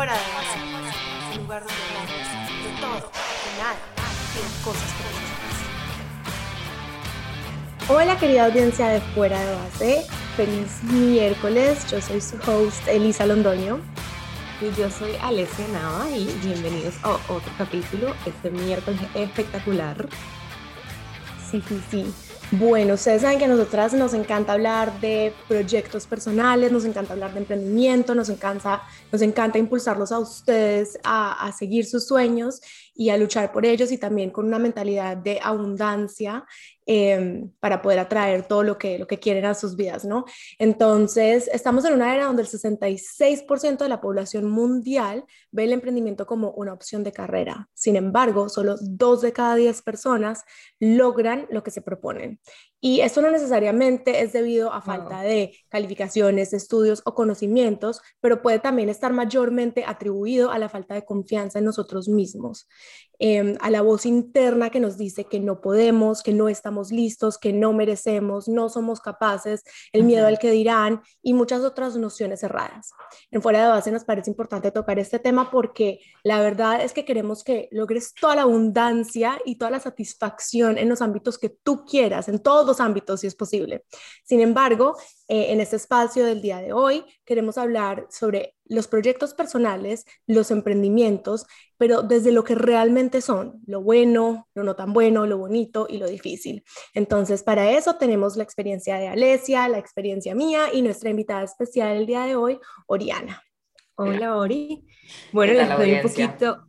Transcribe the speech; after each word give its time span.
Fuera 0.00 0.14
de 0.14 0.20
base, 0.32 0.56
un 1.32 1.42
lugar 1.42 1.60
donde 1.60 1.74
hablamos 1.84 2.08
de 2.64 2.70
todo, 2.80 3.12
de 3.12 3.52
nada 3.58 3.76
de 4.32 4.40
cosas 4.64 4.90
que 7.76 7.92
Hola 7.92 8.16
querida 8.18 8.46
audiencia 8.46 8.88
de 8.88 9.02
Fuera 9.14 9.38
de 9.38 9.54
Base, 9.56 10.06
feliz 10.38 10.82
miércoles, 10.84 11.86
yo 11.90 12.00
soy 12.00 12.22
su 12.22 12.36
host 12.36 12.88
Elisa 12.88 13.26
Londoño. 13.26 13.78
Y 14.62 14.74
yo 14.80 14.90
soy 14.90 15.16
Alessia 15.20 15.68
Nava 15.68 16.08
y 16.08 16.34
bienvenidos 16.42 16.94
a 17.02 17.10
otro 17.10 17.52
capítulo, 17.58 18.14
este 18.24 18.50
miércoles 18.50 19.02
espectacular. 19.14 20.08
Sí, 21.50 21.62
sí, 21.68 21.78
sí. 21.90 22.29
Bueno, 22.52 22.94
ustedes 22.94 23.22
saben 23.22 23.38
que 23.38 23.44
a 23.44 23.48
nosotras 23.48 23.94
nos 23.94 24.12
encanta 24.12 24.54
hablar 24.54 25.00
de 25.00 25.32
proyectos 25.46 26.04
personales, 26.08 26.72
nos 26.72 26.84
encanta 26.84 27.12
hablar 27.12 27.32
de 27.32 27.38
emprendimiento, 27.38 28.12
nos 28.12 28.28
encanta, 28.28 28.82
nos 29.12 29.22
encanta 29.22 29.56
impulsarlos 29.58 30.10
a 30.10 30.18
ustedes 30.18 30.98
a, 31.04 31.46
a 31.46 31.52
seguir 31.52 31.86
sus 31.86 32.08
sueños 32.08 32.60
y 32.94 33.10
a 33.10 33.16
luchar 33.16 33.52
por 33.52 33.64
ellos 33.64 33.92
y 33.92 33.98
también 33.98 34.30
con 34.30 34.46
una 34.46 34.58
mentalidad 34.58 35.16
de 35.16 35.40
abundancia 35.42 36.44
Em, 36.92 37.52
para 37.60 37.82
poder 37.82 38.00
atraer 38.00 38.48
todo 38.48 38.64
lo 38.64 38.76
que, 38.76 38.98
lo 38.98 39.06
que 39.06 39.20
quieren 39.20 39.44
a 39.44 39.54
sus 39.54 39.76
vidas, 39.76 40.04
¿no? 40.04 40.24
Entonces, 40.58 41.48
estamos 41.52 41.84
en 41.84 41.92
una 41.92 42.12
era 42.12 42.24
donde 42.24 42.42
el 42.42 42.48
66% 42.48 43.84
de 43.84 43.88
la 43.88 44.00
población 44.00 44.50
mundial 44.50 45.24
ve 45.52 45.62
el 45.62 45.72
emprendimiento 45.72 46.26
como 46.26 46.50
una 46.50 46.72
opción 46.72 47.04
de 47.04 47.12
carrera. 47.12 47.68
Sin 47.74 47.94
embargo, 47.94 48.48
solo 48.48 48.74
dos 48.80 49.20
de 49.20 49.32
cada 49.32 49.54
10 49.54 49.82
personas 49.82 50.42
logran 50.80 51.46
lo 51.50 51.62
que 51.62 51.70
se 51.70 51.80
proponen. 51.80 52.40
Y 52.82 53.00
esto 53.00 53.20
no 53.20 53.30
necesariamente 53.30 54.22
es 54.22 54.32
debido 54.32 54.72
a 54.72 54.80
falta 54.80 55.20
de 55.20 55.54
calificaciones, 55.68 56.54
estudios 56.54 57.02
o 57.04 57.14
conocimientos, 57.14 58.00
pero 58.20 58.40
puede 58.40 58.58
también 58.58 58.88
estar 58.88 59.12
mayormente 59.12 59.84
atribuido 59.86 60.50
a 60.50 60.58
la 60.58 60.70
falta 60.70 60.94
de 60.94 61.04
confianza 61.04 61.58
en 61.58 61.66
nosotros 61.66 62.08
mismos, 62.08 62.66
em, 63.18 63.58
a 63.60 63.70
la 63.70 63.82
voz 63.82 64.06
interna 64.06 64.70
que 64.70 64.80
nos 64.80 64.96
dice 64.96 65.24
que 65.24 65.40
no 65.40 65.60
podemos, 65.60 66.22
que 66.22 66.32
no 66.32 66.48
estamos 66.48 66.90
listos, 66.90 67.36
que 67.36 67.52
no 67.52 67.74
merecemos, 67.74 68.48
no 68.48 68.70
somos 68.70 69.00
capaces, 69.00 69.62
el 69.92 70.04
miedo 70.04 70.26
al 70.26 70.38
que 70.38 70.50
dirán 70.50 71.02
y 71.22 71.34
muchas 71.34 71.60
otras 71.60 71.96
nociones 71.96 72.42
erradas. 72.42 72.92
En 73.30 73.42
fuera 73.42 73.62
de 73.62 73.68
base 73.68 73.90
nos 73.90 74.04
parece 74.04 74.30
importante 74.30 74.70
tocar 74.70 74.98
este 74.98 75.18
tema 75.18 75.50
porque 75.50 76.00
la 76.24 76.40
verdad 76.40 76.82
es 76.82 76.94
que 76.94 77.04
queremos 77.04 77.44
que 77.44 77.68
logres 77.72 78.14
toda 78.14 78.36
la 78.36 78.42
abundancia 78.42 79.38
y 79.44 79.56
toda 79.56 79.70
la 79.70 79.80
satisfacción 79.80 80.78
en 80.78 80.88
los 80.88 81.02
ámbitos 81.02 81.38
que 81.38 81.50
tú 81.50 81.84
quieras, 81.84 82.28
en 82.28 82.38
todos 82.38 82.69
ámbitos 82.78 83.20
si 83.20 83.26
es 83.26 83.34
posible. 83.34 83.84
Sin 84.22 84.40
embargo, 84.40 84.96
eh, 85.26 85.46
en 85.50 85.60
este 85.60 85.76
espacio 85.76 86.24
del 86.24 86.40
día 86.40 86.58
de 86.58 86.72
hoy 86.72 87.04
queremos 87.24 87.58
hablar 87.58 88.06
sobre 88.10 88.54
los 88.64 88.86
proyectos 88.86 89.34
personales, 89.34 90.04
los 90.26 90.52
emprendimientos, 90.52 91.46
pero 91.76 92.02
desde 92.02 92.30
lo 92.30 92.44
que 92.44 92.54
realmente 92.54 93.20
son, 93.20 93.60
lo 93.66 93.82
bueno, 93.82 94.48
lo 94.54 94.62
no 94.62 94.76
tan 94.76 94.92
bueno, 94.92 95.26
lo 95.26 95.38
bonito 95.38 95.86
y 95.88 95.98
lo 95.98 96.06
difícil. 96.06 96.62
Entonces, 96.94 97.42
para 97.42 97.72
eso 97.72 97.96
tenemos 97.96 98.36
la 98.36 98.44
experiencia 98.44 98.98
de 98.98 99.08
Alesia, 99.08 99.66
la 99.68 99.78
experiencia 99.78 100.34
mía 100.36 100.66
y 100.72 100.82
nuestra 100.82 101.10
invitada 101.10 101.42
especial 101.42 101.96
el 101.96 102.06
día 102.06 102.26
de 102.26 102.36
hoy, 102.36 102.60
Oriana. 102.86 103.42
Hola, 103.96 104.36
Ori. 104.36 104.86
Bueno, 105.32 105.52
les 105.52 105.76
doy 105.76 105.92
un 105.92 106.02
poquito, 106.02 106.66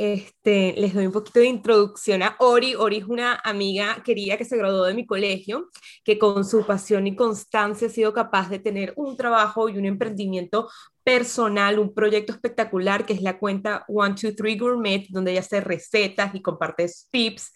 este, 0.00 0.72
les 0.78 0.94
doy 0.94 1.04
un 1.04 1.12
poquito 1.12 1.40
de 1.40 1.46
introducción 1.46 2.22
a 2.22 2.34
Ori. 2.38 2.74
Ori 2.74 2.96
es 2.96 3.04
una 3.04 3.38
amiga 3.44 4.02
querida 4.02 4.38
que 4.38 4.46
se 4.46 4.56
graduó 4.56 4.84
de 4.84 4.94
mi 4.94 5.04
colegio, 5.04 5.68
que 6.04 6.18
con 6.18 6.46
su 6.46 6.64
pasión 6.64 7.06
y 7.06 7.14
constancia 7.14 7.88
ha 7.88 7.90
sido 7.90 8.14
capaz 8.14 8.48
de 8.48 8.58
tener 8.58 8.94
un 8.96 9.18
trabajo 9.18 9.68
y 9.68 9.76
un 9.76 9.84
emprendimiento 9.84 10.70
personal, 11.04 11.78
un 11.78 11.94
proyecto 11.94 12.32
espectacular 12.32 13.06
que 13.06 13.12
es 13.12 13.22
la 13.22 13.38
cuenta 13.38 13.84
123 13.88 14.58
Gourmet, 14.58 15.06
donde 15.08 15.32
ella 15.32 15.40
hace 15.40 15.60
recetas 15.60 16.34
y 16.34 16.42
comparte 16.42 16.86
tips. 17.10 17.52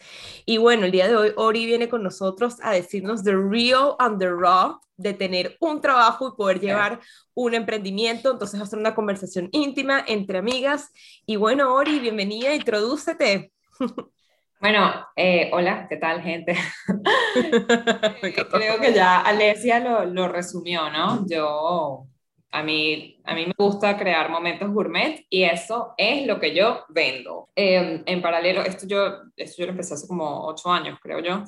Y 0.46 0.58
bueno, 0.58 0.86
el 0.86 0.92
día 0.92 1.08
de 1.08 1.16
hoy 1.16 1.32
Ori 1.36 1.66
viene 1.66 1.88
con 1.88 2.02
nosotros 2.02 2.56
a 2.62 2.72
decirnos 2.72 3.22
the 3.24 3.34
real 3.34 3.96
and 3.98 4.18
the 4.18 4.28
raw 4.28 4.78
de 4.96 5.12
tener 5.12 5.56
un 5.60 5.80
trabajo 5.80 6.28
y 6.28 6.36
poder 6.36 6.60
llevar 6.60 7.00
un 7.34 7.54
emprendimiento. 7.54 8.30
Entonces 8.30 8.60
va 8.60 8.64
a 8.64 8.68
ser 8.68 8.78
una 8.78 8.94
conversación 8.94 9.48
íntima 9.52 10.04
entre 10.06 10.38
amigas. 10.38 10.90
Y 11.26 11.36
bueno, 11.36 11.74
Ori, 11.74 11.98
bienvenida, 11.98 12.54
introdúcete. 12.54 13.52
Bueno, 14.60 15.06
eh, 15.14 15.50
hola, 15.52 15.86
¿qué 15.90 15.98
tal, 15.98 16.22
gente? 16.22 16.56
Creo 18.50 18.80
que 18.80 18.94
ya 18.94 19.20
Alesia 19.20 19.78
lo, 19.78 20.06
lo 20.06 20.28
resumió, 20.28 20.88
¿no? 20.88 21.26
Yo 21.26 22.06
a 22.54 22.62
mí, 22.62 23.20
a 23.24 23.34
mí 23.34 23.46
me 23.46 23.54
gusta 23.58 23.98
crear 23.98 24.30
momentos 24.30 24.70
gourmet 24.70 25.26
y 25.28 25.42
eso 25.42 25.92
es 25.98 26.24
lo 26.24 26.38
que 26.38 26.54
yo 26.54 26.84
vendo. 26.88 27.48
Em, 27.56 28.04
en 28.06 28.22
paralelo, 28.22 28.62
esto 28.62 28.86
yo, 28.86 29.22
esto 29.36 29.56
yo 29.58 29.66
lo 29.66 29.72
empecé 29.72 29.94
hace 29.94 30.06
como 30.06 30.46
ocho 30.46 30.70
años, 30.70 30.96
creo 31.02 31.18
yo. 31.18 31.42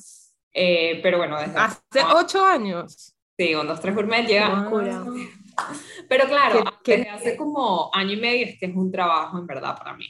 Eh, 0.53 0.99
pero 1.05 1.19
bueno, 1.19 1.39
desde 1.39 1.57
hace 1.57 2.03
ocho 2.13 2.45
años. 2.45 3.15
Sí, 3.39 3.55
un, 3.55 3.69
dos, 3.69 3.81
tres 3.81 3.95
gourmet 3.95 4.27
llega. 4.27 4.69
Pero 6.09 6.27
claro, 6.27 6.65
desde 6.85 7.09
hace 7.09 7.37
como 7.37 7.89
año 7.95 8.13
y 8.13 8.21
medio 8.21 8.47
este 8.47 8.67
es 8.67 8.75
un 8.75 8.91
trabajo 8.91 9.39
en 9.39 9.47
verdad 9.47 9.79
para 9.79 9.95
mí. 9.95 10.07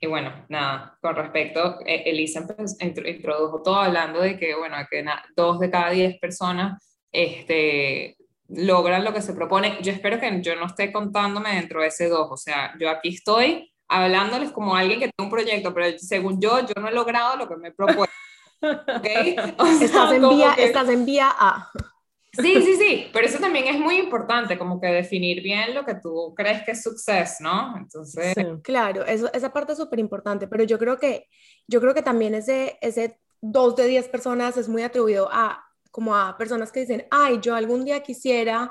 Y 0.00 0.06
bueno, 0.06 0.32
nada, 0.48 0.96
con 1.02 1.16
respecto, 1.16 1.80
eh, 1.84 2.04
Elisa 2.06 2.46
introdujo 2.80 3.62
todo 3.62 3.76
hablando 3.76 4.20
de 4.20 4.38
que, 4.38 4.54
bueno, 4.54 4.76
que 4.90 5.04
dos 5.34 5.58
de 5.58 5.70
cada 5.70 5.90
diez 5.90 6.18
personas 6.18 7.00
este, 7.10 8.16
logran 8.48 9.04
lo 9.04 9.12
que 9.12 9.22
se 9.22 9.32
propone. 9.32 9.78
Yo 9.82 9.92
espero 9.92 10.20
que 10.20 10.40
yo 10.42 10.56
no 10.56 10.66
esté 10.66 10.92
contándome 10.92 11.54
dentro 11.54 11.80
de 11.80 11.88
ese 11.88 12.08
dos, 12.08 12.28
o 12.30 12.36
sea, 12.36 12.74
yo 12.78 12.90
aquí 12.90 13.10
estoy 13.10 13.72
hablándoles 13.88 14.50
como 14.50 14.74
alguien 14.74 14.98
que 14.98 15.08
tiene 15.08 15.28
un 15.28 15.30
proyecto, 15.30 15.72
pero 15.72 15.98
según 15.98 16.40
yo, 16.40 16.60
yo 16.60 16.80
no 16.80 16.88
he 16.88 16.92
logrado 16.92 17.36
lo 17.36 17.48
que 17.48 17.56
me 17.56 17.68
he 17.68 17.72
propuesto. 17.72 18.14
¿Okay? 18.98 19.36
estás, 19.80 20.12
en 20.12 20.28
vía, 20.28 20.54
estás 20.58 20.88
en 20.88 21.04
vía 21.04 21.28
A. 21.30 21.70
Sí, 22.32 22.60
sí, 22.62 22.76
sí, 22.76 23.06
pero 23.12 23.26
eso 23.26 23.38
también 23.38 23.66
es 23.66 23.78
muy 23.78 23.96
importante, 23.96 24.58
como 24.58 24.80
que 24.80 24.88
definir 24.88 25.42
bien 25.42 25.74
lo 25.74 25.84
que 25.84 25.94
tú 25.94 26.34
crees 26.36 26.62
que 26.64 26.72
es 26.72 26.82
suceso, 26.82 27.36
¿no? 27.40 27.76
Entonces... 27.78 28.34
claro, 28.62 29.06
eso, 29.06 29.32
esa 29.32 29.52
parte 29.52 29.72
es 29.72 29.78
súper 29.78 29.98
importante, 29.98 30.46
pero 30.46 30.64
yo 30.64 30.78
creo 30.78 30.98
que, 30.98 31.28
yo 31.66 31.80
creo 31.80 31.94
que 31.94 32.02
también 32.02 32.34
ese, 32.34 32.78
ese 32.82 33.18
dos 33.40 33.76
de 33.76 33.86
diez 33.86 34.08
personas 34.08 34.56
es 34.56 34.68
muy 34.68 34.82
atribuido 34.82 35.28
a 35.32 35.65
como 35.96 36.14
a 36.14 36.36
personas 36.36 36.70
que 36.70 36.80
dicen, 36.80 37.06
ay, 37.10 37.38
yo 37.40 37.54
algún 37.54 37.82
día 37.82 38.02
quisiera 38.02 38.70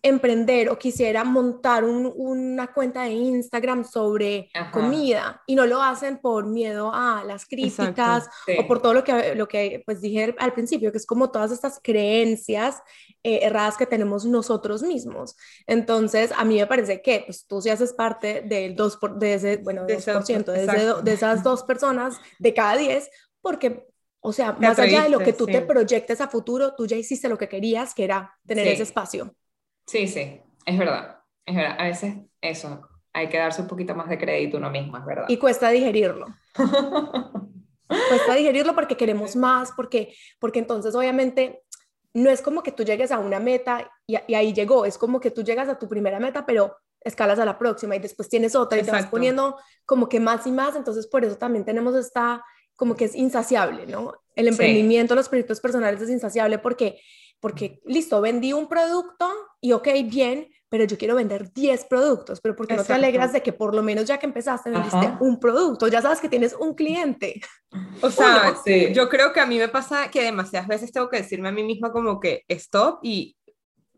emprender 0.00 0.70
o 0.70 0.78
quisiera 0.78 1.22
montar 1.22 1.84
una 1.84 2.72
cuenta 2.72 3.02
de 3.02 3.10
Instagram 3.10 3.84
sobre 3.84 4.48
comida 4.72 5.42
y 5.46 5.54
no 5.54 5.66
lo 5.66 5.82
hacen 5.82 6.16
por 6.16 6.46
miedo 6.46 6.90
a 6.94 7.24
las 7.26 7.44
críticas 7.44 8.26
o 8.58 8.66
por 8.66 8.80
todo 8.80 8.94
lo 8.94 9.04
que, 9.04 9.34
lo 9.34 9.46
que 9.48 9.82
pues 9.84 10.00
dije 10.00 10.34
al 10.38 10.54
principio, 10.54 10.90
que 10.90 10.96
es 10.96 11.04
como 11.04 11.30
todas 11.30 11.52
estas 11.52 11.78
creencias 11.82 12.80
eh, 13.22 13.40
erradas 13.42 13.76
que 13.76 13.84
tenemos 13.84 14.24
nosotros 14.24 14.82
mismos. 14.82 15.36
Entonces, 15.66 16.32
a 16.34 16.42
mí 16.46 16.56
me 16.56 16.66
parece 16.66 17.02
que 17.02 17.24
pues, 17.26 17.46
tú 17.46 17.60
sí 17.60 17.68
haces 17.68 17.92
parte 17.92 18.40
del 18.40 18.74
2%, 18.74 18.98
por, 18.98 19.18
de 19.18 19.34
ese, 19.34 19.58
bueno, 19.58 19.84
de, 19.84 19.96
de, 19.96 21.02
de 21.02 21.12
esas 21.12 21.42
dos 21.42 21.64
personas 21.64 22.18
de 22.38 22.54
cada 22.54 22.78
10, 22.78 23.10
porque 23.42 23.91
o 24.24 24.32
sea, 24.32 24.52
más 24.52 24.78
allá 24.78 25.02
de 25.02 25.08
lo 25.10 25.18
que 25.18 25.32
tú 25.32 25.46
te 25.46 25.60
proyectes 25.62 26.20
a 26.20 26.28
futuro, 26.28 26.74
tú 26.76 26.86
ya 26.86 26.96
hiciste 26.96 27.28
lo 27.28 27.36
que 27.36 27.48
querías, 27.48 27.92
que 27.92 28.04
era 28.04 28.32
tener 28.46 28.68
ese 28.68 28.84
espacio. 28.84 29.34
Sí, 29.84 30.06
sí, 30.06 30.40
es 30.64 30.78
verdad. 30.78 31.18
Es 31.44 31.56
verdad. 31.56 31.76
A 31.76 31.84
veces 31.84 32.14
eso, 32.40 32.88
hay 33.12 33.28
que 33.28 33.38
darse 33.38 33.62
un 33.62 33.66
poquito 33.66 33.96
más 33.96 34.08
de 34.08 34.18
crédito 34.18 34.58
uno 34.58 34.70
mismo, 34.70 34.96
es 34.96 35.04
verdad. 35.04 35.24
Y 35.28 35.38
cuesta 35.38 35.70
digerirlo. 35.70 36.28
cuesta 38.08 38.34
digerirlo 38.36 38.76
porque 38.76 38.96
queremos 38.96 39.34
más, 39.34 39.72
porque, 39.72 40.14
porque 40.38 40.60
entonces 40.60 40.94
obviamente 40.94 41.64
no 42.14 42.30
es 42.30 42.42
como 42.42 42.62
que 42.62 42.70
tú 42.70 42.84
llegues 42.84 43.10
a 43.10 43.18
una 43.18 43.40
meta 43.40 43.90
y, 44.06 44.14
ahí 44.34 44.52
llegó, 44.52 44.84
es 44.84 44.98
como 44.98 45.18
que 45.18 45.32
tú 45.32 45.42
llegas 45.42 45.68
a 45.68 45.80
tu 45.80 45.88
primera 45.88 46.20
meta, 46.20 46.46
pero 46.46 46.76
escalas 47.00 47.40
a 47.40 47.44
la 47.44 47.58
próxima 47.58 47.96
y 47.96 47.98
después 47.98 48.28
tienes 48.28 48.54
otra 48.54 48.78
y 48.78 48.84
te 48.84 48.92
vas 48.92 49.06
poniendo 49.06 49.58
como 49.84 50.08
que 50.08 50.20
más 50.20 50.46
y 50.46 50.52
más, 50.52 50.76
entonces 50.76 51.08
por 51.08 51.24
eso 51.24 51.36
también 51.36 51.64
tenemos 51.64 51.96
esta 51.96 52.44
como 52.76 52.96
que 52.96 53.04
es 53.04 53.14
insaciable, 53.14 53.86
¿no? 53.86 54.14
El 54.34 54.48
emprendimiento, 54.48 55.14
los 55.14 55.28
proyectos 55.28 55.60
personales 55.60 56.00
es 56.00 56.10
insaciable 56.10 56.58
porque, 56.58 57.00
porque, 57.40 57.80
listo, 57.84 58.20
vendí 58.20 58.52
un 58.52 58.68
producto 58.68 59.30
y 59.60 59.72
ok, 59.72 59.88
bien, 60.06 60.48
pero 60.72 60.84
yo 60.84 60.96
quiero 60.96 61.16
vender 61.16 61.52
10 61.52 61.84
productos, 61.84 62.40
pero 62.40 62.56
porque 62.56 62.74
no 62.74 62.82
te 62.82 62.94
alegras 62.94 63.32
de 63.34 63.42
que 63.42 63.52
por 63.52 63.74
lo 63.74 63.82
menos 63.82 64.06
ya 64.06 64.18
que 64.18 64.24
empezaste 64.24 64.70
vendiste 64.70 65.12
un 65.20 65.38
producto, 65.38 65.86
ya 65.86 66.00
sabes 66.00 66.18
que 66.18 66.30
tienes 66.30 66.54
un 66.58 66.74
cliente. 66.74 67.42
O 68.00 68.10
sea, 68.10 68.54
yo 68.90 69.08
creo 69.10 69.34
que 69.34 69.40
a 69.40 69.46
mí 69.46 69.58
me 69.58 69.68
pasa 69.68 70.10
que 70.10 70.22
demasiadas 70.22 70.68
veces 70.68 70.90
tengo 70.90 71.10
que 71.10 71.18
decirme 71.18 71.50
a 71.50 71.52
mí 71.52 71.62
misma 71.62 71.92
como 71.92 72.18
que 72.20 72.44
stop 72.48 73.00
y 73.02 73.36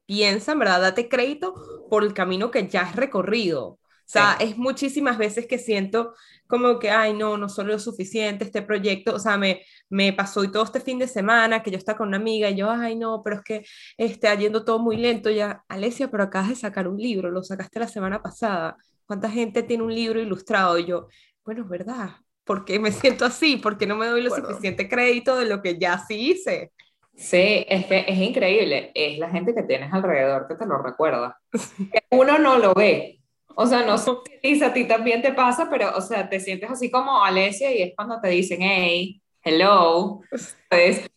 piensa, 0.05 0.57
¿verdad? 0.57 0.81
Date 0.81 1.09
crédito 1.09 1.55
por 1.89 2.03
el 2.03 2.13
camino 2.13 2.51
que 2.51 2.67
ya 2.67 2.83
has 2.83 2.97
recorrido. 2.97 3.79
O 4.07 4.11
sea, 4.15 4.37
es 4.39 4.57
muchísimas 4.57 5.19
veces 5.19 5.47
que 5.47 5.59
siento 5.59 6.15
como 6.47 6.79
que, 6.79 6.91
ay, 6.91 7.15
no, 7.15 7.37
no 7.39 7.49
solo 7.49 7.73
lo 7.73 7.79
suficiente 7.79 8.45
este 8.45 8.63
proyecto, 8.63 9.15
o 9.15 9.19
sea, 9.19 9.39
me, 9.39 9.63
me 9.89 10.13
pasó 10.13 10.45
y 10.45 10.53
todo 10.53 10.63
este 10.63 10.81
fin 10.81 10.99
de 10.99 11.09
semana 11.09 11.63
que 11.63 11.71
yo 11.71 11.79
estaba 11.79 11.99
con 11.99 12.09
una 12.09 12.19
amiga 12.19 12.51
y 12.51 12.57
yo, 12.57 12.71
ay, 12.71 12.97
no, 12.97 13.23
pero 13.25 13.37
es 13.37 13.43
que 13.43 13.67
está 13.97 14.35
yendo 14.35 14.65
todo 14.65 14.79
muy 14.79 14.99
lento 14.99 15.31
ya, 15.31 15.65
Alesia, 15.69 16.11
pero 16.11 16.25
acabas 16.25 16.51
de 16.51 16.57
sacar 16.57 16.87
un 16.87 16.99
libro, 16.99 17.31
lo 17.31 17.43
sacaste 17.43 17.81
la 17.81 17.89
semana 17.89 18.23
pasada. 18.23 18.77
¿cuánta 19.07 19.31
gente 19.31 19.63
tiene 19.63 19.83
un 19.83 19.95
libro 19.95 20.21
ilustrado? 20.21 20.79
Y 20.79 20.87
yo, 20.87 21.09
bueno, 21.45 21.63
es 21.63 21.69
verdad, 21.69 22.11
¿por 22.45 22.65
qué 22.65 22.79
me 22.79 22.93
siento 22.93 23.25
así? 23.25 23.57
¿Por 23.57 23.79
qué 23.79 23.87
no 23.87 23.97
me 23.97 24.07
doy 24.07 24.23
lo 24.23 24.31
suficiente 24.31 24.89
crédito 24.89 25.37
de 25.37 25.47
lo 25.47 25.63
que 25.63 25.79
ya 25.79 25.99
sí 25.99 26.33
hice? 26.33 26.73
Sí, 27.17 27.65
es 27.69 27.87
que 27.87 28.05
es 28.09 28.19
increíble, 28.19 28.91
es 28.93 29.19
la 29.19 29.31
gente 29.31 29.55
que 29.55 29.63
tienes 29.63 29.93
alrededor 29.93 30.49
que 30.49 30.57
te 30.57 30.67
lo 30.67 30.83
recuerda. 30.83 31.39
Uno 32.11 32.39
no 32.39 32.59
lo 32.59 32.75
ve, 32.75 33.21
o 33.55 33.67
sea, 33.67 33.85
no 33.85 33.99
sé 33.99 34.13
si 34.43 34.63
a 34.63 34.73
ti 34.73 34.87
también 34.87 35.23
te 35.23 35.33
pasa, 35.33 35.69
pero, 35.71 35.97
o 35.97 36.01
sea, 36.01 36.29
te 36.29 36.41
sientes 36.41 36.71
así 36.71 36.91
como 36.91 37.23
Alesia 37.23 37.73
y 37.73 37.83
es 37.83 37.93
cuando 37.95 38.21
te 38.21 38.29
dicen, 38.29 38.61
hey, 38.63 39.21
hello, 39.43 40.21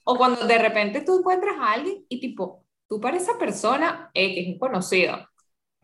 O 0.04 0.18
cuando 0.18 0.46
de 0.46 0.58
repente 0.58 1.02
tú 1.02 1.20
encuentras 1.20 1.56
a 1.60 1.74
alguien 1.74 2.06
y 2.10 2.20
tipo, 2.20 2.64
tú 2.88 3.00
para 3.00 3.18
esa 3.18 3.38
persona 3.38 4.12
eh, 4.14 4.34
que 4.34 4.42
es 4.42 4.48
un 4.48 5.28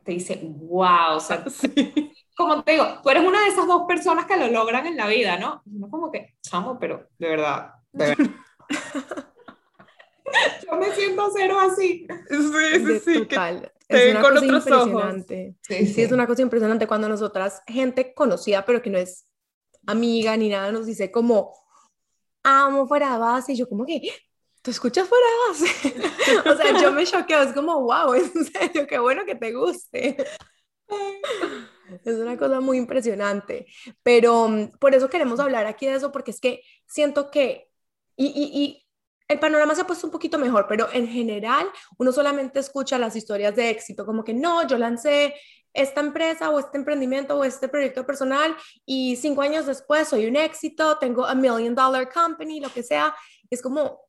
te 0.04 0.12
dice, 0.12 0.40
wow, 0.44 1.16
o 1.16 1.20
sea, 1.20 1.46
como 2.36 2.62
te 2.64 2.74
digo, 2.74 2.86
tú 3.02 3.10
eres 3.10 3.24
una 3.24 3.42
de 3.42 3.48
esas 3.48 3.66
dos 3.68 3.84
personas 3.88 4.26
que 4.26 4.36
lo 4.36 4.48
logran 4.50 4.86
en 4.86 4.98
la 4.98 5.08
vida, 5.08 5.38
¿no? 5.38 5.62
No 5.66 5.90
como 5.90 6.12
que, 6.12 6.36
chamo, 6.42 6.78
pero 6.78 7.08
de 7.18 7.30
verdad, 7.30 7.74
de 7.94 8.08
verdad. 8.08 8.32
Yo 10.70 10.78
me 10.78 10.92
siento 10.92 11.30
cero 11.36 11.58
así. 11.60 12.08
Sí, 12.30 12.86
sí, 12.86 13.00
sí. 13.00 13.20
Total. 13.26 13.72
Es 13.98 14.12
una 14.12 14.22
cosa 14.22 14.46
impresionante. 14.46 15.56
Sí, 15.62 15.88
sí, 15.88 16.02
es 16.02 16.12
una 16.12 16.28
cosa 16.28 16.42
impresionante 16.42 16.88
cuando 16.88 17.10
nosotras, 17.10 17.62
gente 17.68 18.14
conocida, 18.14 18.66
pero 18.66 18.82
que 18.82 18.90
no 18.90 18.98
es 18.98 19.26
amiga 19.86 20.36
ni 20.38 20.50
nada, 20.50 20.72
nos 20.72 20.86
dice 20.86 21.12
como, 21.12 21.54
amo 22.44 22.88
fuera 22.88 23.14
de 23.14 23.20
base. 23.20 23.54
Y 23.54 23.56
yo 23.56 23.68
como 23.68 23.86
que, 23.86 24.02
¿tú 24.62 24.72
escuchas 24.72 25.08
fuera 25.08 25.26
de 25.26 25.48
base? 25.48 26.50
o 26.50 26.56
sea, 26.56 26.82
yo 26.82 26.92
me 26.92 27.06
choqueo, 27.06 27.42
es 27.42 27.54
como, 27.54 27.82
wow, 27.82 28.14
en 28.14 28.46
serio, 28.46 28.88
qué 28.88 29.00
bueno 29.00 29.26
que 29.26 29.36
te 29.36 29.54
guste. 29.54 30.18
Es 32.06 32.16
una 32.16 32.38
cosa 32.38 32.60
muy 32.60 32.78
impresionante, 32.78 33.68
pero 34.04 34.48
mm, 34.48 34.78
por 34.80 34.96
eso 34.96 35.10
queremos 35.10 35.40
hablar 35.40 35.66
aquí 35.66 35.86
de 35.86 35.96
eso, 35.96 36.12
porque 36.12 36.32
es 36.32 36.40
que 36.40 36.62
siento 36.86 37.30
que, 37.30 37.70
y, 38.16 38.28
y, 38.28 38.64
y 38.64 38.83
el 39.34 39.40
panorama 39.40 39.76
se 39.76 39.82
ha 39.82 39.88
puesto 39.88 40.08
un 40.08 40.12
poquito 40.12 40.38
mejor, 40.38 40.66
pero 40.68 40.88
en 40.94 41.08
general 41.08 41.68
uno 41.98 42.12
solamente 42.12 42.60
escucha 42.60 42.98
las 42.98 43.16
historias 43.16 43.56
de 43.56 43.70
éxito, 43.70 44.06
como 44.06 44.24
que 44.24 44.34
no, 44.34 44.66
yo 44.68 44.78
lancé 44.78 45.36
esta 45.74 46.02
empresa 46.02 46.50
o 46.52 46.60
este 46.60 46.78
emprendimiento 46.78 47.38
o 47.38 47.44
este 47.44 47.68
proyecto 47.68 48.06
personal 48.06 48.56
y 48.86 49.16
cinco 49.16 49.42
años 49.42 49.66
después 49.66 50.08
soy 50.08 50.28
un 50.28 50.36
éxito, 50.36 50.98
tengo 51.00 51.26
a 51.26 51.36
million 51.36 51.74
dollar 51.74 52.12
company, 52.12 52.60
lo 52.60 52.72
que 52.72 52.84
sea. 52.84 53.16
Es 53.50 53.62
como, 53.62 54.02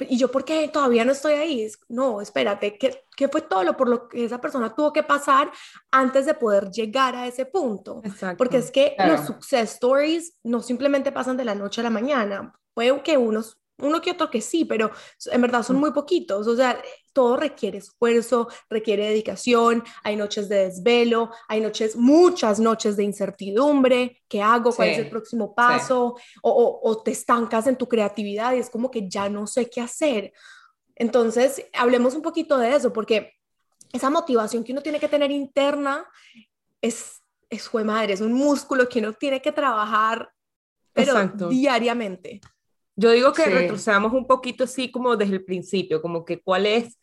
¿y 0.00 0.18
yo 0.18 0.30
por 0.30 0.44
qué 0.44 0.68
todavía 0.68 1.04
no 1.04 1.12
estoy 1.12 1.34
ahí? 1.34 1.68
no, 1.88 2.20
espérate, 2.20 2.76
¿qué, 2.76 3.04
¿qué, 3.16 3.28
fue 3.28 3.42
todo 3.42 3.62
lo 3.62 3.76
por 3.76 3.88
lo 3.88 4.08
que 4.08 4.24
esa 4.24 4.40
persona 4.40 4.74
tuvo 4.74 4.92
que 4.92 5.04
pasar 5.04 5.50
antes 5.92 6.26
de 6.26 6.34
poder 6.34 6.70
llegar 6.70 7.14
a 7.14 7.26
ese 7.26 7.46
punto? 7.46 8.02
Porque 8.36 8.58
es 8.58 8.70
que 8.70 8.96
los 9.06 9.26
success 9.26 9.74
stories 9.74 10.36
no 10.42 10.60
simplemente 10.60 11.12
pasan 11.12 11.36
de 11.36 11.44
la 11.44 11.54
noche 11.54 11.80
a 11.80 11.84
la 11.84 11.90
mañana. 11.90 12.52
Puede 12.74 13.00
que 13.02 13.16
unos 13.16 13.58
uno 13.78 14.00
que 14.00 14.12
otro 14.12 14.30
que 14.30 14.40
sí, 14.40 14.64
pero 14.64 14.90
en 15.26 15.40
verdad 15.40 15.62
son 15.62 15.76
muy 15.76 15.92
poquitos. 15.92 16.46
O 16.46 16.56
sea, 16.56 16.80
todo 17.12 17.36
requiere 17.36 17.78
esfuerzo, 17.78 18.48
requiere 18.68 19.06
dedicación, 19.06 19.82
hay 20.02 20.16
noches 20.16 20.48
de 20.48 20.66
desvelo, 20.66 21.30
hay 21.48 21.60
noches, 21.60 21.96
muchas 21.96 22.60
noches 22.60 22.96
de 22.96 23.04
incertidumbre, 23.04 24.22
¿qué 24.28 24.42
hago? 24.42 24.72
¿Cuál 24.72 24.90
es 24.90 24.98
el 24.98 25.10
próximo 25.10 25.54
paso? 25.54 26.16
O, 26.42 26.80
o, 26.82 27.02
te 27.02 27.12
estancas 27.12 27.66
en 27.66 27.76
tu 27.76 27.88
creatividad 27.88 28.54
y 28.54 28.58
es 28.58 28.70
como 28.70 28.90
que 28.90 29.08
ya 29.08 29.28
no 29.28 29.46
sé 29.46 29.68
qué 29.68 29.80
hacer. 29.80 30.32
Entonces, 30.94 31.64
hablemos 31.72 32.14
un 32.14 32.22
poquito 32.22 32.58
de 32.58 32.74
eso, 32.74 32.92
porque 32.92 33.32
esa 33.92 34.10
motivación 34.10 34.64
que 34.64 34.72
uno 34.72 34.82
tiene 34.82 35.00
que 35.00 35.08
tener 35.08 35.30
interna 35.30 36.06
es, 36.80 37.22
es 37.50 37.72
madre, 37.72 38.14
es 38.14 38.20
un 38.20 38.32
músculo 38.32 38.88
que 38.88 38.98
uno 38.98 39.12
tiene 39.12 39.40
que 39.40 39.52
trabajar, 39.52 40.30
pero 40.92 41.14
diariamente. 41.48 42.40
Yo 42.96 43.10
digo 43.10 43.32
que 43.34 43.44
retrocedamos 43.44 44.12
un 44.14 44.26
poquito 44.26 44.64
así 44.64 44.90
como 44.90 45.16
desde 45.16 45.34
el 45.34 45.44
principio, 45.44 46.00
como 46.00 46.24
que 46.24 46.40
cuál 46.40 46.64
es, 46.64 46.98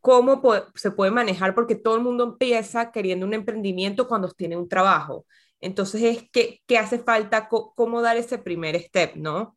cómo 0.00 0.42
se 0.74 0.90
puede 0.90 1.10
manejar, 1.10 1.54
porque 1.54 1.74
todo 1.74 1.96
el 1.96 2.02
mundo 2.02 2.24
empieza 2.24 2.92
queriendo 2.92 3.26
un 3.26 3.32
emprendimiento 3.32 4.06
cuando 4.06 4.30
tiene 4.30 4.56
un 4.56 4.68
trabajo. 4.68 5.24
Entonces 5.60 6.02
es 6.02 6.30
que, 6.30 6.60
¿qué 6.66 6.78
hace 6.78 6.98
falta? 6.98 7.48
¿Cómo 7.48 8.02
dar 8.02 8.18
ese 8.18 8.38
primer 8.38 8.78
step, 8.80 9.16
no? 9.16 9.56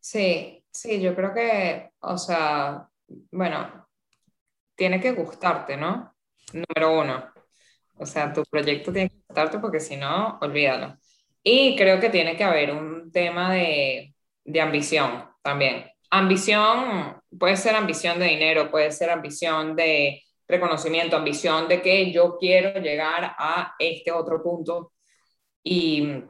Sí, 0.00 0.64
sí, 0.70 1.00
yo 1.00 1.14
creo 1.14 1.32
que, 1.32 1.90
o 2.00 2.18
sea, 2.18 2.88
bueno, 3.30 3.88
tiene 4.74 5.00
que 5.00 5.12
gustarte, 5.12 5.76
¿no? 5.76 6.14
Número 6.52 7.00
uno. 7.00 7.32
O 7.96 8.06
sea, 8.06 8.32
tu 8.32 8.42
proyecto 8.44 8.92
tiene 8.92 9.10
que 9.10 9.22
gustarte 9.28 9.58
porque 9.60 9.80
si 9.80 9.96
no, 9.96 10.38
olvídalo. 10.40 10.98
Y 11.42 11.76
creo 11.76 12.00
que 12.00 12.10
tiene 12.10 12.36
que 12.36 12.44
haber 12.44 12.72
un 12.72 13.12
tema 13.12 13.52
de, 13.52 14.13
de 14.44 14.60
ambición 14.60 15.28
también. 15.42 15.86
Ambición 16.10 17.20
puede 17.38 17.56
ser 17.56 17.74
ambición 17.74 18.18
de 18.18 18.26
dinero, 18.26 18.70
puede 18.70 18.92
ser 18.92 19.10
ambición 19.10 19.74
de 19.74 20.22
reconocimiento, 20.46 21.16
ambición 21.16 21.68
de 21.68 21.82
que 21.82 22.12
yo 22.12 22.36
quiero 22.38 22.80
llegar 22.80 23.34
a 23.38 23.74
este 23.78 24.12
otro 24.12 24.42
punto. 24.42 24.92
Y, 25.62 26.22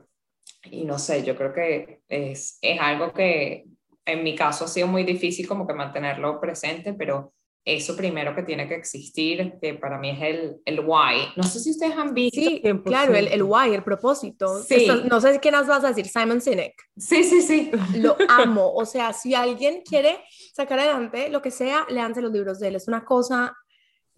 y 0.71 0.85
no 0.85 0.99
sé, 0.99 1.25
yo 1.25 1.37
creo 1.37 1.53
que 1.53 2.01
es, 2.09 2.59
es 2.63 2.81
algo 2.81 3.13
que 3.13 3.65
en 4.07 4.23
mi 4.23 4.35
caso 4.35 4.65
ha 4.65 4.69
sido 4.69 4.87
muy 4.87 5.05
difícil 5.05 5.49
como 5.49 5.67
que 5.67 5.75
mantenerlo 5.75 6.41
presente, 6.41 6.95
pero 6.95 7.35
eso 7.65 7.97
primero 7.97 8.35
que 8.35 8.43
tiene 8.43 8.69
que 8.69 8.75
existir, 8.75 9.55
que 9.61 9.75
para 9.75 9.99
mí 9.99 10.11
es 10.11 10.21
el, 10.21 10.57
el 10.67 10.81
why. 10.81 11.33
No 11.35 11.45
sé 11.45 11.61
si 11.61 11.71
ustedes 11.71 11.97
han 11.97 12.13
visto. 12.13 12.39
Sí, 12.39 12.63
claro, 12.85 13.15
el, 13.15 13.29
el 13.29 13.43
why, 13.43 13.73
el 13.73 13.83
propósito. 13.83 14.63
Sí. 14.63 14.87
no 15.09 15.21
sé 15.21 15.41
qué 15.41 15.51
nos 15.51 15.67
vas 15.67 15.83
a 15.83 15.89
decir, 15.89 16.07
Simon 16.07 16.43
Sinek. 16.43 16.75
Sí, 16.97 17.25
sí, 17.25 17.41
sí. 17.41 17.71
Lo 17.97 18.17
amo. 18.29 18.75
O 18.75 18.85
sea, 18.85 19.15
si 19.15 19.35
alguien 19.35 19.83
quiere 19.83 20.23
sacar 20.53 20.79
adelante 20.79 21.31
lo 21.31 21.41
que 21.41 21.51
sea, 21.51 21.87
leanse 21.89 22.21
los 22.21 22.33
libros 22.33 22.61
de 22.61 22.69
él. 22.69 22.77
Es 22.77 22.87
una 22.87 23.05
cosa 23.05 23.57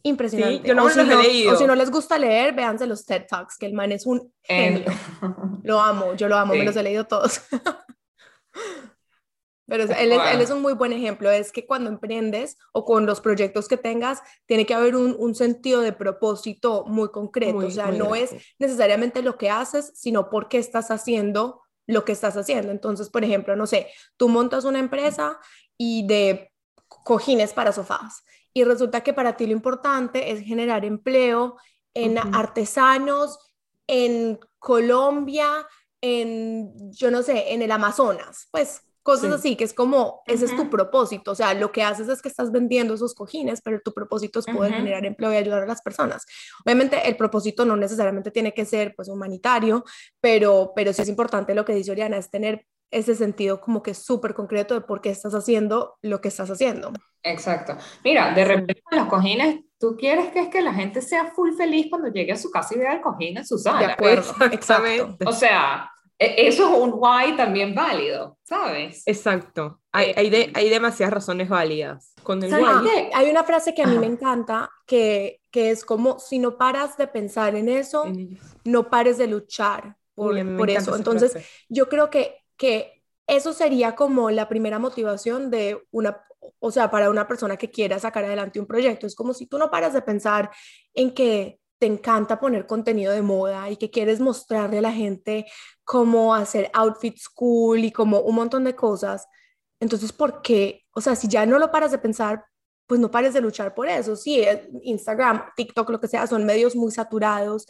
impresionante. 0.02 0.62
Sí, 0.62 0.68
yo 0.68 0.74
no 0.74 0.82
o 0.82 0.88
los 0.88 0.96
he 0.96 1.04
leído. 1.04 1.54
O 1.54 1.56
si 1.56 1.66
no 1.66 1.76
les 1.76 1.90
gusta 1.90 2.18
leer, 2.18 2.52
véanse 2.52 2.86
los 2.86 3.06
TED 3.06 3.26
Talks, 3.28 3.58
que 3.58 3.66
el 3.66 3.74
man 3.74 3.92
es 3.92 4.06
un 4.06 4.32
genio. 4.42 4.86
Lo 5.62 5.80
amo, 5.80 6.14
yo 6.14 6.28
lo 6.28 6.36
amo, 6.36 6.54
me 6.54 6.64
los 6.64 6.76
he 6.76 6.82
leído 6.82 7.06
todos. 7.06 7.42
Pero 9.66 9.84
él 9.84 10.40
es, 10.40 10.50
un 10.50 10.62
muy 10.62 10.74
buen 10.74 10.92
ejemplo, 10.92 11.30
es 11.30 11.50
que 11.50 11.66
cuando 11.66 11.90
emprendes 11.90 12.56
o 12.72 12.84
con 12.84 13.04
los 13.04 13.20
proyectos 13.20 13.66
que 13.66 13.76
tengas, 13.76 14.22
tiene 14.46 14.64
que 14.64 14.74
haber 14.74 14.94
un, 14.94 15.34
sentido 15.34 15.80
de 15.80 15.92
propósito 15.92 16.84
muy 16.86 17.08
concreto, 17.08 17.58
o 17.58 17.70
sea, 17.70 17.90
no 17.90 18.14
es 18.14 18.34
necesariamente 18.58 19.22
lo 19.22 19.36
que 19.36 19.50
haces, 19.50 19.92
sino 19.94 20.30
por 20.30 20.48
qué 20.48 20.58
estás 20.58 20.90
haciendo 20.90 21.62
lo 21.86 22.04
que 22.04 22.12
estás 22.12 22.36
haciendo. 22.36 22.70
Entonces, 22.70 23.10
por 23.10 23.24
ejemplo, 23.24 23.56
no 23.56 23.66
sé, 23.66 23.88
tú 24.16 24.28
montas 24.28 24.64
una 24.64 24.78
empresa 24.78 25.38
y 25.76 26.06
de 26.06 26.52
cojines 26.88 27.52
para 27.52 27.72
sofás 27.72 28.22
y 28.56 28.64
resulta 28.64 29.02
que 29.02 29.12
para 29.12 29.36
ti 29.36 29.46
lo 29.46 29.52
importante 29.52 30.30
es 30.30 30.40
generar 30.40 30.84
empleo 30.84 31.56
en 31.92 32.18
artesanos, 32.18 33.38
en 33.86 34.38
Colombia, 34.58 35.66
en, 36.00 36.90
yo 36.92 37.10
no 37.10 37.22
sé, 37.22 37.52
en 37.52 37.62
el 37.62 37.70
Amazonas, 37.70 38.48
pues 38.50 38.82
Cosas 39.06 39.32
así, 39.32 39.54
que 39.54 39.62
es 39.62 39.72
como, 39.72 40.24
ese 40.26 40.46
es 40.46 40.56
tu 40.56 40.68
propósito, 40.68 41.30
o 41.30 41.34
sea, 41.36 41.54
lo 41.54 41.70
que 41.70 41.84
haces 41.84 42.08
es 42.08 42.20
que 42.20 42.28
estás 42.28 42.50
vendiendo 42.50 42.92
esos 42.92 43.14
cojines, 43.14 43.60
pero 43.62 43.80
tu 43.80 43.94
propósito 43.94 44.40
es 44.40 44.46
poder 44.46 44.72
generar 44.72 45.06
empleo 45.06 45.32
y 45.32 45.36
ayudar 45.36 45.62
a 45.62 45.66
las 45.66 45.80
personas. 45.80 46.26
Obviamente 46.64 47.08
el 47.08 47.16
propósito 47.16 47.64
no 47.64 47.76
necesariamente 47.76 48.32
tiene 48.32 48.52
que 48.52 48.64
ser 48.64 48.94
pues 48.96 49.08
humanitario, 49.08 49.84
pero, 50.20 50.72
pero 50.74 50.92
sí 50.92 51.02
es 51.02 51.08
importante 51.08 51.54
lo 51.54 51.64
que 51.64 51.72
dice 51.72 51.92
Oriana, 51.92 52.16
es 52.16 52.32
tener 52.32 52.66
ese 52.90 53.14
sentido 53.14 53.60
como 53.60 53.80
que 53.80 53.94
súper 53.94 54.34
concreto 54.34 54.74
de 54.74 54.80
por 54.80 55.00
qué 55.00 55.10
estás 55.10 55.34
haciendo 55.34 55.98
lo 56.02 56.20
que 56.20 56.26
estás 56.26 56.50
haciendo. 56.50 56.92
Exacto. 57.22 57.76
Mira, 58.02 58.34
de 58.34 58.44
repente 58.44 58.82
los 58.90 59.06
cojines, 59.06 59.60
tú 59.78 59.96
quieres 59.96 60.32
que 60.32 60.40
es 60.40 60.48
que 60.48 60.62
la 60.62 60.74
gente 60.74 61.00
sea 61.00 61.32
full 61.32 61.52
feliz 61.56 61.86
cuando 61.90 62.08
llegue 62.08 62.32
a 62.32 62.36
su 62.36 62.50
casa 62.50 62.74
y 62.74 62.78
vea 62.78 62.94
el 62.94 63.00
cojín 63.00 63.38
en 63.38 63.46
su 63.46 63.56
sala. 63.56 63.78
De 63.78 63.92
acuerdo, 63.92 64.34
exacto. 64.50 65.16
O 65.24 65.32
sea, 65.32 65.92
eso 66.18 66.64
es 66.64 66.80
un 66.80 66.94
why 66.94 67.36
también 67.36 67.74
válido, 67.74 68.38
¿sabes? 68.42 69.02
Exacto. 69.06 69.80
Hay, 69.92 70.12
hay, 70.16 70.50
hay 70.54 70.70
demasiadas 70.70 71.12
razones 71.12 71.48
válidas. 71.48 72.14
Con 72.22 72.42
el 72.42 72.52
Hay 72.52 73.30
una 73.30 73.44
frase 73.44 73.74
que 73.74 73.82
a 73.82 73.86
mí 73.86 73.98
me 73.98 74.06
encanta 74.06 74.70
que, 74.86 75.40
que 75.50 75.70
es 75.70 75.84
como, 75.84 76.18
si 76.18 76.38
no 76.38 76.56
paras 76.56 76.96
de 76.96 77.06
pensar 77.06 77.54
en 77.54 77.68
eso, 77.68 78.04
no 78.64 78.88
pares 78.88 79.18
de 79.18 79.26
luchar 79.26 79.96
por, 80.14 80.56
por 80.56 80.70
eso. 80.70 80.96
Entonces, 80.96 81.36
yo 81.68 81.88
creo 81.88 82.08
que, 82.10 82.44
que 82.56 83.02
eso 83.26 83.52
sería 83.52 83.94
como 83.94 84.30
la 84.30 84.48
primera 84.48 84.78
motivación 84.78 85.50
de 85.50 85.82
una, 85.90 86.24
o 86.58 86.70
sea, 86.70 86.90
para 86.90 87.10
una 87.10 87.28
persona 87.28 87.56
que 87.56 87.70
quiera 87.70 87.98
sacar 87.98 88.24
adelante 88.24 88.58
un 88.58 88.66
proyecto. 88.66 89.06
Es 89.06 89.14
como 89.14 89.34
si 89.34 89.46
tú 89.46 89.58
no 89.58 89.70
paras 89.70 89.92
de 89.92 90.02
pensar 90.02 90.50
en 90.94 91.12
que 91.12 91.60
te 91.78 91.86
encanta 91.86 92.40
poner 92.40 92.66
contenido 92.66 93.12
de 93.12 93.22
moda 93.22 93.68
y 93.70 93.76
que 93.76 93.90
quieres 93.90 94.20
mostrarle 94.20 94.78
a 94.78 94.82
la 94.82 94.92
gente 94.92 95.46
cómo 95.86 96.34
hacer 96.34 96.70
outfits 96.74 97.30
cool 97.30 97.84
y 97.84 97.90
como 97.90 98.20
un 98.20 98.34
montón 98.34 98.64
de 98.64 98.76
cosas, 98.76 99.26
entonces, 99.80 100.12
¿por 100.12 100.42
qué? 100.42 100.82
O 100.94 101.00
sea, 101.00 101.16
si 101.16 101.28
ya 101.28 101.46
no 101.46 101.58
lo 101.58 101.70
paras 101.70 101.92
de 101.92 101.98
pensar, 101.98 102.44
pues 102.86 103.00
no 103.00 103.10
pares 103.10 103.32
de 103.32 103.40
luchar 103.40 103.74
por 103.74 103.88
eso. 103.88 104.16
Sí, 104.16 104.44
Instagram, 104.82 105.44
TikTok, 105.56 105.88
lo 105.90 106.00
que 106.00 106.08
sea, 106.08 106.26
son 106.26 106.44
medios 106.44 106.76
muy 106.76 106.92
saturados 106.92 107.66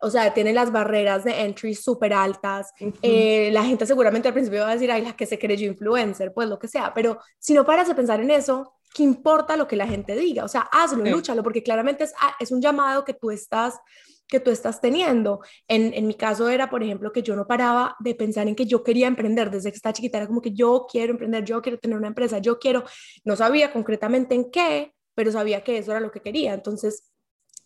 o 0.00 0.10
sea, 0.10 0.32
tiene 0.32 0.52
las 0.52 0.70
barreras 0.70 1.24
de 1.24 1.42
entry 1.42 1.74
súper 1.74 2.12
altas. 2.12 2.72
Eh, 3.02 3.50
la 3.52 3.64
gente 3.64 3.84
seguramente 3.84 4.28
al 4.28 4.34
principio 4.34 4.60
va 4.60 4.70
a 4.70 4.74
decir, 4.74 4.90
ay, 4.92 5.02
la 5.02 5.16
que 5.16 5.26
se 5.26 5.38
creyó 5.38 5.66
influencer, 5.66 6.32
pues 6.32 6.48
lo 6.48 6.58
que 6.58 6.68
sea, 6.68 6.94
pero 6.94 7.18
si 7.38 7.52
no 7.52 7.64
paras 7.64 7.88
de 7.88 7.94
pensar 7.94 8.20
en 8.20 8.30
eso, 8.30 8.74
¿qué 8.94 9.02
importa 9.02 9.56
lo 9.56 9.66
que 9.66 9.76
la 9.76 9.88
gente 9.88 10.14
diga? 10.14 10.44
O 10.44 10.48
sea, 10.48 10.68
hazlo, 10.72 11.04
lúchalo, 11.04 11.42
porque 11.42 11.62
claramente 11.62 12.04
es, 12.04 12.14
ah, 12.20 12.34
es 12.38 12.52
un 12.52 12.62
llamado 12.62 13.04
que 13.04 13.14
tú 13.14 13.30
estás 13.30 13.74
que 14.28 14.40
tú 14.40 14.50
estás 14.50 14.80
teniendo. 14.80 15.40
En, 15.66 15.92
en, 15.94 16.06
mi 16.06 16.14
caso 16.14 16.48
era, 16.48 16.70
por 16.70 16.82
ejemplo, 16.82 17.12
que 17.12 17.22
yo 17.22 17.34
no 17.34 17.46
paraba 17.46 17.96
de 18.00 18.14
pensar 18.14 18.46
en 18.46 18.54
que 18.54 18.66
yo 18.66 18.84
quería 18.84 19.06
emprender 19.06 19.50
desde 19.50 19.70
que 19.70 19.76
estaba 19.76 19.92
chiquita, 19.92 20.18
era 20.18 20.26
como 20.26 20.42
que 20.42 20.52
yo 20.52 20.86
quiero 20.90 21.12
emprender, 21.12 21.44
yo 21.44 21.62
quiero 21.62 21.78
tener 21.78 21.96
una 21.96 22.08
empresa, 22.08 22.38
yo 22.38 22.58
quiero, 22.58 22.84
no 23.24 23.36
sabía 23.36 23.72
concretamente 23.72 24.34
en 24.34 24.50
qué, 24.50 24.92
pero 25.14 25.32
sabía 25.32 25.64
que 25.64 25.78
eso 25.78 25.90
era 25.90 26.00
lo 26.00 26.10
que 26.10 26.20
quería. 26.20 26.54
Entonces, 26.54 27.10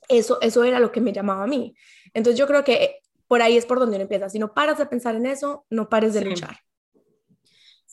eso, 0.08 0.40
eso 0.40 0.64
era 0.64 0.80
lo 0.80 0.92
que 0.92 1.00
me 1.00 1.12
llamaba 1.12 1.44
a 1.44 1.48
mí. 1.48 1.74
Entonces, 2.14 2.38
yo 2.38 2.46
creo 2.46 2.64
que 2.64 3.00
por 3.26 3.42
ahí 3.42 3.56
es 3.56 3.66
por 3.66 3.78
donde 3.78 3.96
uno 3.96 4.02
empieza. 4.02 4.28
Si 4.28 4.38
no 4.38 4.54
paras 4.54 4.78
de 4.78 4.86
pensar 4.86 5.16
en 5.16 5.26
eso, 5.26 5.66
no 5.68 5.88
pares 5.88 6.14
de 6.14 6.22
luchar. 6.22 6.58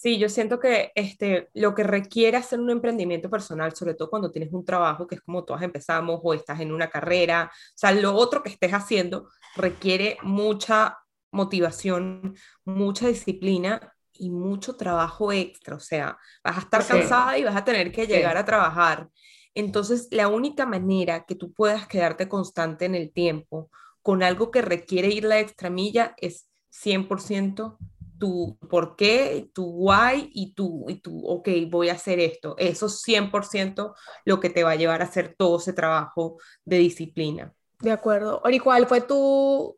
Sí, 0.02 0.18
yo 0.18 0.30
siento 0.30 0.62
que 0.62 0.94
este, 0.96 1.50
lo 1.54 1.76
que 1.76 1.84
requiere 1.84 2.38
hacer 2.38 2.58
un 2.62 2.70
emprendimiento 2.70 3.30
personal, 3.30 3.76
sobre 3.76 3.96
todo 3.96 4.10
cuando 4.10 4.32
tienes 4.32 4.54
un 4.54 4.64
trabajo 4.64 5.06
que 5.06 5.16
es 5.16 5.22
como 5.22 5.44
todas 5.44 5.62
empezamos 5.62 6.22
o 6.24 6.34
estás 6.34 6.62
en 6.62 6.72
una 6.72 6.90
carrera, 6.90 7.52
o 7.52 7.78
sea, 7.78 7.92
lo 7.92 8.16
otro 8.16 8.42
que 8.42 8.50
estés 8.50 8.72
haciendo 8.72 9.28
requiere 9.58 10.18
mucha 10.24 11.00
motivación, 11.32 12.34
mucha 12.64 13.10
disciplina 13.10 13.94
y 14.14 14.30
mucho 14.30 14.78
trabajo 14.78 15.34
extra, 15.34 15.76
o 15.76 15.82
sea, 15.82 16.18
vas 16.46 16.56
a 16.56 16.62
estar 16.62 16.88
cansada 16.88 17.38
y 17.38 17.44
vas 17.44 17.58
a 17.58 17.66
tener 17.66 17.92
que 17.92 18.08
llegar 18.08 18.38
a 18.38 18.46
trabajar. 18.46 19.10
Entonces, 19.54 20.08
la 20.12 20.30
única 20.30 20.66
manera 20.66 21.26
que 21.26 21.36
tú 21.36 21.52
puedas 21.52 21.88
quedarte 21.88 22.30
constante 22.30 22.86
en 22.86 22.96
el 22.96 23.12
tiempo 23.12 23.70
con 24.02 24.24
algo 24.24 24.50
que 24.50 24.62
requiere 24.62 25.10
ir 25.10 25.26
la 25.26 25.42
extramilla 25.42 26.14
es 26.16 26.50
100% 26.70 27.78
tu 28.20 28.58
por 28.70 28.96
qué, 28.96 29.50
tu 29.54 29.66
why 29.66 30.30
y 30.34 30.54
tu, 30.54 30.86
y 30.90 30.96
tu, 30.96 31.26
ok, 31.26 31.50
voy 31.70 31.90
a 31.90 31.94
hacer 31.94 32.20
esto. 32.20 32.56
Eso 32.58 32.86
es 32.86 33.02
100% 33.02 33.96
lo 34.26 34.40
que 34.40 34.50
te 34.50 34.64
va 34.64 34.72
a 34.72 34.76
llevar 34.76 35.02
a 35.02 35.06
hacer 35.06 35.36
todo 35.38 35.58
ese 35.58 35.74
trabajo 35.74 36.38
de 36.66 36.78
disciplina. 36.78 37.54
De 37.80 37.92
acuerdo. 37.92 38.42
Ori, 38.44 38.60
¿cuál 38.60 38.86
fue 38.86 39.02
tu, 39.02 39.78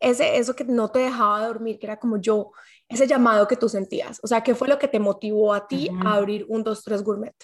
ese, 0.00 0.38
eso 0.38 0.56
que 0.56 0.64
no 0.64 0.90
te 0.90 1.00
dejaba 1.00 1.46
dormir, 1.46 1.78
que 1.78 1.86
era 1.86 1.98
como 1.98 2.16
yo, 2.18 2.50
ese 2.88 3.06
llamado 3.06 3.46
que 3.46 3.56
tú 3.56 3.68
sentías? 3.68 4.18
O 4.22 4.26
sea, 4.26 4.42
¿qué 4.42 4.54
fue 4.54 4.68
lo 4.68 4.78
que 4.78 4.88
te 4.88 4.98
motivó 4.98 5.52
a 5.52 5.68
ti 5.68 5.88
a 6.02 6.14
abrir 6.14 6.46
un 6.48 6.64
2, 6.64 6.82
3 6.82 7.02
gourmet? 7.02 7.34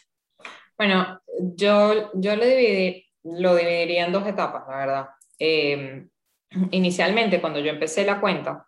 Bueno, 0.76 1.20
yo, 1.54 2.10
yo 2.14 2.36
lo, 2.36 2.44
dividí, 2.44 3.06
lo 3.22 3.54
dividiría 3.54 4.06
en 4.06 4.12
dos 4.12 4.26
etapas, 4.26 4.64
la 4.68 4.76
verdad. 4.76 5.08
Eh, 5.38 6.06
inicialmente, 6.70 7.40
cuando 7.40 7.60
yo 7.60 7.70
empecé 7.70 8.04
la 8.04 8.20
cuenta, 8.20 8.66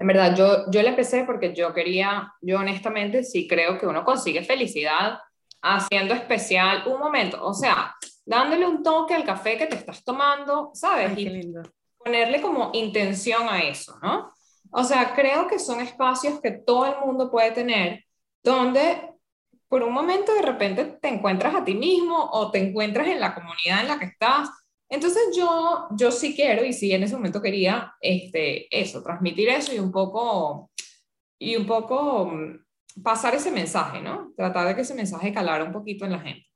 en 0.00 0.06
verdad, 0.06 0.34
yo, 0.34 0.70
yo 0.70 0.82
la 0.82 0.88
empecé 0.88 1.24
porque 1.24 1.54
yo 1.54 1.74
quería, 1.74 2.32
yo 2.40 2.58
honestamente 2.58 3.22
sí 3.22 3.46
creo 3.46 3.78
que 3.78 3.86
uno 3.86 4.02
consigue 4.02 4.42
felicidad 4.42 5.18
haciendo 5.60 6.14
especial 6.14 6.84
un 6.86 6.98
momento, 6.98 7.44
o 7.44 7.52
sea, 7.52 7.94
dándole 8.24 8.66
un 8.66 8.82
toque 8.82 9.14
al 9.14 9.24
café 9.24 9.58
que 9.58 9.66
te 9.66 9.76
estás 9.76 10.02
tomando, 10.02 10.70
¿sabes? 10.72 11.12
y 11.18 11.52
ponerle 11.98 12.40
como 12.40 12.70
intención 12.72 13.46
a 13.46 13.60
eso, 13.60 13.98
¿no? 14.02 14.32
O 14.70 14.84
sea, 14.84 15.12
creo 15.14 15.46
que 15.46 15.58
son 15.58 15.80
espacios 15.80 16.40
que 16.40 16.52
todo 16.52 16.86
el 16.86 16.94
mundo 17.04 17.30
puede 17.30 17.50
tener 17.50 18.04
donde 18.42 19.10
por 19.68 19.82
un 19.82 19.92
momento 19.92 20.32
de 20.32 20.42
repente 20.42 20.84
te 20.86 21.08
encuentras 21.08 21.54
a 21.54 21.62
ti 21.62 21.74
mismo 21.74 22.30
o 22.32 22.50
te 22.50 22.58
encuentras 22.58 23.06
en 23.06 23.20
la 23.20 23.34
comunidad 23.34 23.82
en 23.82 23.88
la 23.88 23.98
que 23.98 24.06
estás 24.06 24.48
entonces 24.90 25.22
yo, 25.36 25.88
yo 25.96 26.10
sí 26.10 26.34
quiero 26.34 26.64
y 26.64 26.72
sí 26.72 26.92
en 26.92 27.04
ese 27.04 27.14
momento 27.14 27.40
quería 27.40 27.94
este, 28.00 28.66
eso, 28.76 29.02
transmitir 29.02 29.48
eso 29.48 29.72
y 29.72 29.78
un 29.78 29.92
poco, 29.92 30.70
y 31.38 31.56
un 31.56 31.66
poco 31.66 32.26
mm, 32.26 33.02
pasar 33.02 33.34
ese 33.36 33.52
mensaje, 33.52 34.00
¿no? 34.02 34.32
Tratar 34.36 34.66
de 34.66 34.74
que 34.74 34.82
ese 34.82 34.94
mensaje 34.94 35.32
calara 35.32 35.64
un 35.64 35.72
poquito 35.72 36.04
en 36.04 36.12
la 36.12 36.18
gente. 36.20 36.46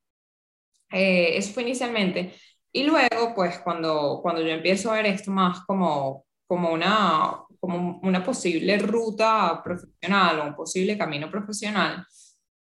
Eh, 0.91 1.37
eso 1.37 1.53
fue 1.53 1.63
inicialmente. 1.63 2.35
Y 2.73 2.83
luego, 2.85 3.35
pues 3.37 3.59
cuando, 3.61 4.21
cuando 4.21 4.43
yo 4.43 4.49
empiezo 4.49 4.91
a 4.91 4.97
ver 4.97 5.07
esto 5.07 5.31
más 5.31 5.61
como, 5.65 6.27
como, 6.47 6.73
una, 6.73 7.41
como 7.61 8.01
una 8.03 8.25
posible 8.25 8.79
ruta 8.79 9.61
profesional 9.63 10.41
o 10.41 10.45
un 10.49 10.57
posible 10.57 10.99
camino 10.99 11.31
profesional, 11.31 12.05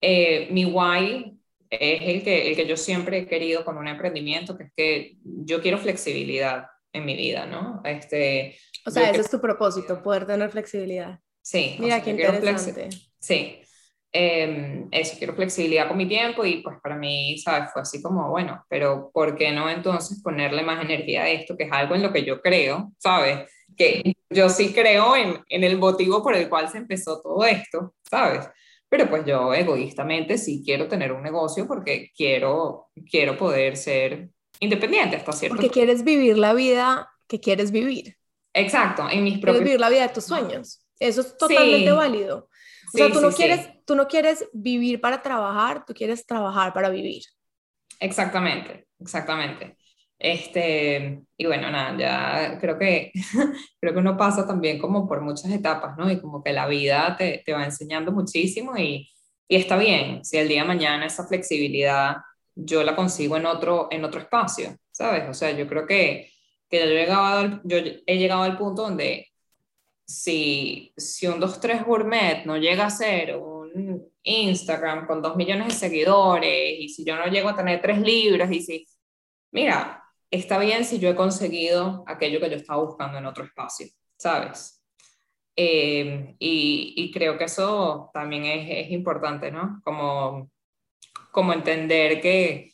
eh, 0.01 0.49
mi 0.53 0.67
why 0.67 1.39
es 1.81 2.03
el 2.03 2.23
que, 2.23 2.49
el 2.49 2.57
que 2.57 2.67
yo 2.67 2.77
siempre 2.77 3.19
he 3.19 3.27
querido 3.27 3.65
con 3.65 3.77
un 3.77 3.89
emprendimiento, 3.89 4.57
que 4.57 4.65
es 4.65 4.73
que 4.77 5.17
yo 5.23 5.61
quiero 5.61 5.79
flexibilidad 5.79 6.67
en 6.93 7.05
mi 7.05 7.17
vida, 7.17 7.47
¿no? 7.47 7.83
Este, 7.85 8.57
o 8.87 8.91
sea, 8.91 9.11
ese 9.11 9.23
es 9.23 9.31
tu 9.31 9.41
propósito, 9.41 10.03
poder 10.03 10.27
tener 10.27 10.51
flexibilidad. 10.51 11.19
Sí. 11.43 11.77
Mira, 11.79 12.03
qué 12.03 12.11
interesante. 12.11 12.89
Sí. 13.19 13.61
Eh, 14.17 14.87
eso, 14.93 15.17
quiero 15.19 15.35
flexibilidad 15.35 15.89
con 15.89 15.97
mi 15.97 16.07
tiempo 16.07 16.45
y 16.45 16.63
pues 16.63 16.77
para 16.81 16.95
mí, 16.95 17.37
¿sabes? 17.39 17.71
Fue 17.73 17.83
así 17.83 18.01
como, 18.01 18.31
bueno, 18.31 18.65
pero 18.69 19.11
¿por 19.13 19.37
qué 19.37 19.51
no 19.51 19.69
entonces 19.69 20.23
ponerle 20.23 20.63
más 20.63 20.85
energía 20.85 21.25
a 21.25 21.29
esto, 21.29 21.57
que 21.57 21.65
es 21.65 21.73
algo 21.73 21.97
en 21.97 22.03
lo 22.03 22.13
que 22.13 22.25
yo 22.25 22.41
creo, 22.41 22.93
¿sabes? 22.99 23.51
Que 23.77 24.15
yo 24.31 24.49
sí 24.49 24.73
creo 24.73 25.17
en, 25.17 25.43
en 25.49 25.65
el 25.65 25.79
motivo 25.79 26.23
por 26.23 26.37
el 26.37 26.49
cual 26.49 26.69
se 26.69 26.79
empezó 26.79 27.21
todo 27.21 27.45
esto, 27.45 27.95
¿sabes? 28.09 28.47
Pero 28.97 29.11
pues 29.11 29.25
yo 29.27 29.53
egoístamente 29.53 30.39
sí 30.39 30.63
quiero 30.65 30.87
tener 30.87 31.11
un 31.11 31.21
negocio 31.21 31.67
porque 31.67 32.13
quiero, 32.17 32.91
quiero 33.11 33.37
poder 33.37 33.77
ser 33.77 34.29
independiente 34.61 35.17
hasta 35.17 35.33
cierto 35.33 35.57
Porque 35.57 35.69
quieres 35.69 36.05
vivir 36.05 36.39
la 36.39 36.55
vida 36.55 37.11
que 37.27 37.41
quieres 37.41 37.73
vivir. 37.73 38.17
Exacto, 38.53 39.11
en 39.11 39.25
mis 39.25 39.41
propios... 39.41 39.57
Quieres 39.57 39.65
vivir 39.65 39.81
la 39.81 39.89
vida 39.89 40.03
de 40.07 40.15
tus 40.15 40.27
sueños. 40.27 40.87
Eso 41.01 41.23
es 41.23 41.37
totalmente 41.37 41.91
válido. 41.91 42.49
O 42.87 42.97
sea, 42.97 43.11
tú 43.11 43.21
no, 43.21 43.33
quieres, 43.33 43.69
tú 43.85 43.97
no 43.97 44.07
quieres 44.07 44.49
vivir 44.53 45.01
para 45.01 45.21
trabajar, 45.23 45.85
tú 45.85 45.93
quieres 45.93 46.25
trabajar 46.25 46.73
para 46.73 46.89
vivir. 46.89 47.25
Exactamente, 47.99 48.87
exactamente. 49.01 49.77
Este, 50.19 51.23
y 51.37 51.47
bueno, 51.47 51.71
nada, 51.71 51.99
ya 51.99 52.59
creo 52.59 52.79
que, 52.79 53.13
creo 53.81 53.93
que 53.93 53.99
uno 53.99 54.17
pasa 54.17 54.47
también 54.47 54.79
como 54.79 55.07
por 55.07 55.21
muchas 55.21 55.51
etapas, 55.51 55.97
¿no? 55.99 56.11
Y 56.11 56.21
como 56.21 56.43
que 56.43 56.53
la 56.53 56.67
vida 56.67 57.17
te, 57.19 57.43
te 57.45 57.53
va 57.53 57.65
enseñando 57.65 58.13
muchísimo 58.13 58.77
y, 58.77 59.11
y, 59.49 59.57
está 59.57 59.77
bien 59.77 60.25
si 60.25 60.39
el 60.39 60.49
día 60.49 60.63
de 60.63 60.69
mañana 60.69 61.07
esa 61.07 61.27
flexibilidad 61.27 62.17
yo 62.55 62.85
la 62.85 62.97
consigo 62.97 63.37
en 63.37 63.47
otro, 63.47 63.89
en 63.91 64.05
otro 64.05 64.21
espacio, 64.21 64.77
¿sabes? 64.91 65.29
O 65.29 65.35
sea, 65.35 65.51
yo 65.53 65.67
creo 65.69 65.87
que, 65.87 66.31
que 66.69 66.79
yo, 66.79 66.85
he 66.85 66.95
llegado 66.95 67.25
al, 67.25 67.61
yo 67.65 67.79
he 67.79 68.19
llegado 68.19 68.43
al 68.43 68.57
punto 68.57 68.83
donde 68.83 69.29
si, 70.07 70.93
si 70.97 71.27
un 71.27 71.41
2-3 71.41 71.85
gourmet 71.85 72.45
no 72.47 72.57
llega 72.57 72.87
a 72.87 72.91
ser 72.91 73.37
un 73.37 74.11
Instagram 74.23 75.07
con 75.07 75.23
2 75.23 75.37
millones 75.37 75.69
de 75.69 75.75
seguidores 75.75 76.79
y 76.79 76.89
si 76.89 77.05
yo 77.05 77.17
no 77.17 77.27
llego 77.27 77.49
a 77.49 77.57
tener 77.57 77.81
3 77.83 78.01
libros 78.01 78.51
y 78.51 78.61
si, 78.63 78.87
mira, 79.53 80.04
está 80.35 80.59
bien 80.59 80.85
si 80.85 80.99
yo 80.99 81.09
he 81.09 81.15
conseguido 81.15 82.05
aquello 82.07 82.41
que 82.41 82.51
yo 82.51 82.57
estaba 82.57 82.83
buscando 82.83 83.19
en 83.19 83.27
otro 83.27 83.45
espacio, 83.45 83.87
¿sabes? 84.17 84.83
Eh, 85.57 86.35
y, 86.39 87.11
creo 87.13 87.39
que 87.39 87.45
eso 87.45 88.11
también 88.13 88.45
es, 88.45 88.91
importante, 88.91 89.53
¿no? 89.53 89.81
Como, 89.85 90.51
como 91.31 91.53
entender 91.53 92.21
que, 92.21 92.73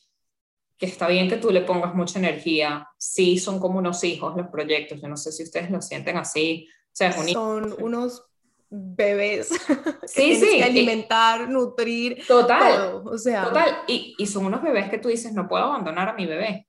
que, 0.79 0.87
está 0.87 1.07
bien 1.09 1.29
que 1.29 1.37
tú 1.37 1.51
le 1.51 1.61
pongas 1.61 1.95
mucha 1.95 2.19
energía. 2.19 2.89
Sí, 2.97 3.39
son 3.39 3.61
como 3.61 3.79
unos 3.79 4.03
hijos 4.05 4.35
los 4.37 4.49
proyectos. 4.49 5.03
Yo 5.03 5.09
no 5.09 5.17
sé 5.19 5.31
si 5.31 5.43
ustedes 5.43 5.71
lo 5.71 5.83
sienten 5.83 6.17
así. 6.17 6.67
O 6.87 6.91
sea, 6.93 7.13
son 7.13 7.75
unos 7.83 8.25
bebés 8.71 9.49
sí, 10.07 10.37
sí, 10.37 10.57
que 10.57 10.65
alimentar, 10.65 11.49
nutrir, 11.49 12.25
total, 12.27 13.03
o 13.05 13.19
sea, 13.19 13.45
total, 13.45 13.83
y, 13.89 14.15
y 14.17 14.27
son 14.27 14.47
unos 14.47 14.63
bebés 14.63 14.89
que 14.89 14.99
tú 14.99 15.09
dices, 15.09 15.33
no 15.33 15.49
puedo 15.49 15.65
abandonar 15.65 16.09
a 16.09 16.13
mi 16.13 16.25
bebé, 16.25 16.69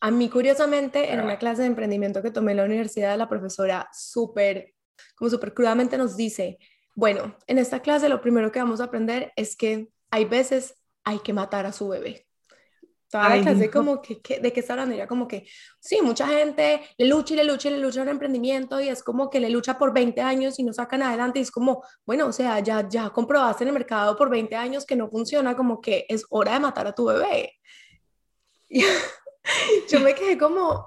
a 0.00 0.10
mí, 0.10 0.28
curiosamente, 0.28 1.12
en 1.12 1.20
una 1.20 1.38
clase 1.38 1.62
de 1.62 1.68
emprendimiento 1.68 2.22
que 2.22 2.30
tomé 2.30 2.52
en 2.52 2.58
la 2.58 2.64
universidad, 2.64 3.18
la 3.18 3.28
profesora 3.28 3.88
súper, 3.92 4.74
como 5.16 5.30
súper 5.30 5.54
crudamente 5.54 5.98
nos 5.98 6.16
dice, 6.16 6.58
bueno, 6.94 7.36
en 7.46 7.58
esta 7.58 7.80
clase 7.80 8.08
lo 8.08 8.20
primero 8.20 8.52
que 8.52 8.60
vamos 8.60 8.80
a 8.80 8.84
aprender 8.84 9.32
es 9.36 9.56
que 9.56 9.88
hay 10.10 10.24
veces 10.24 10.74
hay 11.04 11.18
que 11.20 11.32
matar 11.32 11.66
a 11.66 11.72
su 11.72 11.88
bebé. 11.88 12.26
Toda 13.10 13.30
la 13.30 13.40
clase 13.40 13.70
como 13.70 14.02
que, 14.02 14.20
¿de 14.38 14.52
qué 14.52 14.60
está 14.60 14.74
hablando? 14.74 14.94
Era 14.94 15.06
como 15.06 15.26
que, 15.26 15.46
sí, 15.80 16.02
mucha 16.02 16.26
gente 16.28 16.82
le 16.98 17.06
lucha 17.06 17.32
y 17.32 17.38
le 17.38 17.44
lucha 17.44 17.68
y 17.68 17.72
le 17.72 17.78
lucha 17.78 18.00
a 18.00 18.02
un 18.02 18.10
emprendimiento 18.10 18.78
y 18.80 18.88
es 18.88 19.02
como 19.02 19.30
que 19.30 19.40
le 19.40 19.48
lucha 19.48 19.78
por 19.78 19.94
20 19.94 20.20
años 20.20 20.58
y 20.58 20.62
no 20.62 20.74
sacan 20.74 21.02
adelante 21.02 21.38
y 21.38 21.42
es 21.42 21.50
como, 21.50 21.82
bueno, 22.04 22.26
o 22.26 22.32
sea, 22.32 22.60
ya, 22.60 22.86
ya 22.86 23.08
comprobaste 23.08 23.64
en 23.64 23.68
el 23.68 23.74
mercado 23.74 24.14
por 24.14 24.28
20 24.28 24.54
años 24.56 24.84
que 24.84 24.94
no 24.94 25.08
funciona, 25.08 25.56
como 25.56 25.80
que 25.80 26.04
es 26.06 26.26
hora 26.28 26.52
de 26.52 26.60
matar 26.60 26.86
a 26.86 26.94
tu 26.94 27.06
bebé. 27.06 27.54
yo 29.90 30.00
me 30.00 30.14
quedé 30.14 30.38
como, 30.38 30.86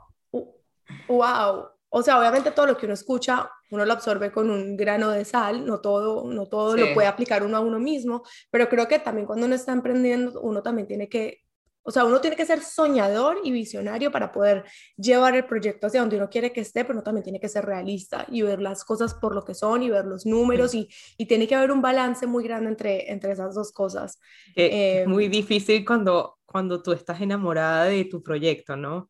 wow. 1.07 1.67
O 1.93 2.01
sea, 2.01 2.17
obviamente 2.19 2.51
todo 2.51 2.67
lo 2.67 2.77
que 2.77 2.85
uno 2.85 2.93
escucha, 2.93 3.49
uno 3.69 3.85
lo 3.85 3.91
absorbe 3.91 4.31
con 4.31 4.49
un 4.49 4.77
grano 4.77 5.09
de 5.09 5.25
sal, 5.25 5.65
no 5.65 5.81
todo, 5.81 6.23
no 6.31 6.45
todo 6.45 6.77
lo 6.77 6.93
puede 6.93 7.07
aplicar 7.07 7.43
uno 7.43 7.57
a 7.57 7.59
uno 7.59 7.79
mismo, 7.79 8.23
pero 8.49 8.69
creo 8.69 8.87
que 8.87 8.99
también 8.99 9.27
cuando 9.27 9.45
uno 9.45 9.55
está 9.55 9.73
emprendiendo, 9.73 10.39
uno 10.39 10.61
también 10.61 10.87
tiene 10.87 11.09
que 11.09 11.39
O 11.83 11.91
sea, 11.91 12.05
uno 12.05 12.21
tiene 12.21 12.37
que 12.37 12.45
ser 12.45 12.61
soñador 12.61 13.39
y 13.43 13.51
visionario 13.51 14.09
para 14.09 14.31
poder 14.31 14.63
llevar 14.95 15.35
el 15.35 15.45
proyecto 15.45 15.87
hacia 15.87 15.99
donde 15.99 16.15
uno 16.15 16.29
quiere 16.29 16.53
que 16.53 16.61
esté, 16.61 16.85
pero 16.85 16.93
uno 16.93 17.03
también 17.03 17.23
tiene 17.23 17.41
que 17.41 17.49
ser 17.49 17.65
realista 17.65 18.25
y 18.29 18.41
ver 18.41 18.61
las 18.61 18.85
cosas 18.85 19.13
por 19.15 19.35
lo 19.35 19.43
que 19.43 19.53
son 19.53 19.83
y 19.83 19.89
ver 19.89 20.05
los 20.05 20.25
números 20.25 20.73
y, 20.73 20.87
y 21.17 21.25
tiene 21.25 21.45
que 21.45 21.55
haber 21.55 21.71
un 21.71 21.81
balance 21.81 22.25
muy 22.25 22.43
grande 22.45 22.69
entre, 22.69 23.11
entre 23.11 23.33
esas 23.33 23.53
dos 23.53 23.73
cosas. 23.73 24.17
es 24.55 25.07
muy 25.07 25.25
em, 25.25 25.31
difícil 25.31 25.83
cuando, 25.83 26.37
cuando 26.51 26.83
tú 26.83 26.91
estás 26.91 27.21
enamorada 27.21 27.85
de 27.85 28.05
tu 28.05 28.21
proyecto, 28.21 28.75
¿no? 28.75 29.09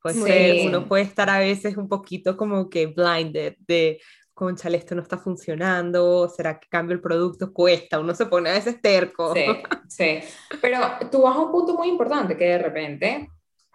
Puede 0.00 0.14
ser, 0.22 0.68
uno 0.68 0.86
puede 0.86 1.02
estar 1.02 1.28
a 1.28 1.40
veces 1.40 1.76
un 1.76 1.88
poquito 1.88 2.36
como 2.36 2.70
que 2.70 2.86
blinded 2.86 3.56
de, 3.66 4.00
conchale, 4.32 4.76
esto 4.78 4.94
no 4.94 5.02
está 5.02 5.18
funcionando, 5.18 6.28
¿será 6.28 6.60
que 6.60 6.68
cambio 6.68 6.94
el 6.94 7.00
producto? 7.00 7.52
Cuesta, 7.52 7.98
uno 7.98 8.14
se 8.14 8.26
pone 8.26 8.50
a 8.50 8.52
veces 8.52 8.80
terco. 8.80 9.34
Sí, 9.34 9.46
sí, 9.88 10.20
pero 10.60 10.78
tú 11.10 11.22
vas 11.22 11.34
a 11.34 11.40
un 11.40 11.50
punto 11.50 11.74
muy 11.74 11.88
importante 11.88 12.36
que 12.36 12.44
de 12.44 12.58
repente, 12.58 13.28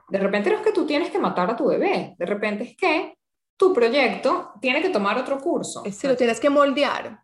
de 0.07 0.19
repente 0.19 0.51
no 0.51 0.57
es 0.57 0.61
que 0.61 0.71
tú 0.71 0.85
tienes 0.85 1.09
que 1.09 1.19
matar 1.19 1.49
a 1.49 1.55
tu 1.55 1.67
bebé, 1.67 2.15
de 2.17 2.25
repente 2.25 2.63
es 2.63 2.77
que 2.77 3.17
tu 3.57 3.73
proyecto 3.73 4.51
tiene 4.61 4.81
que 4.81 4.89
tomar 4.89 5.17
otro 5.17 5.37
curso. 5.39 5.83
Sí, 5.91 6.07
lo 6.07 6.15
tienes 6.15 6.39
que 6.39 6.49
moldear. 6.49 7.19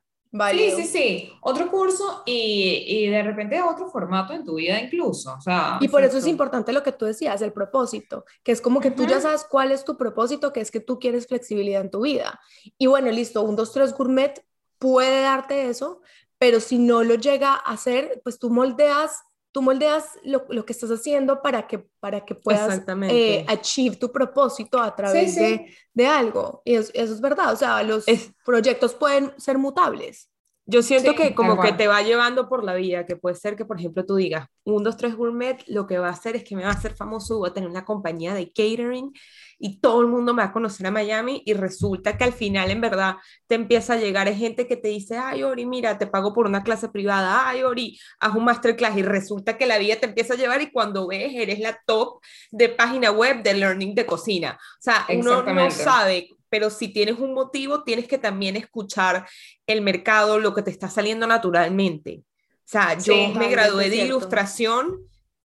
Sí, 0.51 0.71
sí, 0.75 0.83
sí. 0.83 1.33
Otro 1.41 1.69
curso 1.71 2.23
y, 2.25 2.83
y, 2.85 3.07
de 3.07 3.23
repente 3.23 3.61
otro 3.61 3.89
formato 3.89 4.33
en 4.33 4.43
tu 4.43 4.55
vida 4.55 4.79
incluso. 4.79 5.33
O 5.33 5.41
sea, 5.41 5.77
y 5.79 5.87
por 5.87 6.03
eso 6.03 6.17
es 6.17 6.27
importante 6.27 6.73
lo 6.73 6.83
que 6.83 6.91
tú 6.91 7.05
decías, 7.05 7.41
el 7.41 7.53
propósito, 7.53 8.25
que 8.43 8.51
es 8.51 8.61
como 8.61 8.79
que 8.79 8.91
tú 8.91 9.05
ya 9.05 9.21
sabes 9.21 9.45
cuál 9.49 9.71
es 9.71 9.85
tu 9.85 9.97
propósito, 9.97 10.51
que 10.51 10.61
es 10.61 10.71
que 10.71 10.79
tú 10.79 10.99
quieres 10.99 11.27
flexibilidad 11.27 11.81
en 11.81 11.91
tu 11.91 12.01
vida. 12.01 12.39
Y 12.77 12.87
bueno, 12.87 13.09
listo, 13.11 13.41
un 13.41 13.55
2, 13.55 13.71
3 13.71 13.93
gourmet 13.93 14.45
puede 14.79 15.21
darte 15.21 15.69
eso, 15.69 16.01
pero 16.37 16.59
si 16.59 16.77
no 16.77 17.03
lo 17.03 17.15
llega 17.15 17.53
a 17.53 17.71
hacer, 17.71 18.21
pues 18.23 18.37
tú 18.37 18.49
moldeas 18.49 19.23
tú 19.57 19.63
moldeas 19.63 20.19
lo, 20.23 20.45
lo, 20.49 20.67
que 20.67 20.71
estás 20.71 20.91
haciendo 20.91 21.41
para 21.41 21.65
que, 21.65 21.79
para 21.99 22.23
que 22.23 22.35
puedas 22.35 22.79
eh, 23.09 23.43
achieve 23.47 23.95
tu 23.95 24.11
propósito 24.11 24.79
a 24.79 24.95
través 24.95 25.33
De, 25.33 25.73
de, 25.95 26.05
algo. 26.05 26.61
Y 26.63 26.75
eso, 26.75 26.91
es 26.93 27.19
verdad, 27.19 27.53
o 27.53 27.55
sea, 27.55 27.81
los 27.81 28.05
proyectos 28.45 28.93
pueden 28.93 29.33
ser 29.37 29.57
mutables. 29.57 30.29
Yo 30.67 30.83
siento 30.83 31.15
que 31.15 31.33
como 31.33 31.59
que 31.59 31.73
te 31.73 31.87
va 31.87 32.03
llevando 32.03 32.47
por 32.47 32.63
la 32.63 32.75
vida, 32.75 33.07
que 33.07 33.15
puede 33.15 33.35
ser 33.35 33.55
que, 33.55 33.65
por 33.65 33.79
ejemplo, 33.79 34.05
tú 34.05 34.17
digas, 34.17 34.47
un, 34.63 34.83
dos, 34.83 34.95
tres 34.95 35.15
gourmet, 35.15 35.57
lo 35.65 35.87
que 35.87 35.97
va 35.97 36.09
a 36.09 36.11
hacer 36.11 36.35
es 36.35 36.43
que 36.43 36.55
me 36.55 36.61
va 36.61 36.69
a 36.69 36.73
hacer 36.73 36.93
famoso, 36.93 37.39
voy 37.39 37.49
a 37.49 37.53
tener 37.53 37.67
una 37.67 37.83
compañía 37.83 38.35
de 38.35 38.49
catering 38.49 39.11
y 39.59 39.79
todo 39.79 40.01
el 40.01 40.07
mundo 40.07 40.33
me 40.33 40.43
va 40.43 40.49
a 40.49 40.53
conocer 40.53 40.85
a 40.87 40.91
Miami 40.91 41.41
y 41.45 41.53
resulta 41.53 42.17
que 42.17 42.23
al 42.23 42.33
final 42.33 42.69
en 42.69 42.81
verdad 42.81 43.15
te 43.47 43.55
empieza 43.55 43.93
a 43.93 43.97
llegar 43.97 44.31
gente 44.33 44.67
que 44.67 44.77
te 44.77 44.89
dice, 44.89 45.17
ay, 45.17 45.43
Ori, 45.43 45.65
mira, 45.65 45.97
te 45.97 46.07
pago 46.07 46.33
por 46.33 46.45
una 46.45 46.63
clase 46.63 46.89
privada, 46.89 47.47
ay, 47.47 47.63
Ori, 47.63 47.99
haz 48.19 48.35
un 48.35 48.45
masterclass 48.45 48.97
y 48.97 49.01
resulta 49.01 49.57
que 49.57 49.65
la 49.65 49.77
vida 49.77 49.95
te 49.95 50.07
empieza 50.07 50.33
a 50.33 50.37
llevar 50.37 50.61
y 50.61 50.71
cuando 50.71 51.07
ves, 51.07 51.31
eres 51.33 51.59
la 51.59 51.79
top 51.85 52.21
de 52.51 52.69
página 52.69 53.11
web 53.11 53.41
de 53.43 53.53
learning 53.53 53.95
de 53.95 54.05
cocina. 54.05 54.59
O 54.79 54.81
sea, 54.81 55.05
uno 55.09 55.43
no 55.43 55.71
sabe 55.71 56.29
pero 56.49 56.69
si 56.69 56.87
tienes 56.87 57.19
un 57.19 57.33
motivo, 57.33 57.83
tienes 57.83 58.07
que 58.07 58.17
también 58.17 58.55
escuchar 58.55 59.27
el 59.65 59.81
mercado, 59.81 60.39
lo 60.39 60.53
que 60.53 60.61
te 60.61 60.71
está 60.71 60.89
saliendo 60.89 61.27
naturalmente. 61.27 62.23
O 62.67 62.69
sea, 62.69 62.97
yo 62.97 63.13
me 63.33 63.49
gradué 63.49 63.89
de 63.89 63.97
ilustración 63.97 64.99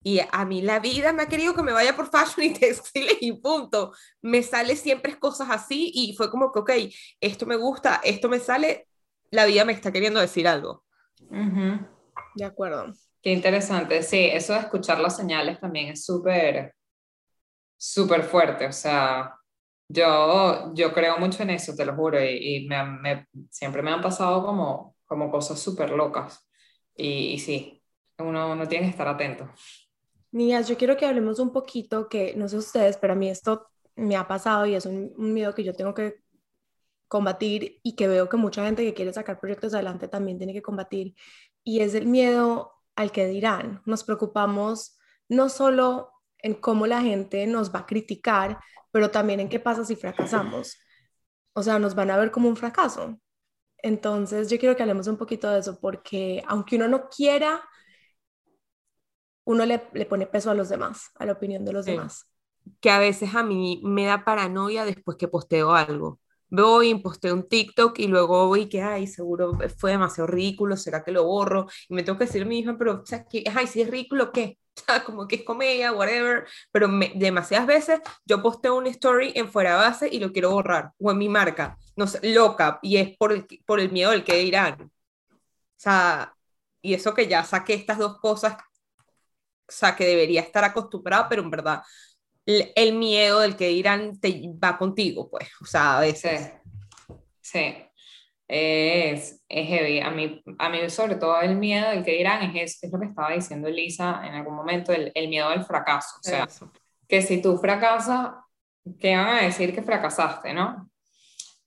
y 0.04 0.20
a 0.20 0.46
mí 0.46 0.62
la 0.62 0.80
vida 0.80 1.14
me 1.14 1.24
ha 1.24 1.28
querido 1.28 1.54
que 1.56 1.64
me 1.64 1.74
vaya 1.74 1.96
por 1.96 2.10
fashion 2.10 2.46
y 2.46 2.54
textiles 2.54 3.18
y 3.22 3.34
punto. 3.34 3.94
Me 4.22 4.42
sale 4.44 4.76
siempre 4.76 5.20
cosas 5.20 5.50
así 5.50 5.92
y 5.94 6.16
fue 6.16 6.30
como 6.32 6.52
que, 6.52 6.60
ok, 6.60 6.72
esto 7.20 7.46
me 7.46 7.56
gusta, 7.56 8.02
esto 8.04 8.30
me 8.30 8.40
sale, 8.40 8.88
la 9.30 9.46
vida 9.46 9.66
me 9.66 9.74
está 9.74 9.92
queriendo 9.92 10.20
decir 10.20 10.48
algo. 10.48 10.84
De 12.36 12.46
acuerdo. 12.46 12.94
Qué 13.22 13.32
interesante. 13.32 14.02
Sí, 14.02 14.26
eso 14.26 14.54
de 14.54 14.60
escuchar 14.60 15.00
las 15.00 15.16
señales 15.16 15.60
también 15.60 15.90
es 15.90 16.04
súper, 16.04 16.74
súper 17.78 18.24
fuerte. 18.24 18.66
O 18.66 18.72
sea, 18.72 19.36
yo, 19.88 20.74
yo 20.74 20.94
creo 20.94 21.18
mucho 21.20 21.44
en 21.44 21.52
eso, 21.52 21.76
te 21.76 21.86
lo 21.86 21.96
juro, 21.96 22.24
y, 22.24 22.68
me, 22.68 23.28
siempre 23.50 23.82
me 23.84 23.92
han 23.92 24.02
pasado 24.02 24.44
como, 24.44 24.96
como 25.06 25.30
cosas 25.30 25.60
súper 25.60 25.92
locas. 25.92 26.50
Y, 26.96 27.38
sí, 27.40 27.84
uno, 28.18 28.52
uno 28.52 28.68
tiene 28.68 28.86
que 28.86 28.92
estar 28.92 29.08
atento. 29.08 29.50
Niñas, 30.32 30.68
yo 30.70 30.78
quiero 30.78 30.96
que 30.96 31.06
hablemos 31.06 31.40
un 31.40 31.52
poquito, 31.52 32.08
que 32.08 32.34
no 32.36 32.48
sé 32.48 32.58
ustedes, 32.58 32.98
pero 32.98 33.14
a 33.14 33.16
mí 33.16 33.30
esto 33.30 33.68
me 33.96 34.16
ha 34.16 34.28
pasado 34.28 34.66
y 34.66 34.76
es 34.76 34.86
un, 34.86 35.14
miedo 35.18 35.54
que 35.54 35.64
yo 35.64 35.74
tengo 35.74 35.94
que 35.94 36.24
combatir 37.08 37.80
y 37.84 37.96
que 37.96 38.08
veo 38.08 38.30
que 38.30 38.38
mucha 38.38 38.66
gente 38.66 38.84
que 38.84 38.94
quiere 38.94 39.14
sacar 39.14 39.40
proyectos 39.40 39.74
adelante 39.74 40.08
también 40.08 40.38
tiene 40.38 40.54
que 40.54 40.62
combatir, 40.62 41.16
y 41.64 41.82
es 41.82 41.94
el 41.96 42.08
miedo 42.08 42.74
al 42.96 43.12
que 43.12 43.28
dirán. 43.28 43.82
Nos 43.86 44.04
preocupamos 44.04 44.98
no 45.30 45.50
solo 45.50 46.12
en 46.40 46.56
cómo 46.56 46.88
la 46.88 47.02
gente 47.02 47.46
nos 47.48 47.74
va 47.74 47.80
a 47.80 47.86
criticar, 47.86 48.60
pero 48.92 49.12
también 49.12 49.40
en 49.42 49.50
qué 49.50 49.60
pasa 49.60 49.86
si 49.86 49.96
fracasamos. 49.96 50.78
O 51.54 51.64
sea, 51.64 51.80
nos 51.80 51.96
van 51.96 52.12
a 52.12 52.18
ver 52.18 52.32
como 52.32 52.50
un 52.50 52.56
fracaso. 52.58 53.20
Entonces, 53.78 54.50
yo 54.50 54.60
quiero 54.60 54.76
que 54.76 54.84
hablemos 54.84 55.08
un 55.08 55.18
poquito 55.18 55.50
de 55.50 55.60
eso, 55.60 55.80
porque 55.80 56.44
aunque 56.48 56.78
uno 56.78 56.88
no 56.88 57.10
quiera, 57.10 57.62
uno 59.52 59.66
le, 59.66 59.80
pone 59.80 60.28
peso 60.28 60.50
a 60.50 60.56
los 60.56 60.70
demás, 60.70 61.12
a 61.16 61.26
la 61.26 61.34
opinión 61.34 61.66
de 61.66 61.74
los 61.74 61.86
demás. 61.86 62.28
Que 62.80 62.90
a 62.90 63.00
veces 63.00 63.36
a 63.36 63.44
mí 63.44 63.82
me 63.84 64.06
da 64.06 64.24
paranoia 64.24 64.86
después 64.86 65.18
que 65.18 65.28
posteo 65.28 65.74
algo. 65.74 66.20
Voy 66.50 66.90
y 66.90 66.96
posteo 66.96 67.34
un 67.34 67.48
TikTok 67.48 67.98
y 68.00 68.08
luego 68.08 68.48
voy 68.48 68.68
que, 68.68 68.82
ay, 68.82 69.08
seguro 69.08 69.58
fue 69.78 69.92
demasiado 69.92 70.28
ridículo, 70.28 70.76
¿será 70.76 71.04
que 71.04 71.12
lo 71.12 71.24
borro? 71.26 71.68
Y 71.88 71.94
me 71.94 72.04
tengo 72.04 72.18
que 72.18 72.26
decir 72.26 72.42
a 72.42 72.46
mi 72.46 72.60
hija, 72.60 72.76
pero, 72.78 73.04
ay, 73.56 73.68
si 73.68 73.82
es 73.82 73.90
ridículo, 73.90 74.32
¿qué? 74.32 74.58
como 75.06 75.28
que 75.28 75.38
es 75.38 75.44
comedia, 75.44 75.92
whatever, 75.94 76.46
pero 76.72 76.90
demasiadas 77.16 77.68
veces 77.68 78.02
yo 78.26 78.42
posteo 78.42 78.76
una 78.76 78.90
story 78.90 79.34
en 79.36 79.50
fuera 79.50 79.76
base 79.76 80.08
y 80.12 80.20
lo 80.20 80.32
quiero 80.32 80.52
borrar, 80.52 80.92
o 81.00 81.12
en 81.12 81.18
mi 81.18 81.30
marca, 81.30 81.78
no 81.96 82.08
sé, 82.08 82.20
loca, 82.34 82.80
y 82.82 82.98
es 82.98 83.18
por 83.18 83.32
el, 83.32 83.46
por 83.66 83.80
el 83.80 83.92
miedo 83.92 84.12
del 84.12 84.24
que 84.24 84.38
dirán. 84.38 84.82
O 84.82 84.90
sea, 85.78 86.36
y 86.82 86.94
eso 86.94 87.14
que 87.14 87.28
ya 87.28 87.44
saqué 87.44 87.74
estas 87.74 87.98
dos 87.98 88.20
cosas, 88.20 88.58
o 89.74 89.78
sea, 89.78 89.96
que 89.96 90.06
debería 90.06 90.42
estar 90.42 90.64
acostumbrado, 90.64 91.28
pero 91.30 91.42
en 91.42 91.50
verdad, 91.50 91.82
el, 92.46 92.94
miedo 92.94 93.40
del 93.40 93.56
que 93.56 93.68
dirán 93.68 94.20
te 94.20 94.42
va 94.64 94.78
contigo, 94.78 95.30
pues, 95.30 95.50
o 95.62 95.66
sea, 95.66 95.98
a 95.98 96.02
veces. 96.02 96.52
sí 97.42 97.76
es, 98.52 99.42
es 99.48 99.68
heavy. 99.68 100.02
A 100.02 100.12
mí, 100.12 100.44
a 100.60 100.70
mí, 100.70 100.90
sobre 100.90 101.16
todo, 101.16 101.40
el 101.42 101.56
miedo 101.56 101.90
del 101.90 102.04
que 102.04 102.18
dirán 102.18 102.56
es, 102.56 102.84
es 102.84 102.92
lo 102.92 103.00
que 103.00 103.06
estaba 103.06 103.32
diciendo 103.32 103.70
Elisa 103.70 104.22
en 104.26 104.34
algún 104.34 104.56
momento, 104.56 104.92
el, 104.92 105.12
el 105.16 105.30
miedo 105.30 105.48
al 105.48 105.66
fracaso. 105.66 106.18
O 106.20 106.24
sea, 106.24 106.48
que 107.08 107.22
si 107.22 107.42
tú 107.42 107.58
fracasas, 107.58 108.32
¿qué 109.00 109.16
van 109.16 109.38
a 109.38 109.42
decir 109.44 109.74
que 109.74 109.82
fracasaste, 109.82 110.54
no? 110.54 110.90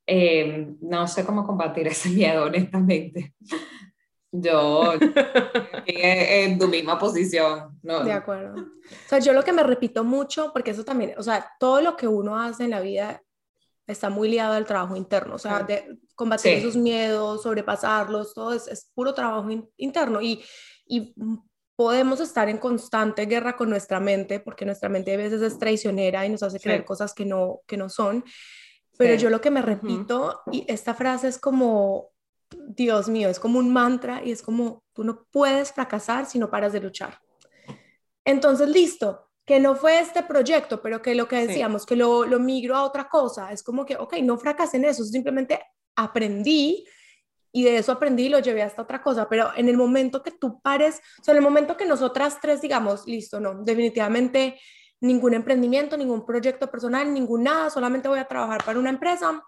Eh, 0.07 0.75
no 0.83 1.09
sé 1.09 1.25
cómo 1.25 1.47
combatir 1.47 1.87
ese 1.89 2.11
miedo, 2.11 2.45
honestamente. 2.45 3.35
Yo 4.37 4.95
en 5.87 6.59
tu 6.59 6.67
misma 6.67 6.99
posición. 6.99 7.79
¿no? 7.83 8.03
De 8.03 8.13
acuerdo. 8.13 8.61
O 8.61 9.09
sea, 9.09 9.21
yo 9.21 9.33
lo 9.33 9.45
que 9.45 9.53
me 9.53 9.63
repito 9.63 10.03
mucho, 10.03 10.51
porque 10.53 10.73
eso 10.73 10.85
también, 10.85 11.15
o 11.17 11.23
sea, 11.23 11.49
todo 11.61 11.81
lo 11.81 11.97
que 11.97 12.09
uno 12.09 12.37
hace 12.39 12.65
en 12.65 12.71
la 12.71 12.81
vida 12.81 13.23
está 13.87 14.09
muy 14.11 14.29
liado 14.29 14.55
al 14.55 14.65
trabajo 14.65 14.97
interno, 14.97 15.35
o 15.35 15.39
sea, 15.39 15.63
de 15.63 15.99
combatir 16.15 16.55
esos 16.55 16.75
miedos, 16.75 17.43
sobrepasarlos, 17.43 18.35
todo 18.35 18.55
es, 18.55 18.67
es 18.67 18.91
puro 18.95 19.13
trabajo 19.13 19.49
interno 19.77 20.23
y, 20.23 20.43
y 20.87 21.15
podemos 21.77 22.21
estar 22.21 22.49
en 22.49 22.59
constante 22.59 23.27
guerra 23.27 23.57
con 23.57 23.69
nuestra 23.69 24.01
mente, 24.01 24.41
porque 24.41 24.65
nuestra 24.65 24.89
mente 24.89 25.13
a 25.13 25.19
veces 25.19 25.43
es 25.43 25.59
traicionera 25.59 26.25
y 26.25 26.31
nos 26.31 26.43
hace 26.43 26.61
creer 26.61 26.85
cosas 26.85 27.13
que 27.13 27.27
no, 27.27 27.61
que 27.67 27.77
no 27.77 27.89
son, 27.89 28.25
pero 28.97 29.15
yo 29.17 29.29
lo 29.29 29.41
que 29.41 29.51
me 29.51 29.61
repito, 29.61 30.41
y 30.51 30.65
esta 30.69 30.95
frase 30.95 31.29
es 31.29 31.39
como, 31.39 32.14
Dios 32.69 33.09
mío, 33.09 33.29
es 33.29 33.39
como 33.39 33.59
un 33.59 33.73
mantra 33.73 34.23
y 34.25 34.33
es 34.33 34.43
como, 34.43 34.83
tú 34.93 35.05
no 35.05 35.27
puedes 35.31 35.73
fracasar 35.73 36.27
si 36.27 36.39
no 36.39 36.51
paras 36.51 36.73
de 36.73 36.81
luchar. 36.81 37.19
Entonces, 38.25 38.69
listo, 38.69 39.29
que 39.45 39.61
no 39.61 39.77
fue 39.77 40.01
este 40.01 40.23
proyecto, 40.23 40.81
pero 40.81 41.03
que 41.03 41.15
lo 41.15 41.29
que 41.29 41.47
decíamos, 41.47 41.85
que 41.85 41.97
lo, 41.97 42.25
lo 42.25 42.41
migro 42.41 42.77
a 42.77 42.85
otra 42.85 43.09
cosa, 43.09 43.53
es 43.53 43.63
como 43.63 43.85
que, 43.85 43.97
ok, 43.97 44.15
no 44.23 44.39
fracasé 44.39 44.79
en 44.79 44.87
eso, 44.87 45.05
simplemente 45.05 45.61
aprendí 45.97 46.87
y 47.53 47.63
de 47.63 47.77
eso 47.77 47.93
aprendí 47.93 48.25
y 48.25 48.29
lo 48.31 48.41
llevé 48.41 48.63
hasta 48.63 48.83
otra 48.83 49.01
cosa, 49.03 49.29
pero 49.29 49.51
en 49.57 49.69
el 49.69 49.77
momento 49.77 50.23
que 50.23 50.33
tú 50.33 50.61
pares, 50.61 51.01
o 51.21 51.25
sea, 51.25 51.33
en 51.33 51.39
el 51.39 51.45
momento 51.45 51.77
que 51.77 51.87
nosotras 51.87 52.39
tres 52.41 52.61
digamos, 52.61 53.07
listo, 53.07 53.39
no, 53.39 53.63
definitivamente 53.63 54.59
ningún 55.01 55.35
emprendimiento, 55.35 55.97
ningún 55.97 56.27
proyecto 56.27 56.71
personal, 56.71 57.13
ningún 57.13 57.45
nada, 57.45 57.71
solamente 57.71 58.09
voy 58.09 58.19
a 58.19 58.25
trabajar 58.27 58.65
para 58.65 58.79
una 58.79 58.91
empresa, 58.91 59.41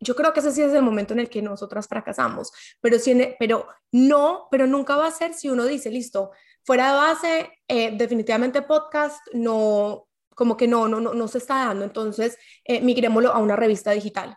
yo 0.00 0.14
creo 0.14 0.32
que 0.32 0.40
ese 0.40 0.52
sí 0.52 0.62
es 0.62 0.72
el 0.72 0.82
momento 0.82 1.14
en 1.14 1.20
el 1.20 1.30
que 1.30 1.42
nosotras 1.42 1.88
fracasamos, 1.88 2.52
pero, 2.80 2.98
si 2.98 3.34
pero 3.38 3.66
no, 3.92 4.48
pero 4.50 4.66
nunca 4.66 4.96
va 4.96 5.06
a 5.06 5.10
ser 5.10 5.34
si 5.34 5.48
uno 5.48 5.64
dice, 5.64 5.90
listo, 5.90 6.30
fuera 6.64 6.92
de 6.92 6.98
base, 6.98 7.52
eh, 7.68 7.96
definitivamente 7.96 8.62
podcast 8.62 9.20
no, 9.32 10.08
como 10.34 10.56
que 10.56 10.68
no, 10.68 10.88
no, 10.88 11.00
no, 11.00 11.14
no 11.14 11.28
se 11.28 11.38
está 11.38 11.66
dando, 11.66 11.84
entonces 11.84 12.36
eh, 12.64 12.80
migrémoslo 12.80 13.32
a 13.32 13.38
una 13.38 13.56
revista 13.56 13.92
digital. 13.92 14.36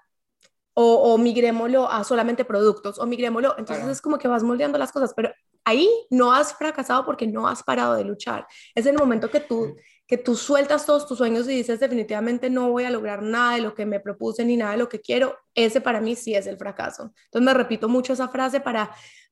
O, 0.76 1.14
o 1.14 1.18
migrémoslo 1.18 1.92
a 1.92 2.06
solamente 2.06 2.46
productos, 2.46 3.00
o 3.00 3.06
migrémoslo, 3.06 3.56
entonces 3.58 3.86
es 3.88 4.02
como 4.02 4.18
que 4.18 4.30
vas 4.30 4.44
moldeando 4.44 4.78
las 4.78 4.94
cosas, 4.94 5.14
pero 5.14 5.30
ahí 5.66 5.90
no 6.10 6.32
has 6.32 6.54
fracasado 6.54 7.06
porque 7.06 7.28
no 7.28 7.48
has 7.48 7.64
parado 7.64 7.96
de 7.96 8.06
luchar. 8.06 8.48
Es 8.74 8.86
el 8.86 8.98
momento 8.98 9.30
que 9.30 9.42
tú 9.42 9.76
que 10.10 10.18
tú 10.18 10.36
sueltas 10.36 10.88
todos 10.88 11.06
tus 11.06 11.20
sueños 11.20 11.48
y 11.48 11.54
dices 11.54 11.80
definitivamente 11.80 12.50
no 12.50 12.72
voy 12.72 12.84
a 12.84 12.90
lograr 12.90 13.22
nada 13.22 13.54
de 13.54 13.62
lo 13.62 13.76
que 13.76 13.86
me 13.86 14.00
propuse 14.00 14.44
ni 14.44 14.58
nada 14.58 14.72
de 14.72 14.80
lo 14.80 14.90
que 14.90 15.00
quiero, 15.00 15.38
ese 15.54 15.82
para 15.82 16.02
mí 16.02 16.16
sí 16.16 16.34
es 16.34 16.48
el 16.48 16.58
fracaso. 16.58 17.14
Entonces 17.26 17.46
me 17.46 17.54
repito 17.54 17.88
mucho 17.88 18.14
esa 18.14 18.28
frase 18.28 18.60
para, 18.60 18.90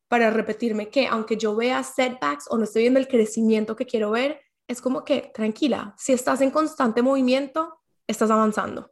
para 0.07 0.29
repetirme 0.29 0.89
que 0.89 1.07
aunque 1.07 1.35
yo 1.35 1.55
vea 1.55 1.81
setbacks 1.81 2.45
o 2.51 2.59
no 2.59 2.65
estoy 2.65 2.83
viendo 2.83 2.99
el 2.99 3.07
crecimiento 3.07 3.75
que 3.75 3.87
quiero 3.87 4.11
ver, 4.11 4.39
es 4.67 4.79
como 4.79 5.03
que 5.03 5.31
tranquila, 5.33 5.95
si 5.97 6.13
estás 6.13 6.41
en 6.41 6.51
constante 6.51 7.01
movimiento, 7.01 7.79
estás 8.05 8.29
avanzando. 8.29 8.91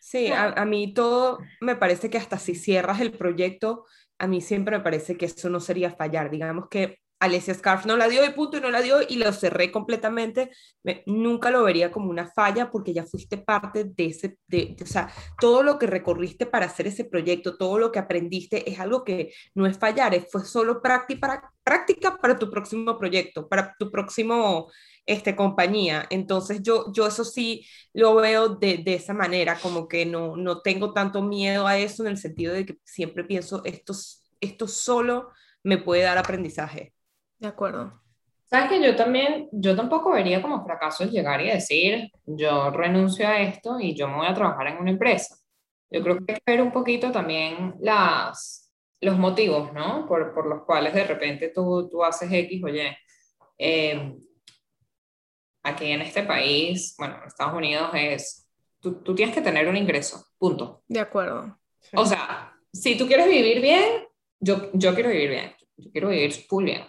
Sí, 0.00 0.26
a, 0.32 0.54
a 0.54 0.64
mí 0.64 0.92
todo 0.92 1.38
me 1.60 1.76
parece 1.76 2.10
que 2.10 2.18
hasta 2.18 2.36
si 2.40 2.56
cierras 2.56 3.00
el 3.00 3.12
proyecto, 3.12 3.84
a 4.18 4.26
mí 4.26 4.40
siempre 4.40 4.76
me 4.76 4.82
parece 4.82 5.16
que 5.16 5.26
eso 5.26 5.50
no 5.50 5.60
sería 5.60 5.92
fallar. 5.92 6.30
Digamos 6.30 6.68
que 6.68 6.98
Alessia 7.18 7.54
Scarf 7.54 7.86
no 7.86 7.96
la 7.96 8.08
dio 8.08 8.24
y 8.24 8.30
punto 8.30 8.58
y 8.58 8.60
no 8.60 8.70
la 8.70 8.82
dio 8.82 8.98
y 9.08 9.16
lo 9.16 9.32
cerré 9.32 9.72
completamente. 9.72 10.50
nunca 11.06 11.50
lo 11.50 11.62
vería 11.64 11.90
como 11.90 12.10
una 12.10 12.30
falla 12.30 12.70
porque 12.70 12.92
ya 12.92 13.04
fuiste 13.06 13.38
parte 13.38 13.84
de 13.84 14.06
ese, 14.06 14.38
de, 14.46 14.76
o 14.82 14.86
sea, 14.86 15.10
todo 15.40 15.62
lo 15.62 15.78
que 15.78 15.86
recorriste 15.86 16.46
para 16.46 16.66
hacer 16.66 16.86
ese 16.86 17.04
proyecto, 17.04 17.56
todo 17.56 17.78
lo 17.78 17.90
que 17.92 17.98
aprendiste 17.98 18.70
es 18.70 18.78
algo 18.80 19.04
que 19.04 19.32
no 19.54 19.66
es 19.66 19.78
fallar, 19.78 20.14
fue 20.30 20.44
solo 20.44 20.82
práctica 20.82 21.20
para, 21.20 21.52
práctica 21.64 22.16
para 22.18 22.38
tu 22.38 22.50
próximo 22.50 22.98
proyecto, 22.98 23.48
para 23.48 23.74
tu 23.78 23.90
próximo 23.90 24.70
este, 25.06 25.34
compañía. 25.36 26.06
Entonces 26.10 26.62
yo, 26.62 26.92
yo 26.92 27.06
eso 27.06 27.24
sí 27.24 27.66
lo 27.94 28.14
veo 28.16 28.50
de, 28.50 28.78
de 28.78 28.94
esa 28.94 29.14
manera, 29.14 29.58
como 29.60 29.88
que 29.88 30.04
no, 30.06 30.36
no 30.36 30.60
tengo 30.62 30.92
tanto 30.92 31.22
miedo 31.22 31.66
a 31.66 31.78
eso 31.78 32.02
en 32.04 32.10
el 32.10 32.18
sentido 32.18 32.52
de 32.54 32.66
que 32.66 32.78
siempre 32.84 33.24
pienso, 33.24 33.62
esto, 33.64 33.94
esto 34.40 34.68
solo 34.68 35.30
me 35.62 35.78
puede 35.78 36.02
dar 36.02 36.18
aprendizaje. 36.18 36.95
De 37.38 37.48
acuerdo. 37.48 38.00
Sabes 38.44 38.70
que 38.70 38.82
yo 38.82 38.94
también, 38.94 39.48
yo 39.50 39.74
tampoco 39.74 40.12
vería 40.12 40.40
como 40.40 40.64
fracaso 40.64 41.02
el 41.02 41.10
llegar 41.10 41.40
y 41.40 41.50
decir, 41.50 42.10
yo 42.24 42.70
renuncio 42.70 43.26
a 43.26 43.40
esto 43.40 43.80
y 43.80 43.94
yo 43.94 44.06
me 44.08 44.18
voy 44.18 44.26
a 44.26 44.34
trabajar 44.34 44.68
en 44.68 44.78
una 44.78 44.92
empresa. 44.92 45.36
Yo 45.90 46.02
creo 46.02 46.18
que 46.18 46.32
hay 46.32 46.38
que 46.38 46.52
ver 46.52 46.62
un 46.62 46.72
poquito 46.72 47.10
también 47.10 47.74
las, 47.80 48.72
los 49.00 49.18
motivos, 49.18 49.72
¿no? 49.72 50.06
Por, 50.06 50.32
por 50.32 50.46
los 50.46 50.64
cuales 50.64 50.94
de 50.94 51.04
repente 51.04 51.50
tú, 51.52 51.88
tú 51.90 52.04
haces 52.04 52.32
X, 52.32 52.62
oye, 52.62 52.96
eh, 53.58 54.16
aquí 55.64 55.90
en 55.90 56.02
este 56.02 56.22
país, 56.22 56.94
bueno, 56.98 57.18
en 57.20 57.26
Estados 57.26 57.54
Unidos 57.54 57.90
es, 57.94 58.48
tú, 58.80 59.02
tú, 59.02 59.14
tienes 59.14 59.34
que 59.34 59.42
tener 59.42 59.66
un 59.66 59.76
ingreso, 59.76 60.24
punto. 60.38 60.84
De 60.86 61.00
acuerdo. 61.00 61.58
O 61.94 62.06
sea, 62.06 62.56
si 62.72 62.96
tú 62.96 63.06
quieres 63.06 63.26
vivir 63.26 63.60
bien, 63.60 64.06
yo, 64.38 64.70
yo 64.72 64.94
quiero 64.94 65.10
vivir 65.10 65.30
bien, 65.30 65.56
yo 65.76 65.90
quiero 65.90 66.08
vivir 66.08 66.32
full 66.32 66.64
bien. 66.64 66.82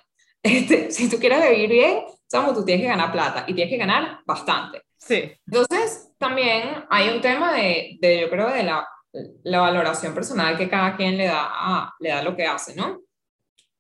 Este, 0.48 0.92
si 0.92 1.10
tú 1.10 1.18
quieres 1.18 1.50
vivir 1.50 1.70
bien, 1.70 2.04
sabes, 2.28 2.54
tú 2.54 2.64
tienes 2.64 2.84
que 2.84 2.90
ganar 2.90 3.12
plata 3.12 3.46
y 3.48 3.54
tienes 3.54 3.72
que 3.72 3.78
ganar 3.78 4.20
bastante. 4.26 4.82
Sí. 4.98 5.32
Entonces, 5.46 6.12
también 6.18 6.86
hay 6.90 7.10
un 7.10 7.22
tema 7.22 7.54
de, 7.54 7.98
de 8.00 8.22
yo 8.22 8.30
creo, 8.30 8.50
de 8.50 8.64
la, 8.64 8.88
la, 9.44 9.60
valoración 9.62 10.14
personal 10.14 10.58
que 10.58 10.70
cada 10.70 10.96
quien 10.96 11.18
le 11.18 11.26
da, 11.26 11.48
a, 11.50 11.94
le 12.00 12.10
da 12.10 12.24
lo 12.24 12.36
que 12.36 12.46
hace, 12.46 12.76
¿no? 12.76 13.02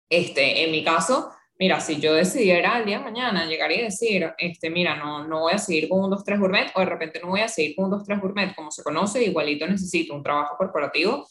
Este, 0.09 0.63
en 0.63 0.71
mi 0.71 0.83
caso, 0.83 1.31
mira, 1.59 1.79
si 1.81 1.99
yo 1.99 2.13
decidiera 2.13 2.75
al 2.75 2.85
día 2.85 2.99
de 2.99 3.03
mañana 3.03 3.45
llegar 3.45 3.71
y 3.71 3.81
decir, 3.81 4.31
este, 4.37 4.69
mira, 4.69 4.95
no, 4.95 5.27
no 5.27 5.41
voy 5.41 5.53
a 5.53 5.57
seguir 5.57 5.89
con 5.89 5.99
un 6.03 6.11
2-3 6.11 6.39
gourmet, 6.39 6.71
o 6.75 6.79
de 6.79 6.85
repente 6.85 7.19
no 7.19 7.29
voy 7.29 7.41
a 7.41 7.47
seguir 7.47 7.75
con 7.75 7.85
un 7.85 7.99
2-3 7.99 8.21
gourmet 8.21 8.55
como 8.55 8.71
se 8.71 8.83
conoce, 8.83 9.23
igualito 9.23 9.67
necesito 9.67 10.13
un 10.13 10.23
trabajo 10.23 10.55
corporativo, 10.55 11.27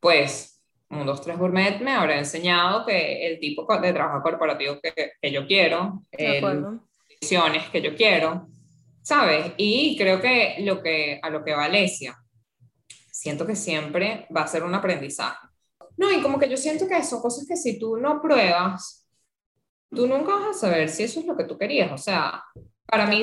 pues 0.00 0.57
un 0.90 1.04
2, 1.04 1.20
3 1.20 1.38
Gourmet 1.38 1.80
me 1.80 1.92
habrá 1.92 2.18
enseñado 2.18 2.86
que 2.86 3.26
el 3.26 3.38
tipo 3.38 3.66
de 3.78 3.92
trabajo 3.92 4.22
corporativo 4.22 4.78
que, 4.80 5.12
que 5.20 5.30
yo 5.30 5.46
quiero, 5.46 6.04
las 6.12 6.40
condiciones 6.40 7.68
que 7.70 7.82
yo 7.82 7.94
quiero, 7.94 8.48
¿sabes? 9.02 9.52
Y 9.56 9.96
creo 9.98 10.20
que, 10.20 10.56
lo 10.60 10.82
que 10.82 11.20
a 11.22 11.30
lo 11.30 11.44
que 11.44 11.54
va 11.54 11.64
Alesia, 11.64 12.16
siento 13.10 13.46
que 13.46 13.56
siempre 13.56 14.26
va 14.34 14.42
a 14.42 14.46
ser 14.46 14.62
un 14.62 14.74
aprendizaje. 14.74 15.46
No, 15.96 16.10
y 16.10 16.22
como 16.22 16.38
que 16.38 16.48
yo 16.48 16.56
siento 16.56 16.86
que 16.86 17.02
son 17.02 17.20
cosas 17.20 17.46
que 17.46 17.56
si 17.56 17.78
tú 17.78 17.96
no 17.96 18.22
pruebas, 18.22 19.06
tú 19.90 20.06
nunca 20.06 20.34
vas 20.36 20.56
a 20.56 20.60
saber 20.60 20.88
si 20.88 21.02
eso 21.02 21.20
es 21.20 21.26
lo 21.26 21.36
que 21.36 21.44
tú 21.44 21.58
querías. 21.58 21.90
O 21.92 21.98
sea, 21.98 22.44
para 22.86 23.06
mí 23.06 23.22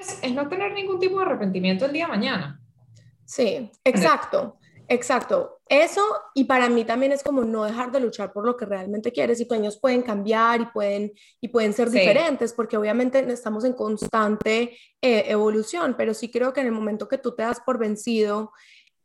es, 0.00 0.18
es 0.22 0.32
no 0.32 0.48
tener 0.48 0.72
ningún 0.72 0.98
tipo 0.98 1.18
de 1.18 1.26
arrepentimiento 1.26 1.86
el 1.86 1.92
día 1.92 2.06
de 2.06 2.10
mañana. 2.10 2.60
Sí, 3.24 3.70
exacto. 3.84 4.58
Exacto, 4.90 5.60
eso 5.68 6.02
y 6.34 6.44
para 6.44 6.70
mí 6.70 6.82
también 6.82 7.12
es 7.12 7.22
como 7.22 7.44
no 7.44 7.64
dejar 7.64 7.92
de 7.92 8.00
luchar 8.00 8.32
por 8.32 8.46
lo 8.46 8.56
que 8.56 8.64
realmente 8.64 9.12
quieres 9.12 9.38
y 9.38 9.44
sueños 9.44 9.78
pueden 9.78 10.00
cambiar 10.00 10.62
y 10.62 10.66
pueden, 10.66 11.12
y 11.42 11.48
pueden 11.48 11.74
ser 11.74 11.90
diferentes 11.90 12.54
porque 12.54 12.78
obviamente 12.78 13.18
estamos 13.30 13.64
en 13.64 13.74
constante 13.74 14.78
eh, 15.02 15.24
evolución, 15.26 15.94
pero 15.98 16.14
sí 16.14 16.30
creo 16.30 16.54
que 16.54 16.60
en 16.60 16.68
el 16.68 16.72
momento 16.72 17.06
que 17.06 17.18
tú 17.18 17.34
te 17.34 17.42
das 17.42 17.60
por 17.60 17.78
vencido 17.78 18.52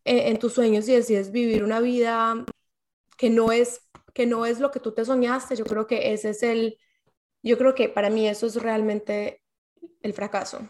eh, 0.05 0.29
en 0.29 0.39
tus 0.39 0.53
sueños 0.53 0.87
y 0.87 0.93
decides 0.93 1.31
vivir 1.31 1.65
una 1.65 1.81
vida 1.81 2.45
que 3.17 3.29
no 3.29 3.51
es 3.51 3.81
que 4.13 4.25
no 4.25 4.45
es 4.45 4.59
lo 4.59 4.71
que 4.71 4.79
tú 4.79 4.93
te 4.93 5.03
soñaste, 5.03 5.55
yo 5.55 5.65
creo 5.65 5.87
que 5.87 6.13
ese 6.13 6.29
es 6.29 6.43
el, 6.43 6.77
yo 7.41 7.57
creo 7.57 7.75
que 7.75 7.89
para 7.89 8.09
mí 8.09 8.27
eso 8.27 8.45
es 8.45 8.55
realmente 8.55 9.41
el 10.01 10.13
fracaso. 10.13 10.69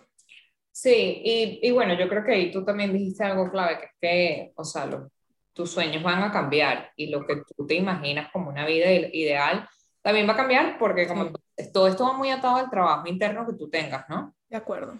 Sí, 0.73 1.21
y, 1.23 1.59
y, 1.61 1.71
bueno, 1.71 1.93
yo 1.93 2.09
creo 2.09 2.23
que 2.23 2.33
ahí 2.33 2.51
tú 2.51 2.65
también 2.65 2.91
dijiste 2.91 3.23
algo 3.23 3.51
clave, 3.51 3.77
que 3.77 3.85
es 3.85 3.91
que, 4.01 4.53
o 4.55 4.63
sea, 4.63 4.89
tus 5.53 5.71
sueños 5.71 6.01
van 6.01 6.23
a 6.23 6.31
cambiar 6.31 6.91
y 6.95 7.07
lo 7.11 7.25
que 7.27 7.43
tú 7.55 7.67
te 7.67 7.75
imaginas 7.75 8.31
como 8.31 8.49
una 8.49 8.65
vida 8.65 8.91
ideal 8.91 9.69
también 10.01 10.27
va 10.27 10.33
a 10.33 10.37
cambiar 10.37 10.77
porque 10.79 11.07
como 11.07 11.31
todo 11.71 11.87
esto 11.87 12.05
va 12.05 12.13
muy 12.13 12.31
atado 12.31 12.55
al 12.55 12.71
trabajo 12.71 13.07
interno 13.07 13.45
que 13.45 13.53
tú 13.53 13.69
tengas, 13.69 14.09
¿no? 14.09 14.35
De 14.49 14.57
acuerdo. 14.57 14.97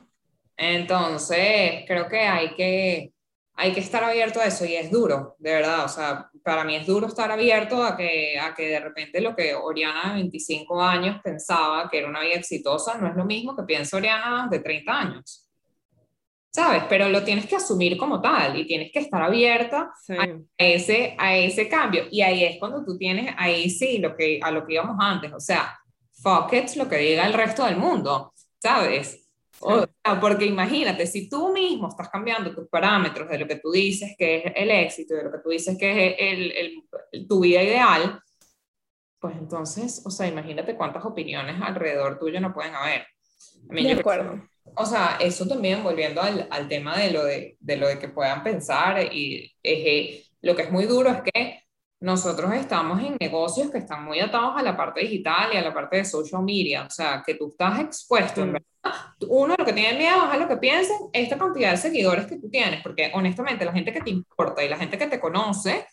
Entonces, 0.56 1.84
creo 1.88 2.08
que 2.08 2.20
hay 2.20 2.54
que, 2.54 3.12
hay 3.56 3.74
que 3.74 3.80
estar 3.80 4.04
abierto 4.04 4.40
a 4.40 4.46
eso 4.46 4.66
y 4.66 4.76
es 4.76 4.92
duro, 4.92 5.36
de 5.40 5.54
verdad, 5.54 5.86
o 5.86 5.90
sea, 5.90 6.30
para 6.44 6.64
mí 6.64 6.76
es 6.76 6.86
duro 6.86 7.08
estar 7.08 7.32
abierto 7.32 7.84
a 7.84 7.98
que, 7.98 8.40
a 8.40 8.54
que 8.54 8.68
de 8.68 8.80
repente 8.80 9.22
lo 9.22 9.36
que 9.36 9.56
Oriana 9.56 10.10
de 10.10 10.22
25 10.22 10.80
años 10.80 11.20
pensaba 11.24 11.90
que 11.90 11.98
era 11.98 12.08
una 12.08 12.22
vida 12.22 12.36
exitosa 12.36 13.00
no 13.00 13.08
es 13.08 13.16
lo 13.16 13.26
mismo 13.26 13.56
que 13.56 13.64
piensa 13.64 13.98
Oriana 13.98 14.48
de 14.52 14.60
30 14.60 14.92
años. 14.92 15.43
¿Sabes? 16.54 16.84
Pero 16.88 17.10
lo 17.10 17.24
tienes 17.24 17.48
que 17.48 17.56
asumir 17.56 17.98
como 17.98 18.22
tal 18.22 18.58
y 18.58 18.68
tienes 18.68 18.92
que 18.92 19.00
estar 19.00 19.22
abierta 19.22 19.92
a, 20.10 20.28
ese, 20.58 21.16
a 21.18 21.36
ese 21.36 21.68
cambio. 21.68 22.06
Y 22.12 22.22
ahí 22.22 22.44
es 22.44 22.60
cuando 22.60 22.86
tú 22.86 22.96
tienes, 22.96 23.34
ahí 23.38 23.70
sí, 23.70 23.98
lo 23.98 24.16
que, 24.16 24.40
a 24.42 24.52
lo 24.52 24.66
que 24.66 24.74
íbamos 24.74 24.96
antes, 25.00 25.34
o 25.34 25.40
sea, 25.40 25.76
fuck 26.12 26.54
it, 26.54 26.76
lo 26.76 26.88
que 26.88 26.98
diga 26.98 27.26
el 27.26 27.34
resto 27.34 27.66
del 27.66 27.78
mundo, 27.78 28.34
¿sabes? 28.62 29.20
porque 30.20 30.46
imagínate, 30.46 31.08
si 31.08 31.30
tú 31.30 31.54
mismo 31.54 31.88
estás 31.88 32.10
cambiando 32.10 32.54
tus 32.54 32.68
parámetros 32.68 33.30
de 33.30 33.38
lo 33.38 33.48
que 33.48 33.56
tú 33.56 33.72
dices 33.72 34.14
que 34.18 34.44
es 34.46 34.54
el 34.58 34.70
éxito, 34.70 35.16
de 35.16 35.24
lo 35.24 35.32
que 35.32 35.38
tú 35.38 35.50
dices 35.50 35.78
que 35.78 36.08
es 36.08 36.16
el, 36.20 36.52
el, 36.52 37.28
tu 37.28 37.40
vida 37.40 37.64
ideal, 37.64 38.22
pues 39.20 39.38
entonces, 39.38 40.02
o 40.06 40.12
sea, 40.12 40.28
imagínate 40.28 40.76
cuántas 40.76 41.06
opiniones 41.06 41.62
alrededor 41.62 42.20
tuyo 42.20 42.42
no 42.42 42.54
pueden 42.54 42.76
haber. 42.76 43.08
de 43.70 43.94
acuerdo 43.94 44.53
o 44.76 44.86
sea, 44.86 45.18
eso 45.20 45.48
también 45.48 45.84
volviendo 45.84 46.22
al, 46.22 46.48
al 46.50 46.68
tema 46.68 46.98
de 46.98 47.12
lo 47.12 47.26
de, 47.26 47.58
de, 47.60 47.78
lo 47.78 47.88
de 47.88 48.00
que 48.00 48.10
puedan 48.10 48.44
pensar 48.44 49.14
y 49.14 49.54
eh, 49.62 50.24
lo 50.42 50.56
que 50.56 50.64
es 50.64 50.72
muy 50.72 50.86
duro 50.86 51.10
es 51.10 51.22
que 51.22 51.64
nosotros 52.00 52.54
estamos 52.54 53.02
en 53.02 53.16
negocios 53.18 53.72
que 53.72 53.78
están 53.78 54.04
muy 54.04 54.20
atados 54.20 54.56
a 54.58 54.62
la 54.62 54.76
parte 54.76 55.00
digital 55.00 55.54
y 55.54 55.58
a 55.58 55.62
la 55.62 55.74
parte 55.74 55.98
de 55.98 56.06
social 56.06 56.44
media, 56.44 56.84
o 56.84 56.90
sea, 56.90 57.24
que 57.26 57.36
tú 57.36 57.52
estás 57.52 57.80
expuesto, 57.80 58.42
en 58.42 58.54
verdad. 58.54 58.68
Uno 59.30 59.56
lo 59.58 59.66
que 59.66 59.72
tiene 59.72 59.98
miedo 59.98 60.18
es 60.18 60.34
a 60.34 60.38
lo 60.38 60.50
que 60.50 60.58
piensen 60.58 60.98
esta 61.14 61.38
cantidad 61.38 61.72
de 61.72 61.78
seguidores 61.78 62.26
que 62.26 62.38
tú 62.38 62.50
tienes, 62.50 62.84
porque 62.84 63.10
honestamente 63.14 63.64
la 63.64 63.72
gente 63.72 63.94
que 63.94 64.02
te 64.02 64.10
importa 64.10 64.62
y 64.62 64.68
la 64.68 64.78
gente 64.78 64.98
que 64.98 65.08
te 65.08 65.20
conoce 65.22 65.88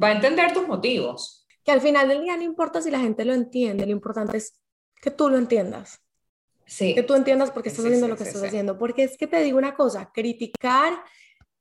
va 0.00 0.08
a 0.08 0.12
entender 0.12 0.52
tus 0.52 0.68
motivos. 0.68 1.46
Que 1.64 1.72
al 1.72 1.80
final 1.80 2.08
del 2.08 2.20
día 2.20 2.36
no 2.36 2.42
importa 2.42 2.82
si 2.82 2.90
la 2.90 3.00
gente 3.00 3.24
lo 3.24 3.32
entiende, 3.32 3.86
lo 3.86 3.92
importante 3.92 4.36
es 4.36 4.60
que 5.00 5.10
tú 5.10 5.30
lo 5.30 5.38
entiendas. 5.38 6.02
Que 6.94 7.02
tú 7.02 7.14
entiendas 7.14 7.50
por 7.50 7.62
qué 7.62 7.70
estás 7.70 7.84
haciendo 7.84 8.08
lo 8.08 8.16
que 8.16 8.24
estás 8.24 8.42
haciendo. 8.42 8.78
Porque 8.78 9.04
es 9.04 9.16
que 9.16 9.26
te 9.26 9.42
digo 9.42 9.58
una 9.58 9.74
cosa, 9.74 10.10
criticar 10.12 10.92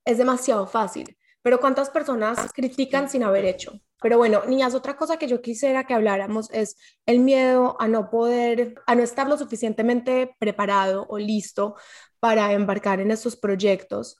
es 0.06 0.18
demasiado 0.18 0.68
fácil, 0.68 1.18
pero 1.42 1.60
¿cuántas 1.60 1.90
personas 1.90 2.52
critican 2.54 3.10
sin 3.10 3.24
haber 3.24 3.46
hecho? 3.46 3.80
Pero 4.02 4.18
bueno, 4.18 4.44
niñas, 4.46 4.76
otra 4.76 4.96
cosa 4.96 5.18
que 5.18 5.28
yo 5.28 5.42
quisiera 5.42 5.86
que 5.86 5.94
habláramos 5.94 6.50
es 6.52 6.78
el 7.06 7.20
miedo 7.20 7.76
a 7.80 7.88
no 7.88 8.10
poder, 8.10 8.76
a 8.86 8.96
no 8.96 9.04
estar 9.04 9.28
lo 9.28 9.38
suficientemente 9.38 10.36
preparado 10.40 11.08
o 11.10 11.18
listo 11.18 11.76
para 12.20 12.54
embarcar 12.54 13.00
en 13.00 13.12
estos 13.12 13.36
proyectos. 13.36 14.18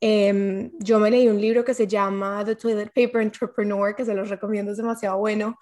Em, 0.00 0.72
yo 0.78 0.98
me 0.98 1.10
leí 1.10 1.28
un 1.28 1.40
libro 1.40 1.64
que 1.64 1.74
se 1.74 1.86
llama 1.86 2.42
The 2.44 2.56
Toilet 2.56 2.92
Paper 2.94 3.22
Entrepreneur, 3.22 3.94
que 3.94 4.04
se 4.04 4.14
los 4.14 4.28
recomiendo, 4.28 4.72
es 4.72 4.78
demasiado 4.78 5.18
bueno, 5.18 5.58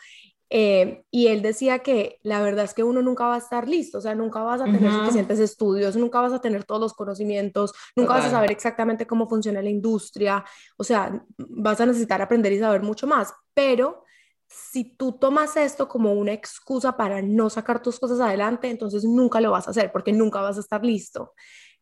eh, 0.51 1.05
y 1.11 1.27
él 1.27 1.43
decía 1.43 1.81
que 1.81 2.19
la 2.23 2.41
verdad 2.41 2.65
es 2.65 2.75
que 2.75 2.83
uno 2.83 3.03
nunca 3.03 3.27
va 3.27 3.35
a 3.35 3.39
estar 3.39 3.69
listo, 3.69 3.99
o 3.99 4.01
sea, 4.01 4.15
nunca 4.15 4.43
vas 4.43 4.61
a 4.61 4.65
tener 4.65 4.91
suficientes 4.91 5.39
estudios, 5.41 5.97
nunca 5.97 6.21
vas 6.21 6.33
a 6.33 6.41
tener 6.41 6.65
todos 6.65 6.81
los 6.81 6.95
conocimientos, 6.95 7.75
nunca 7.95 8.15
vas 8.15 8.27
a 8.27 8.31
saber 8.31 8.51
exactamente 8.51 9.07
cómo 9.07 9.29
funciona 9.29 9.61
la 9.61 9.71
industria, 9.71 10.45
o 10.77 10.85
sea, 10.85 11.23
vas 11.37 11.81
a 11.81 11.87
necesitar 11.87 12.23
aprender 12.23 12.53
y 12.53 12.59
saber 12.59 12.83
mucho 12.83 13.07
más, 13.07 13.33
pero 13.53 14.05
si 14.49 14.85
tú 14.85 15.13
tomas 15.13 15.57
esto 15.57 15.89
como 15.89 16.13
una 16.15 16.33
excusa 16.33 16.97
para 16.97 17.21
no 17.21 17.51
sacar 17.51 17.83
tus 17.83 18.01
cosas 18.01 18.21
adelante, 18.21 18.71
entonces 18.71 19.05
nunca 19.05 19.41
lo 19.41 19.51
vas 19.51 19.67
a 19.69 19.71
hacer 19.71 19.93
porque 19.93 20.13
nunca 20.13 20.41
vas 20.41 20.57
a 20.57 20.61
estar 20.61 20.85
listo. 20.85 21.35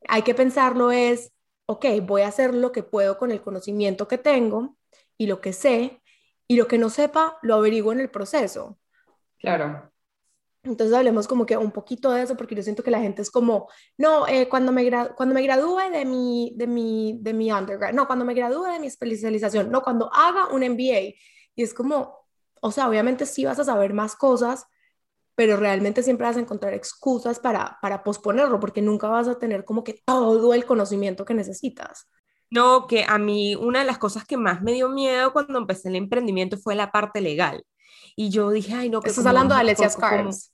Hay 0.08 0.22
que 0.22 0.34
pensarlo 0.34 0.90
es, 0.90 1.32
ok, 1.66 1.86
voy 2.02 2.22
a 2.22 2.28
hacer 2.28 2.54
lo 2.54 2.72
que 2.72 2.82
puedo 2.82 3.18
con 3.18 3.30
el 3.30 3.40
conocimiento 3.40 4.08
que 4.08 4.18
tengo 4.18 4.76
y 5.16 5.26
lo 5.26 5.40
que 5.40 5.52
sé, 5.52 6.02
y 6.48 6.56
lo 6.56 6.66
que 6.66 6.78
no 6.78 6.90
sepa 6.90 7.38
lo 7.42 7.54
averiguo 7.54 7.92
en 7.92 8.00
el 8.00 8.10
proceso. 8.10 8.78
Claro. 9.38 9.90
Entonces 10.62 10.96
hablemos 10.96 11.28
como 11.28 11.46
que 11.46 11.56
un 11.56 11.70
poquito 11.70 12.10
de 12.10 12.22
eso, 12.22 12.36
porque 12.36 12.54
yo 12.54 12.62
siento 12.62 12.82
que 12.82 12.90
la 12.90 13.00
gente 13.00 13.22
es 13.22 13.30
como, 13.30 13.68
no, 13.96 14.26
eh, 14.26 14.48
cuando, 14.48 14.72
me 14.72 14.90
cuando 15.16 15.34
me 15.34 15.42
gradúe 15.42 15.90
de 15.92 16.04
mi, 16.04 16.52
de, 16.56 16.66
mi, 16.66 17.18
de 17.20 17.32
mi 17.32 17.52
undergrad, 17.52 17.92
no, 17.92 18.06
cuando 18.06 18.24
me 18.24 18.34
gradúe 18.34 18.64
de 18.64 18.80
mi 18.80 18.88
especialización, 18.88 19.70
no, 19.70 19.82
cuando 19.82 20.10
haga 20.12 20.48
un 20.48 20.62
MBA. 20.62 21.14
Y 21.54 21.62
es 21.62 21.72
como, 21.72 22.26
o 22.60 22.72
sea, 22.72 22.88
obviamente 22.88 23.26
sí 23.26 23.44
vas 23.44 23.58
a 23.58 23.64
saber 23.64 23.94
más 23.94 24.16
cosas, 24.16 24.66
pero 25.34 25.56
realmente 25.56 26.02
siempre 26.02 26.26
vas 26.26 26.36
a 26.36 26.40
encontrar 26.40 26.74
excusas 26.74 27.38
para, 27.38 27.78
para 27.80 28.02
posponerlo, 28.02 28.58
porque 28.58 28.82
nunca 28.82 29.08
vas 29.08 29.28
a 29.28 29.38
tener 29.38 29.64
como 29.64 29.84
que 29.84 30.02
todo 30.04 30.54
el 30.54 30.64
conocimiento 30.64 31.24
que 31.24 31.34
necesitas. 31.34 32.08
No, 32.50 32.86
que 32.86 33.04
a 33.06 33.18
mí 33.18 33.54
una 33.56 33.80
de 33.80 33.84
las 33.84 33.98
cosas 33.98 34.24
que 34.24 34.36
más 34.36 34.62
me 34.62 34.72
dio 34.72 34.88
miedo 34.88 35.32
cuando 35.32 35.58
empecé 35.58 35.88
el 35.88 35.96
emprendimiento 35.96 36.56
fue 36.58 36.74
la 36.74 36.92
parte 36.92 37.20
legal. 37.20 37.64
Y 38.14 38.30
yo 38.30 38.50
dije, 38.50 38.74
ay, 38.74 38.88
no, 38.88 39.00
que... 39.00 39.10
Estás 39.10 39.26
hablando 39.26 39.54
de 39.54 39.60
Alessia 39.60 39.90
Scarves 39.90 40.52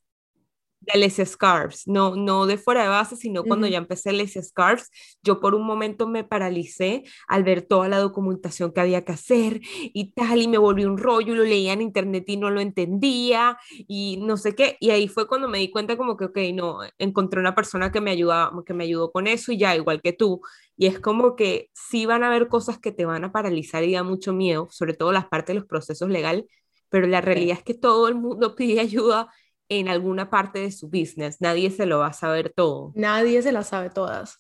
de 0.82 0.92
Alessia 0.92 1.24
Scarves, 1.24 1.86
no, 1.86 2.16
no 2.16 2.46
de 2.46 2.58
fuera 2.58 2.82
de 2.82 2.88
base, 2.88 3.16
sino 3.16 3.44
cuando 3.44 3.66
ya 3.66 3.78
empecé 3.78 4.10
Alessia 4.10 4.42
Scarves, 4.42 4.90
yo 5.22 5.40
por 5.40 5.54
un 5.54 5.64
momento 5.64 6.08
me 6.08 6.24
paralicé 6.24 7.04
al 7.28 7.44
ver 7.44 7.62
toda 7.62 7.88
la 7.88 7.98
documentación 7.98 8.72
que 8.72 8.80
había 8.80 9.04
que 9.04 9.12
hacer 9.12 9.60
y 9.62 10.12
tal, 10.12 10.42
y 10.42 10.48
me 10.48 10.58
volví 10.58 10.84
un 10.84 10.98
rollo, 10.98 11.34
lo 11.34 11.44
leía 11.44 11.72
en 11.72 11.82
internet 11.82 12.24
y 12.26 12.36
no 12.36 12.50
lo 12.50 12.60
entendía, 12.60 13.56
y 13.86 14.18
no 14.22 14.36
sé 14.36 14.54
qué, 14.54 14.76
y 14.80 14.90
ahí 14.90 15.08
fue 15.08 15.28
cuando 15.28 15.48
me 15.48 15.58
di 15.58 15.70
cuenta 15.70 15.96
como 15.96 16.16
que, 16.16 16.26
ok, 16.26 16.38
no, 16.54 16.78
encontré 16.98 17.40
una 17.40 17.54
persona 17.54 17.92
que 17.92 18.00
me, 18.00 18.10
ayuda, 18.10 18.50
que 18.66 18.74
me 18.74 18.84
ayudó 18.84 19.12
con 19.12 19.26
eso 19.26 19.52
y 19.52 19.58
ya, 19.58 19.76
igual 19.76 20.02
que 20.02 20.12
tú, 20.12 20.40
y 20.76 20.86
es 20.86 20.98
como 20.98 21.36
que 21.36 21.70
sí 21.74 22.06
van 22.06 22.24
a 22.24 22.28
haber 22.28 22.48
cosas 22.48 22.78
que 22.78 22.92
te 22.92 23.04
van 23.04 23.24
a 23.24 23.32
paralizar 23.32 23.84
y 23.84 23.92
da 23.92 24.02
mucho 24.02 24.32
miedo, 24.32 24.68
sobre 24.70 24.94
todo 24.94 25.12
las 25.12 25.26
partes 25.26 25.54
de 25.54 25.60
los 25.60 25.68
procesos 25.68 26.08
legales, 26.08 26.44
pero 26.88 27.06
la 27.06 27.20
realidad 27.22 27.56
es 27.58 27.64
que 27.64 27.74
todo 27.74 28.08
el 28.08 28.14
mundo 28.14 28.54
pide 28.56 28.80
ayuda 28.80 29.28
en 29.68 29.88
alguna 29.88 30.30
parte 30.30 30.60
de 30.60 30.72
su 30.72 30.88
business. 30.88 31.40
Nadie 31.40 31.70
se 31.70 31.86
lo 31.86 32.00
va 32.00 32.08
a 32.08 32.12
saber 32.12 32.52
todo. 32.54 32.92
Nadie 32.94 33.42
se 33.42 33.52
las 33.52 33.68
sabe 33.68 33.90
todas. 33.90 34.38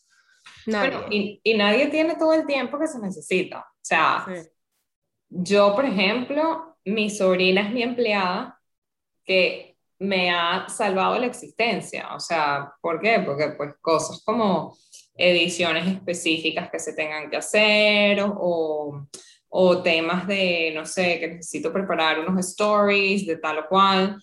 y, 1.10 1.40
nadie 1.56 1.88
tiene 1.88 2.16
todo 2.16 2.32
el 2.34 2.46
tiempo 2.46 2.78
que 2.78 2.86
se 2.86 2.98
necesita. 2.98 3.60
O 3.60 3.84
sea, 3.84 4.26
yo, 5.28 5.74
por 5.74 5.84
ejemplo, 5.84 6.76
mi 6.84 7.10
sobrina 7.10 7.62
es 7.62 7.72
mi 7.72 7.82
empleada 7.82 8.60
que 9.24 9.76
me 9.98 10.30
ha 10.30 10.68
salvado 10.68 11.18
la 11.18 11.26
existencia. 11.26 12.14
O 12.14 12.20
sea, 12.20 12.72
¿por 12.80 13.00
qué? 13.00 13.22
Porque 13.24 13.54
pues 13.56 13.74
cosas 13.80 14.22
como 14.24 14.76
ediciones 15.14 15.86
específicas 15.86 16.70
que 16.70 16.78
se 16.78 16.92
tengan 16.94 17.30
que 17.30 17.36
hacer 17.36 18.20
o, 18.22 19.06
o 19.48 19.82
temas 19.82 20.26
de, 20.26 20.72
no 20.74 20.84
sé, 20.84 21.20
que 21.20 21.28
necesito 21.28 21.72
preparar 21.72 22.20
unos 22.20 22.46
stories 22.46 23.26
de 23.26 23.36
tal 23.36 23.58
o 23.58 23.68
cual 23.68 24.16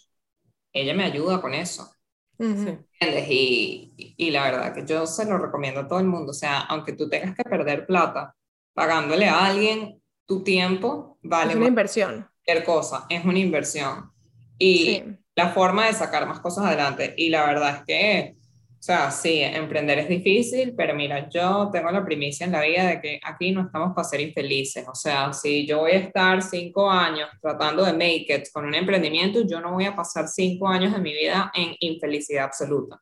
ella 0.73 0.93
me 0.93 1.03
ayuda 1.03 1.41
con 1.41 1.53
eso. 1.53 1.91
y, 2.39 4.15
y, 4.17 4.31
la 4.31 4.43
verdad 4.43 4.73
que 4.73 4.85
yo 4.85 5.05
se 5.05 5.25
lo 5.25 5.37
recomiendo 5.37 5.81
a 5.81 5.87
todo 5.87 5.99
el 5.99 6.05
mundo. 6.05 6.31
O 6.31 6.33
sea, 6.33 6.59
aunque 6.61 6.93
tú 6.93 7.09
tengas 7.09 7.35
que 7.35 7.43
perder 7.43 7.85
plata 7.85 8.35
pagándole 8.73 9.27
a 9.27 9.45
alguien, 9.45 10.01
tu 10.25 10.43
tiempo 10.43 11.17
vale. 11.21 11.51
Es 11.51 11.57
una 11.57 11.67
inversión. 11.67 12.29
Cualquier 12.45 12.65
cosa, 12.65 13.05
es 13.09 13.25
una 13.25 13.39
inversión. 13.39 14.11
Y 14.57 15.03
la 15.35 15.49
forma 15.49 15.87
de 15.87 15.93
sacar 15.93 16.27
más 16.27 16.39
cosas 16.39 16.65
adelante. 16.65 17.13
Y 17.17 17.29
la 17.29 17.45
verdad 17.45 17.77
es 17.77 17.83
que 17.85 18.38
o 18.79 18.81
sea, 18.81 19.11
sí, 19.11 19.41
emprender 19.41 19.99
es 19.99 20.07
difícil, 20.07 20.73
pero 20.73 20.95
mira, 20.95 21.27
yo 21.27 21.69
tengo 21.69 21.91
la 21.91 22.05
primicia 22.05 22.45
en 22.45 22.53
la 22.53 22.61
vida 22.61 22.87
de 22.87 23.01
que 23.01 23.19
aquí 23.21 23.51
no 23.51 23.63
estamos 23.63 23.93
para 23.93 24.07
ser 24.07 24.21
infelices. 24.21 24.87
O 24.87 24.95
sea, 24.95 25.33
si 25.33 25.67
yo 25.67 25.79
voy 25.79 25.91
a 25.91 25.97
estar 25.97 26.41
cinco 26.41 26.89
años 26.89 27.27
tratando 27.41 27.83
de 27.83 27.91
make 27.91 28.27
it 28.29 28.47
con 28.53 28.65
un 28.65 28.73
emprendimiento, 28.73 29.45
yo 29.45 29.59
no 29.59 29.73
voy 29.73 29.83
a 29.83 29.93
pasar 29.93 30.29
cinco 30.29 30.69
años 30.69 30.93
de 30.93 30.99
mi 30.99 31.11
vida 31.11 31.51
en 31.53 31.75
infelicidad 31.81 32.45
absoluta. 32.45 33.01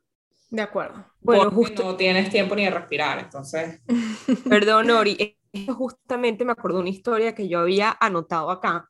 De 0.49 0.63
acuerdo. 0.63 1.05
Bueno, 1.19 1.51
justo 1.51 1.83
no 1.83 1.95
tienes 1.95 2.31
tiempo 2.31 2.55
ni 2.55 2.63
de 2.63 2.71
respirar, 2.71 3.19
entonces. 3.19 3.79
Perdón, 4.49 4.89
Ori, 4.89 5.37
justamente 5.67 6.43
me 6.43 6.53
acuerdo 6.53 6.79
una 6.79 6.89
historia 6.89 7.35
que 7.35 7.47
yo 7.47 7.59
había 7.59 7.95
anotado 7.99 8.49
acá, 8.49 8.89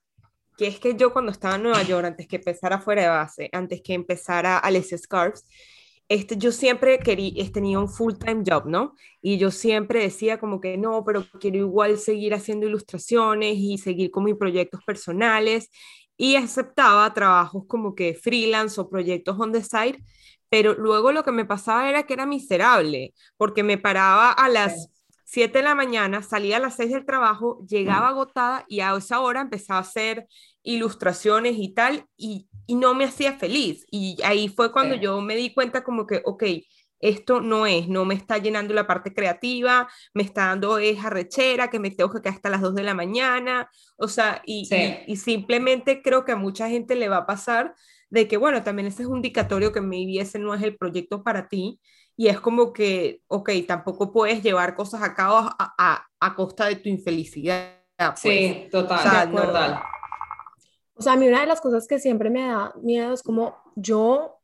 que 0.58 0.68
es 0.68 0.80
que 0.80 0.96
yo 0.96 1.12
cuando 1.12 1.34
estaba 1.34 1.56
en 1.56 1.64
Nueva 1.64 1.84
York, 1.84 2.06
antes 2.06 2.28
que 2.30 2.38
empezara 2.38 2.80
fuera 2.80 3.02
de 3.02 3.10
base, 3.10 3.50
antes 3.52 3.82
que 3.82 3.94
empezara 3.94 4.58
Alessia 4.58 4.98
Scarves, 4.98 5.44
este, 6.10 6.38
yo 6.38 6.52
siempre 6.52 7.00
quería, 7.00 7.52
tenía 7.52 7.80
un 7.80 7.90
full-time 7.90 8.44
job, 8.48 8.66
¿no? 8.68 8.96
Y 9.22 9.38
yo 9.38 9.52
siempre 9.52 10.02
decía 10.02 10.40
como 10.40 10.62
que 10.62 10.78
no, 10.78 11.04
pero 11.06 11.26
quiero 11.40 11.58
igual 11.58 11.98
seguir 11.98 12.34
haciendo 12.34 12.66
ilustraciones 12.66 13.58
y 13.58 13.78
seguir 13.78 14.12
con 14.12 14.24
mis 14.24 14.36
proyectos 14.36 14.82
personales 14.86 15.70
y 16.16 16.36
aceptaba 16.36 17.14
trabajos 17.14 17.66
como 17.68 17.94
que 17.94 18.16
freelance 18.16 18.80
o 18.80 18.90
proyectos 18.90 19.38
on 19.40 19.52
the 19.52 19.64
side, 19.64 19.98
pero 20.50 20.74
luego 20.74 21.12
lo 21.12 21.24
que 21.24 21.32
me 21.32 21.46
pasaba 21.46 21.90
era 21.90 22.04
que 22.04 22.14
era 22.14 22.26
miserable, 22.26 23.14
porque 23.38 23.64
me 23.64 23.78
paraba 23.78 24.32
a 24.32 24.50
las 24.50 24.90
7 25.26 25.60
de 25.60 25.64
la 25.66 25.76
mañana, 25.76 26.24
salía 26.24 26.58
a 26.58 26.60
las 26.62 26.78
6 26.78 26.92
del 26.92 27.06
trabajo, 27.06 27.64
llegaba 27.68 28.08
agotada 28.10 28.66
y 28.70 28.80
a 28.80 28.96
esa 28.96 29.20
hora 29.20 29.42
empezaba 29.42 29.80
a 29.80 29.82
hacer 29.82 30.26
ilustraciones 30.64 31.56
y 31.58 31.74
tal, 31.74 32.06
y 32.16 32.48
y 32.68 32.76
no 32.76 32.94
me 32.94 33.06
hacía 33.06 33.34
feliz. 33.34 33.86
Y 33.90 34.18
ahí 34.24 34.50
fue 34.50 34.72
cuando 34.72 34.96
yo 34.96 35.20
me 35.22 35.36
di 35.36 35.54
cuenta 35.54 35.84
como 35.84 36.06
que, 36.06 36.22
ok, 36.26 36.44
esto 37.00 37.42
no 37.42 37.66
es, 37.66 37.88
no 37.88 38.06
me 38.06 38.16
está 38.16 38.38
llenando 38.38 38.74
la 38.74 38.88
parte 38.88 39.14
creativa, 39.14 39.88
me 40.14 40.24
está 40.24 40.48
dando 40.48 40.78
esa 40.78 41.10
rechera 41.10 41.70
que 41.70 41.80
me 41.80 41.92
tengo 41.92 42.12
que 42.12 42.22
quedar 42.22 42.36
hasta 42.36 42.50
las 42.50 42.62
2 42.62 42.76
de 42.76 42.84
la 42.84 42.94
mañana, 42.94 43.70
o 43.98 44.08
sea, 44.08 44.42
y, 44.46 44.68
y, 45.06 45.16
simplemente 45.18 46.02
creo 46.02 46.26
que 46.26 46.32
a 46.32 46.38
mucha 46.38 46.70
gente 46.70 46.96
le 46.96 47.10
va 47.10 47.18
a 47.18 47.26
pasar 47.28 47.76
de 48.10 48.28
que, 48.28 48.38
bueno, 48.38 48.64
también 48.64 48.88
ese 48.88 49.04
es 49.04 49.08
un 49.08 49.18
indicatorio 49.18 49.72
que 49.72 49.82
mi 49.82 50.18
ese 50.18 50.40
no 50.40 50.54
es 50.56 50.64
el 50.64 50.76
proyecto 50.76 51.24
para 51.24 51.48
ti, 51.48 51.80
y 52.16 52.30
es 52.30 52.40
como 52.40 52.74
que, 52.74 53.22
ok, 53.28 53.52
tampoco 53.68 54.12
puedes 54.12 54.42
llevar 54.42 54.74
cosas 54.74 55.04
a 55.04 55.14
cabo 55.14 55.38
a, 55.38 55.76
a, 55.78 56.08
a 56.20 56.36
costa 56.36 56.66
de 56.66 56.78
tu 56.78 56.90
infelicidad. 56.90 57.76
Pues. 57.96 58.20
Sí, 58.20 58.68
total, 58.72 59.32
total. 59.32 59.84
O 60.98 61.02
sea, 61.02 61.14
a 61.14 61.16
mí 61.16 61.28
una 61.28 61.42
de 61.42 61.48
las 61.48 61.62
cosas 61.62 61.88
que 61.88 62.00
siempre 62.00 62.30
me 62.30 62.48
da 62.48 62.74
miedo 62.82 63.14
es 63.14 63.24
como 63.24 63.58
yo 63.76 64.40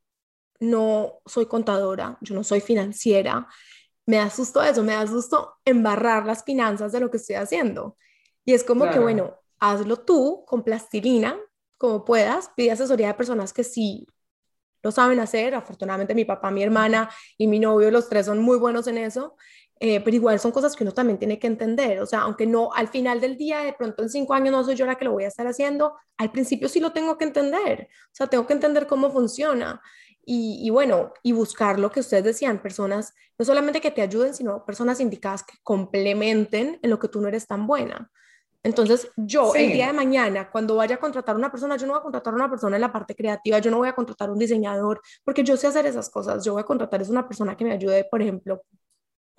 no 0.59 1.19
soy 1.25 1.45
contadora, 1.45 2.17
yo 2.21 2.35
no 2.35 2.43
soy 2.43 2.61
financiera, 2.61 3.47
me 4.05 4.17
da 4.17 4.29
susto 4.29 4.61
eso, 4.61 4.83
me 4.83 4.93
da 4.93 5.07
susto 5.07 5.55
embarrar 5.65 6.25
las 6.25 6.43
finanzas 6.43 6.91
de 6.91 6.99
lo 6.99 7.09
que 7.09 7.17
estoy 7.17 7.35
haciendo. 7.35 7.97
Y 8.45 8.53
es 8.53 8.63
como 8.63 8.89
que, 8.89 8.99
bueno, 8.99 9.35
hazlo 9.59 9.97
tú 9.97 10.43
con 10.45 10.63
plastilina, 10.63 11.37
como 11.77 12.05
puedas, 12.05 12.49
pide 12.55 12.71
asesoría 12.71 13.07
de 13.07 13.13
personas 13.13 13.53
que 13.53 13.63
sí 13.63 14.05
lo 14.81 14.91
saben 14.91 15.19
hacer. 15.19 15.55
Afortunadamente 15.55 16.13
mi 16.13 16.25
papá, 16.25 16.51
mi 16.51 16.61
hermana 16.61 17.09
y 17.37 17.47
mi 17.47 17.59
novio, 17.59 17.89
los 17.89 18.09
tres 18.09 18.25
son 18.25 18.39
muy 18.39 18.57
buenos 18.57 18.87
en 18.87 18.97
eso. 18.97 19.35
Eh, 19.79 19.99
pero 20.01 20.15
igual 20.15 20.39
son 20.39 20.51
cosas 20.51 20.75
que 20.75 20.83
uno 20.83 20.93
también 20.93 21.17
tiene 21.19 21.39
que 21.39 21.47
entender, 21.47 21.99
o 21.99 22.05
sea, 22.05 22.21
aunque 22.21 22.45
no 22.45 22.71
al 22.73 22.87
final 22.87 23.19
del 23.19 23.35
día, 23.35 23.59
de 23.61 23.73
pronto 23.73 24.03
en 24.03 24.09
cinco 24.09 24.33
años 24.33 24.51
no 24.51 24.63
soy 24.63 24.75
yo 24.75 24.85
la 24.85 24.95
que 24.95 25.03
lo 25.03 25.11
voy 25.11 25.25
a 25.25 25.27
estar 25.27 25.45
haciendo, 25.47 25.95
al 26.17 26.31
principio 26.31 26.69
sí 26.69 26.79
lo 26.79 26.93
tengo 26.93 27.17
que 27.17 27.25
entender, 27.25 27.89
o 27.91 28.15
sea, 28.15 28.27
tengo 28.27 28.47
que 28.47 28.53
entender 28.53 28.87
cómo 28.87 29.11
funciona 29.11 29.81
y, 30.25 30.59
y 30.65 30.69
bueno, 30.69 31.11
y 31.21 31.33
buscar 31.33 31.79
lo 31.79 31.91
que 31.91 31.99
ustedes 31.99 32.23
decían, 32.23 32.61
personas, 32.61 33.13
no 33.37 33.43
solamente 33.43 33.81
que 33.81 33.91
te 33.91 34.01
ayuden, 34.01 34.33
sino 34.33 34.63
personas 34.65 35.01
indicadas 35.01 35.43
que 35.43 35.57
complementen 35.63 36.79
en 36.81 36.89
lo 36.89 36.97
que 36.97 37.09
tú 37.09 37.19
no 37.19 37.27
eres 37.27 37.45
tan 37.45 37.67
buena. 37.67 38.09
Entonces, 38.63 39.11
yo 39.17 39.53
el 39.55 39.73
día 39.73 39.87
de 39.87 39.93
mañana, 39.93 40.49
cuando 40.49 40.77
vaya 40.77 40.95
a 40.95 40.99
contratar 40.99 41.35
a 41.35 41.37
una 41.37 41.51
persona, 41.51 41.75
yo 41.75 41.85
no 41.85 41.93
voy 41.93 41.99
a 41.99 42.03
contratar 42.03 42.33
a 42.33 42.37
una 42.37 42.49
persona 42.49 42.77
en 42.77 42.81
la 42.81 42.93
parte 42.93 43.13
creativa, 43.13 43.59
yo 43.59 43.69
no 43.69 43.77
voy 43.77 43.89
a 43.89 43.93
contratar 43.93 44.29
a 44.29 44.31
un 44.31 44.39
diseñador, 44.39 45.01
porque 45.25 45.43
yo 45.43 45.57
sé 45.57 45.67
hacer 45.67 45.85
esas 45.85 46.09
cosas. 46.09 46.45
Yo 46.45 46.53
voy 46.53 46.61
a 46.61 46.65
contratar 46.65 47.01
a 47.01 47.09
una 47.09 47.27
persona 47.27 47.57
que 47.57 47.65
me 47.65 47.73
ayude, 47.73 48.05
por 48.09 48.21
ejemplo, 48.21 48.63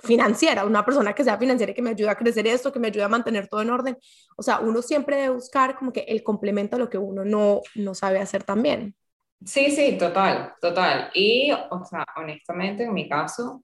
financiera, 0.05 0.65
una 0.65 0.85
persona 0.85 1.15
que 1.15 1.25
sea 1.25 1.39
financiera 1.39 1.73
y 1.73 1.75
que 1.75 1.83
me 1.83 1.91
ayude 1.91 2.11
a 2.11 2.15
crecer 2.15 2.47
esto, 2.47 2.73
que 2.73 2.79
me 2.79 2.89
ayude 2.89 3.05
a 3.05 3.09
mantener 3.09 3.49
todo 3.49 3.63
en 3.63 3.71
orden. 3.71 3.99
O 4.37 4.43
sea, 4.43 4.61
uno 4.61 4.83
siempre 4.83 5.17
debe 5.17 5.35
buscar 5.35 5.77
como 5.77 5.93
que 5.93 6.01
el 6.01 6.23
complemento 6.23 6.77
a 6.77 6.79
lo 6.79 6.89
que 6.89 6.99
uno 6.99 7.25
no, 7.25 7.61
no 7.75 7.95
sabe 7.95 8.21
hacer 8.21 8.45
también. 8.45 8.95
Sí, 9.45 9.71
sí, 9.71 9.99
total, 9.99 10.55
total. 10.61 11.11
Y, 11.15 11.51
o 11.53 11.85
sea, 11.85 12.07
honestamente, 12.17 12.85
en 12.85 12.95
mi 12.95 13.09
caso, 13.09 13.63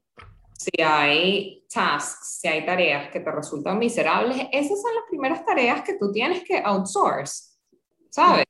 si 0.53 0.83
hay 0.83 1.65
tasks, 1.73 2.41
si 2.41 2.49
hay 2.49 2.67
tareas 2.67 3.11
que 3.11 3.21
te 3.21 3.31
resultan 3.31 3.79
miserables, 3.79 4.37
esas 4.53 4.83
son 4.83 4.95
las 4.95 5.05
primeras 5.09 5.45
tareas 5.45 5.83
que 5.83 5.97
tú 5.99 6.13
tienes 6.13 6.45
que 6.45 6.59
outsource, 6.59 7.57
¿sabes? 8.11 8.45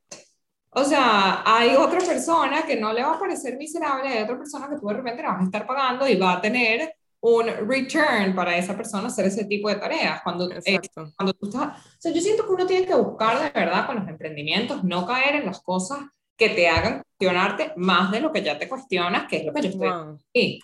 O 0.71 0.85
sea, 0.85 1.43
hay 1.45 1.77
otra 1.77 2.01
persona 2.01 2.63
que 2.63 2.77
no 2.77 2.93
le 2.93 3.03
va 3.03 3.15
a 3.15 3.19
parecer 3.19 3.57
miserable, 3.57 4.09
hay 4.09 4.23
otra 4.23 4.39
persona 4.39 4.69
que 4.69 4.77
tú 4.77 4.87
de 4.89 4.95
repente 4.95 5.23
le 5.23 5.29
vas 5.29 5.41
a 5.41 5.45
estar 5.45 5.67
pagando 5.67 6.09
y 6.09 6.17
va 6.17 6.35
a 6.35 6.41
tener 6.41 6.95
un 7.21 7.47
return 7.69 8.35
para 8.35 8.57
esa 8.57 8.77
persona 8.77 9.09
hacer 9.09 9.27
ese 9.27 9.45
tipo 9.45 9.69
de 9.69 9.77
tareas. 9.77 10.23
Cuando, 10.23 10.51
eh, 10.51 10.81
cuando 11.17 11.33
tú 11.35 11.47
estás, 11.47 11.79
o 11.79 12.01
sea, 12.01 12.13
yo 12.13 12.21
siento 12.21 12.47
que 12.47 12.53
uno 12.53 12.67
tiene 12.67 12.87
que 12.87 12.95
buscar 12.95 13.39
de 13.39 13.51
verdad 13.61 13.87
con 13.87 13.97
los 13.97 14.09
emprendimientos, 14.09 14.83
no 14.85 15.07
caer 15.07 15.37
en 15.37 15.47
las 15.47 15.61
cosas 15.61 16.01
que 16.37 16.49
te 16.51 16.69
hagan 16.69 17.03
cuestionarte 17.03 17.75
más 17.77 18.11
de 18.11 18.21
lo 18.21 18.33
que 18.33 18.43
ya 18.43 18.59
te 18.59 18.69
cuestionas, 18.69 19.29
que 19.29 19.39
es 19.39 19.45
lo 19.45 19.53
que 19.53 19.63
yo 19.63 19.69
estoy. 19.69 20.19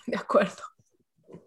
De 0.07 0.17
acuerdo. 0.17 0.63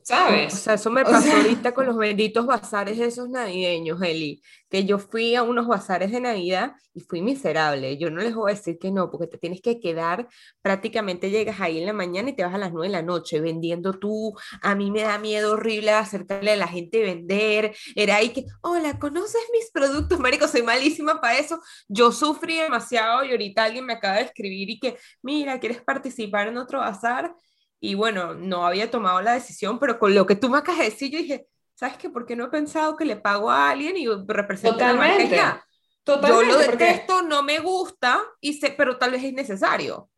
¿Sabes? 0.03 0.55
O 0.55 0.57
sea, 0.57 0.75
eso 0.75 0.91
me 0.91 1.05
pasó 1.05 1.33
ahorita 1.33 1.73
con 1.73 1.87
los 1.87 1.97
benditos 1.97 2.47
bazares 2.47 2.99
esos 2.99 3.29
navideños, 3.29 4.01
Eli, 4.03 4.43
que 4.69 4.85
yo 4.85 4.99
fui 4.99 5.35
a 5.37 5.43
unos 5.43 5.67
bazares 5.67 6.11
de 6.11 6.21
Navidad 6.21 6.73
y 6.95 7.01
fui 7.01 7.23
miserable. 7.23 7.97
Yo 7.97 8.11
no 8.11 8.21
les 8.21 8.35
voy 8.35 8.51
a 8.51 8.55
decir 8.55 8.79
que 8.79 8.91
no, 8.91 9.11
porque 9.11 9.27
te 9.27 9.39
tienes 9.39 9.61
que 9.61 9.79
quedar, 9.79 10.29
prácticamente 10.63 11.31
llegas 11.31 11.61
ahí 11.61 11.79
en 11.79 11.87
la 11.87 11.93
mañana 11.93 12.31
y 12.31 12.33
te 12.35 12.43
vas 12.43 12.55
a 12.55 12.59
las 12.59 12.73
nueve 12.73 12.89
de 12.89 12.93
la 12.93 13.03
noche 13.03 13.41
vendiendo 13.41 13.93
tú. 13.93 14.35
A 14.63 14.75
mí 14.75 14.91
me 14.91 15.03
da 15.03 15.19
miedo 15.19 15.53
horrible 15.53 15.93
acercarle 15.93 16.53
a 16.53 16.57
la 16.57 16.69
gente 16.69 16.99
y 16.99 17.03
vender. 17.03 17.75
Era 17.95 18.17
ahí 18.17 18.31
que, 18.31 18.47
hola, 18.63 18.99
¿conoces 18.99 19.43
mis 19.53 19.71
productos? 19.71 20.19
Marico, 20.19 20.49
soy 20.49 20.63
malísima 20.63 21.21
para 21.21 21.39
eso. 21.39 21.61
Yo 21.89 22.11
sufrí 22.11 22.57
demasiado 22.57 23.25
y 23.25 23.31
ahorita 23.31 23.65
alguien 23.65 23.87
me 23.87 23.93
acaba 23.93 24.17
de 24.17 24.23
escribir 24.23 24.71
y 24.71 24.81
que, 24.81 24.97
mira, 25.23 25.61
¿quieres 25.61 25.83
participar 25.83 26.49
en 26.49 26.57
otro 26.57 26.81
bazar? 26.81 27.33
Y 27.81 27.95
bueno, 27.95 28.35
no 28.35 28.67
había 28.67 28.91
tomado 28.91 29.21
la 29.23 29.33
decisión, 29.33 29.79
pero 29.79 29.99
con 29.99 30.15
lo 30.15 30.27
que 30.27 30.37
tú 30.37 30.51
me 30.51 30.59
acabas 30.59 30.81
de 30.81 30.85
decir, 30.87 31.11
yo 31.11 31.19
dije, 31.19 31.47
¿sabes 31.75 31.97
qué? 31.97 32.11
¿Por 32.11 32.27
qué 32.27 32.37
no 32.37 32.45
he 32.45 32.49
pensado 32.49 32.97
que 32.97 33.05
le 33.05 33.17
pago 33.17 33.51
a 33.51 33.71
alguien 33.71 33.97
y 33.97 34.07
represento 34.27 34.77
Totalmente. 34.77 35.37
la 35.37 35.65
Totalmente, 36.03 36.47
yo 36.47 36.53
lo 36.53 36.59
detesto, 36.59 37.23
no 37.23 37.43
me 37.43 37.59
gusta, 37.59 38.21
y 38.41 38.55
sé, 38.55 38.75
pero 38.77 38.97
tal 38.97 39.13
vez 39.13 39.23
es 39.23 39.33
necesario. 39.33 40.11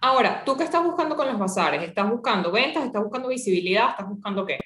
Ahora, 0.00 0.44
¿tú 0.44 0.56
qué 0.56 0.64
estás 0.64 0.82
buscando 0.82 1.16
con 1.16 1.26
los 1.26 1.38
bazares? 1.38 1.82
¿Estás 1.82 2.08
buscando 2.08 2.52
ventas? 2.52 2.84
¿Estás 2.84 3.02
buscando 3.02 3.28
visibilidad? 3.28 3.90
¿Estás 3.90 4.08
buscando 4.08 4.46
qué? 4.46 4.58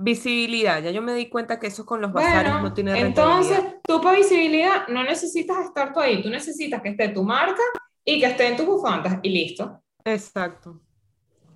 visibilidad, 0.00 0.80
ya 0.80 0.92
yo 0.92 1.02
me 1.02 1.12
di 1.12 1.28
cuenta 1.28 1.58
que 1.58 1.66
eso 1.66 1.84
con 1.84 2.00
los 2.00 2.12
bazares 2.12 2.52
no 2.62 2.72
tiene 2.72 2.98
Entonces, 3.00 3.60
tú 3.82 4.00
para 4.00 4.16
visibilidad 4.16 4.86
no 4.88 5.02
necesitas 5.02 5.64
estar 5.64 5.92
tú 5.92 5.98
ahí, 5.98 6.22
tú 6.22 6.30
necesitas 6.30 6.80
que 6.80 6.90
esté 6.90 7.08
tu 7.08 7.24
marca 7.24 7.62
y 8.04 8.20
que 8.20 8.26
esté 8.26 8.46
en 8.46 8.56
tus 8.56 8.66
bufandas 8.66 9.18
y 9.22 9.28
listo. 9.30 9.82
Exacto. 10.04 10.80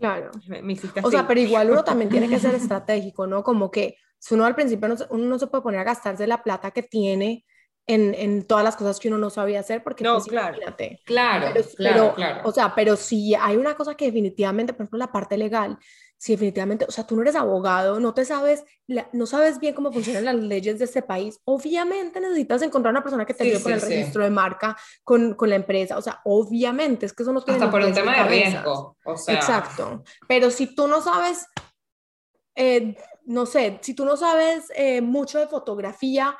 Claro. 0.02 0.32
o 1.04 1.10
sea, 1.10 1.28
pero 1.28 1.40
igual 1.40 1.70
uno 1.70 1.84
también 1.84 2.10
tiene 2.10 2.28
que 2.28 2.40
ser 2.40 2.56
estratégico, 2.56 3.26
¿no? 3.26 3.44
Como 3.44 3.70
que 3.70 3.96
si 4.18 4.34
uno 4.34 4.44
al 4.44 4.56
principio 4.56 4.88
no, 4.88 4.96
uno 5.10 5.24
no 5.26 5.38
se 5.38 5.46
puede 5.46 5.62
poner 5.62 5.80
a 5.80 5.84
gastarse 5.84 6.26
la 6.26 6.42
plata 6.42 6.72
que 6.72 6.82
tiene 6.82 7.44
en, 7.86 8.12
en, 8.14 8.44
todas 8.46 8.64
las 8.64 8.74
cosas 8.76 8.98
que 8.98 9.06
uno 9.06 9.18
no 9.18 9.30
sabía 9.30 9.60
hacer, 9.60 9.84
porque 9.84 10.02
no, 10.02 10.14
pues, 10.14 10.26
claro, 10.26 10.58
claro, 11.04 11.52
claro, 11.76 12.14
claro, 12.14 12.40
O 12.44 12.50
sea, 12.50 12.74
pero 12.74 12.96
si 12.96 13.34
hay 13.34 13.56
una 13.56 13.74
cosa 13.74 13.96
que 13.96 14.06
definitivamente, 14.06 14.72
por 14.72 14.82
ejemplo, 14.82 14.98
la 14.98 15.12
parte 15.12 15.36
legal, 15.36 15.78
si 16.22 16.34
definitivamente, 16.34 16.84
o 16.88 16.92
sea, 16.92 17.04
tú 17.04 17.16
no 17.16 17.22
eres 17.22 17.34
abogado, 17.34 17.98
no 17.98 18.14
te 18.14 18.24
sabes, 18.24 18.64
no 19.12 19.26
sabes 19.26 19.58
bien 19.58 19.74
cómo 19.74 19.90
funcionan 19.90 20.24
las 20.24 20.36
leyes 20.36 20.78
de 20.78 20.84
este 20.84 21.02
país, 21.02 21.40
obviamente 21.42 22.20
necesitas 22.20 22.62
encontrar 22.62 22.92
una 22.92 23.02
persona 23.02 23.26
que 23.26 23.34
te 23.34 23.42
ayude 23.42 23.60
con 23.60 23.72
el 23.72 23.80
registro 23.80 24.22
de 24.22 24.30
marca, 24.30 24.76
con, 25.02 25.34
con, 25.34 25.50
la 25.50 25.56
empresa, 25.56 25.98
o 25.98 26.00
sea, 26.00 26.20
obviamente, 26.24 27.06
es 27.06 27.12
que 27.12 27.24
eso 27.24 27.32
no 27.32 27.42
tiene 27.42 27.58
Hasta 27.58 27.72
por 27.72 27.82
un 27.82 27.92
tema 27.92 28.18
de 28.18 28.22
riesgo, 28.28 28.96
o 29.04 29.16
sea. 29.16 29.34
Exacto, 29.34 30.04
pero 30.28 30.52
si 30.52 30.72
tú 30.72 30.86
no 30.86 31.02
sabes, 31.02 31.44
eh, 32.54 32.96
no 33.24 33.44
sé, 33.44 33.80
si 33.82 33.92
tú 33.92 34.04
no 34.04 34.16
sabes 34.16 34.70
eh, 34.76 35.00
mucho 35.00 35.40
de 35.40 35.48
fotografía, 35.48 36.36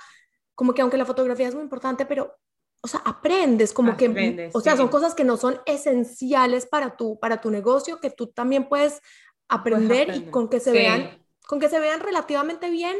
como 0.55 0.75
que 0.75 0.83
aunque 0.83 0.97
la 0.97 1.07
fotografía 1.07 1.49
es 1.49 1.55
muy 1.55 1.65
importante, 1.65 2.07
pero 2.07 2.39
o 2.85 2.89
sea, 2.89 3.01
aprendes 3.05 3.73
como 3.73 3.97
que, 3.97 4.51
o 4.53 4.61
sea, 4.61 4.77
son 4.77 4.89
cosas 4.89 5.15
que 5.15 5.23
no 5.23 5.37
son 5.37 5.61
esenciales 5.67 6.67
para 6.67 6.97
tu, 6.97 7.19
para 7.19 7.41
tu 7.41 7.49
negocio, 7.49 8.01
que 8.01 8.11
tú 8.11 8.29
también 8.29 8.69
puedes 8.69 9.01
aprender, 9.53 10.15
y 10.15 10.31
con 10.31 10.49
que 10.49 10.61
se 10.61 10.73
vean, 10.73 11.25
con 11.47 11.61
que 11.61 11.69
se 11.69 11.81
vean 11.81 12.01
relativamente 12.01 12.71
bien 12.71 12.97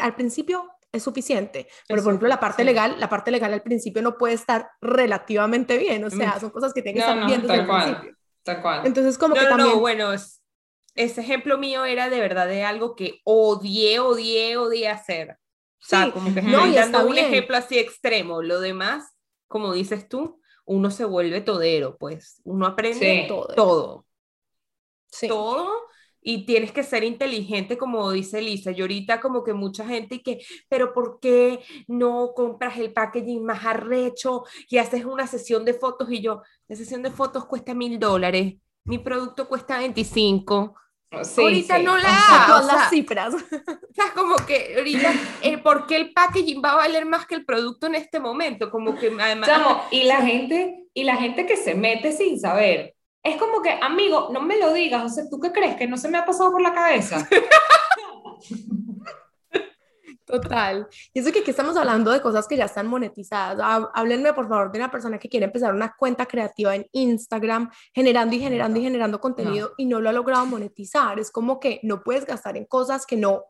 al 0.00 0.14
principio 0.14 0.70
es 0.92 1.02
suficiente. 1.02 1.68
Pero 1.88 2.02
por 2.02 2.12
ejemplo, 2.12 2.28
la 2.28 2.40
parte 2.40 2.64
legal, 2.64 2.96
la 2.98 3.08
parte 3.08 3.30
legal 3.30 3.52
al 3.52 3.62
principio 3.62 4.00
no 4.00 4.16
puede 4.16 4.34
estar 4.34 4.70
relativamente 4.80 5.76
bien, 5.76 6.04
o 6.04 6.10
sea, 6.10 6.38
son 6.38 6.50
cosas 6.50 6.72
que 6.72 6.82
tienen 6.82 7.02
que 7.02 7.08
estar 7.08 7.26
bien 7.26 7.42
desde 7.42 7.54
el 7.54 7.66
principio. 7.66 8.16
Tal 8.42 8.62
cual. 8.62 8.86
Entonces, 8.86 9.18
como 9.18 9.34
que 9.34 9.46
también... 9.46 9.70
No, 9.70 9.80
bueno, 9.80 10.12
ese 10.12 11.20
ejemplo 11.20 11.58
mío 11.58 11.84
era 11.84 12.10
de 12.10 12.20
verdad 12.20 12.46
de 12.46 12.62
algo 12.62 12.94
que 12.94 13.20
odié, 13.24 13.98
odié, 13.98 14.56
odié 14.56 14.88
hacer. 14.88 15.38
O 15.82 15.86
sea, 15.86 16.10
como 16.12 16.32
que 16.32 16.42
no, 16.42 16.70
dando 16.72 17.06
un 17.06 17.18
ejemplo 17.18 17.56
así 17.56 17.78
extremo. 17.78 18.42
Lo 18.42 18.60
demás, 18.60 19.16
como 19.48 19.72
dices 19.72 20.08
tú, 20.08 20.40
uno 20.64 20.90
se 20.90 21.04
vuelve 21.04 21.40
todero, 21.40 21.96
pues 21.98 22.40
uno 22.44 22.66
aprende 22.66 23.26
todo. 23.28 23.48
Todo. 23.54 24.06
Sí. 25.10 25.28
Todo 25.28 25.82
y 26.26 26.46
tienes 26.46 26.72
que 26.72 26.82
ser 26.82 27.04
inteligente, 27.04 27.76
como 27.76 28.10
dice 28.10 28.40
Lisa. 28.40 28.72
Y 28.72 28.80
ahorita 28.80 29.20
como 29.20 29.44
que 29.44 29.52
mucha 29.52 29.86
gente 29.86 30.22
que, 30.22 30.44
pero 30.68 30.94
¿por 30.94 31.20
qué 31.20 31.60
no 31.86 32.32
compras 32.34 32.78
el 32.78 32.92
packaging 32.92 33.44
más 33.44 33.64
arrecho 33.64 34.44
y 34.68 34.78
haces 34.78 35.04
una 35.04 35.26
sesión 35.26 35.66
de 35.66 35.74
fotos? 35.74 36.10
Y 36.10 36.22
yo, 36.22 36.42
la 36.66 36.76
sesión 36.76 37.02
de 37.02 37.10
fotos 37.10 37.44
cuesta 37.44 37.74
mil 37.74 37.98
dólares, 37.98 38.54
mi 38.84 38.98
producto 38.98 39.46
cuesta 39.46 39.78
25. 39.78 40.74
ahorita 41.12 41.78
no 41.80 41.98
la 41.98 42.18
hago. 42.18 42.64
O 42.64 42.66
las 42.66 42.90
cifras. 42.90 43.34
O 43.94 43.94
sea, 43.94 44.12
como 44.12 44.34
que 44.44 44.74
ahorita, 44.76 45.12
eh, 45.42 45.58
¿por 45.58 45.86
qué 45.86 45.94
el 45.94 46.12
packaging 46.12 46.60
va 46.60 46.72
a 46.72 46.76
valer 46.76 47.06
más 47.06 47.26
que 47.26 47.36
el 47.36 47.44
producto 47.44 47.86
en 47.86 47.94
este 47.94 48.18
momento? 48.18 48.68
Como 48.68 48.96
que 48.96 49.06
además... 49.06 49.48
y 49.92 50.02
la 50.02 50.16
gente, 50.16 50.88
y 50.92 51.04
la 51.04 51.14
gente 51.14 51.46
que 51.46 51.56
se 51.56 51.76
mete 51.76 52.10
sin 52.10 52.40
saber, 52.40 52.93
es 53.24 53.36
como 53.38 53.62
que, 53.62 53.70
amigo, 53.70 54.28
no 54.32 54.42
me 54.42 54.58
lo 54.58 54.72
digas, 54.72 55.02
o 55.02 55.08
sea, 55.08 55.28
¿tú 55.30 55.40
qué 55.40 55.50
crees? 55.50 55.76
Que 55.76 55.88
no 55.88 55.96
se 55.96 56.08
me 56.08 56.18
ha 56.18 56.26
pasado 56.26 56.52
por 56.52 56.60
la 56.60 56.74
cabeza. 56.74 57.26
Total. 60.26 60.86
Y 61.12 61.20
eso 61.20 61.32
que 61.32 61.40
aquí 61.40 61.50
estamos 61.50 61.76
hablando 61.76 62.10
de 62.10 62.20
cosas 62.20 62.46
que 62.46 62.56
ya 62.56 62.64
están 62.64 62.86
monetizadas. 62.86 63.88
Háblenme, 63.94 64.32
por 64.32 64.48
favor, 64.48 64.72
de 64.72 64.78
una 64.78 64.90
persona 64.90 65.18
que 65.18 65.28
quiere 65.28 65.46
empezar 65.46 65.72
una 65.74 65.94
cuenta 65.96 66.26
creativa 66.26 66.74
en 66.74 66.86
Instagram, 66.92 67.70
generando 67.94 68.34
y 68.34 68.40
generando 68.40 68.78
y 68.78 68.82
generando 68.82 69.20
contenido 69.20 69.72
y 69.76 69.86
no 69.86 70.00
lo 70.00 70.10
ha 70.10 70.12
logrado 70.12 70.44
monetizar. 70.46 71.18
Es 71.18 71.30
como 71.30 71.60
que 71.60 71.80
no 71.82 72.02
puedes 72.02 72.26
gastar 72.26 72.56
en 72.56 72.64
cosas 72.64 73.06
que 73.06 73.16
no, 73.16 73.44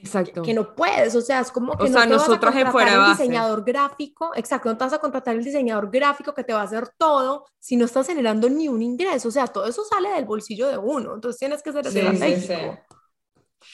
Exacto. 0.00 0.42
Que 0.42 0.54
no 0.54 0.74
puedes, 0.74 1.14
o 1.14 1.20
sea, 1.20 1.40
es 1.40 1.50
como 1.50 1.76
que 1.76 1.90
no 1.90 2.00
te 2.00 2.08
vas 2.08 2.22
a 2.22 2.38
contratar 2.38 2.88
el 2.88 3.10
diseñador 3.10 3.64
gráfico, 3.64 4.30
exacto, 4.36 4.68
no 4.68 4.78
te 4.78 4.84
vas 4.84 4.92
a 4.92 4.98
contratar 4.98 5.34
el 5.34 5.42
diseñador 5.42 5.90
gráfico 5.90 6.34
que 6.34 6.44
te 6.44 6.52
va 6.52 6.60
a 6.60 6.64
hacer 6.64 6.88
todo 6.96 7.46
si 7.58 7.76
no 7.76 7.84
estás 7.84 8.06
generando 8.06 8.48
ni 8.48 8.68
un 8.68 8.80
ingreso, 8.80 9.28
o 9.28 9.32
sea, 9.32 9.48
todo 9.48 9.66
eso 9.66 9.82
sale 9.84 10.10
del 10.10 10.24
bolsillo 10.24 10.68
de 10.68 10.78
uno, 10.78 11.14
entonces 11.14 11.38
tienes 11.38 11.62
que 11.62 11.72
ser 11.72 11.86
estratégico. 11.86 12.78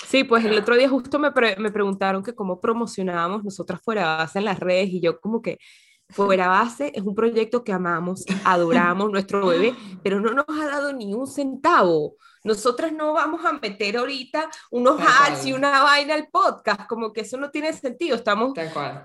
Sí, 0.09 0.25
pues 0.25 0.45
el 0.45 0.59
otro 0.59 0.77
día 0.77 0.89
justo 0.89 1.19
me, 1.19 1.31
me 1.59 1.71
preguntaron 1.71 2.23
que 2.23 2.35
cómo 2.35 2.59
promocionábamos 2.59 3.45
nosotras 3.45 3.81
fuera 3.83 4.17
base 4.17 4.39
en 4.39 4.47
las 4.47 4.59
redes 4.59 4.89
y 4.89 5.01
yo 5.01 5.21
como 5.21 5.43
que 5.43 5.59
fuera 6.09 6.49
base 6.49 6.93
es 6.95 7.03
un 7.03 7.15
proyecto 7.15 7.65
que 7.65 7.73
amamos, 7.73 8.25
adoramos 8.45 9.11
nuestro 9.11 9.47
bebé, 9.47 9.75
pero 10.03 10.21
no 10.21 10.33
nos 10.33 10.47
ha 10.49 10.67
dado 10.67 10.93
ni 10.93 11.13
un 11.15 11.27
centavo. 11.27 12.17
Nosotras 12.45 12.93
no 12.93 13.15
vamos 13.15 13.45
a 13.45 13.55
meter 13.55 13.97
ahorita 13.97 14.51
unos 14.71 15.01
ads 15.01 15.47
y 15.47 15.55
una 15.55 15.83
vaina 15.83 16.15
al 16.15 16.29
podcast, 16.29 16.87
como 16.87 17.13
que 17.13 17.23
eso 17.23 17.39
no 17.39 17.51
tiene 17.51 17.73
sentido. 17.73 18.17
Estamos 18.17 18.53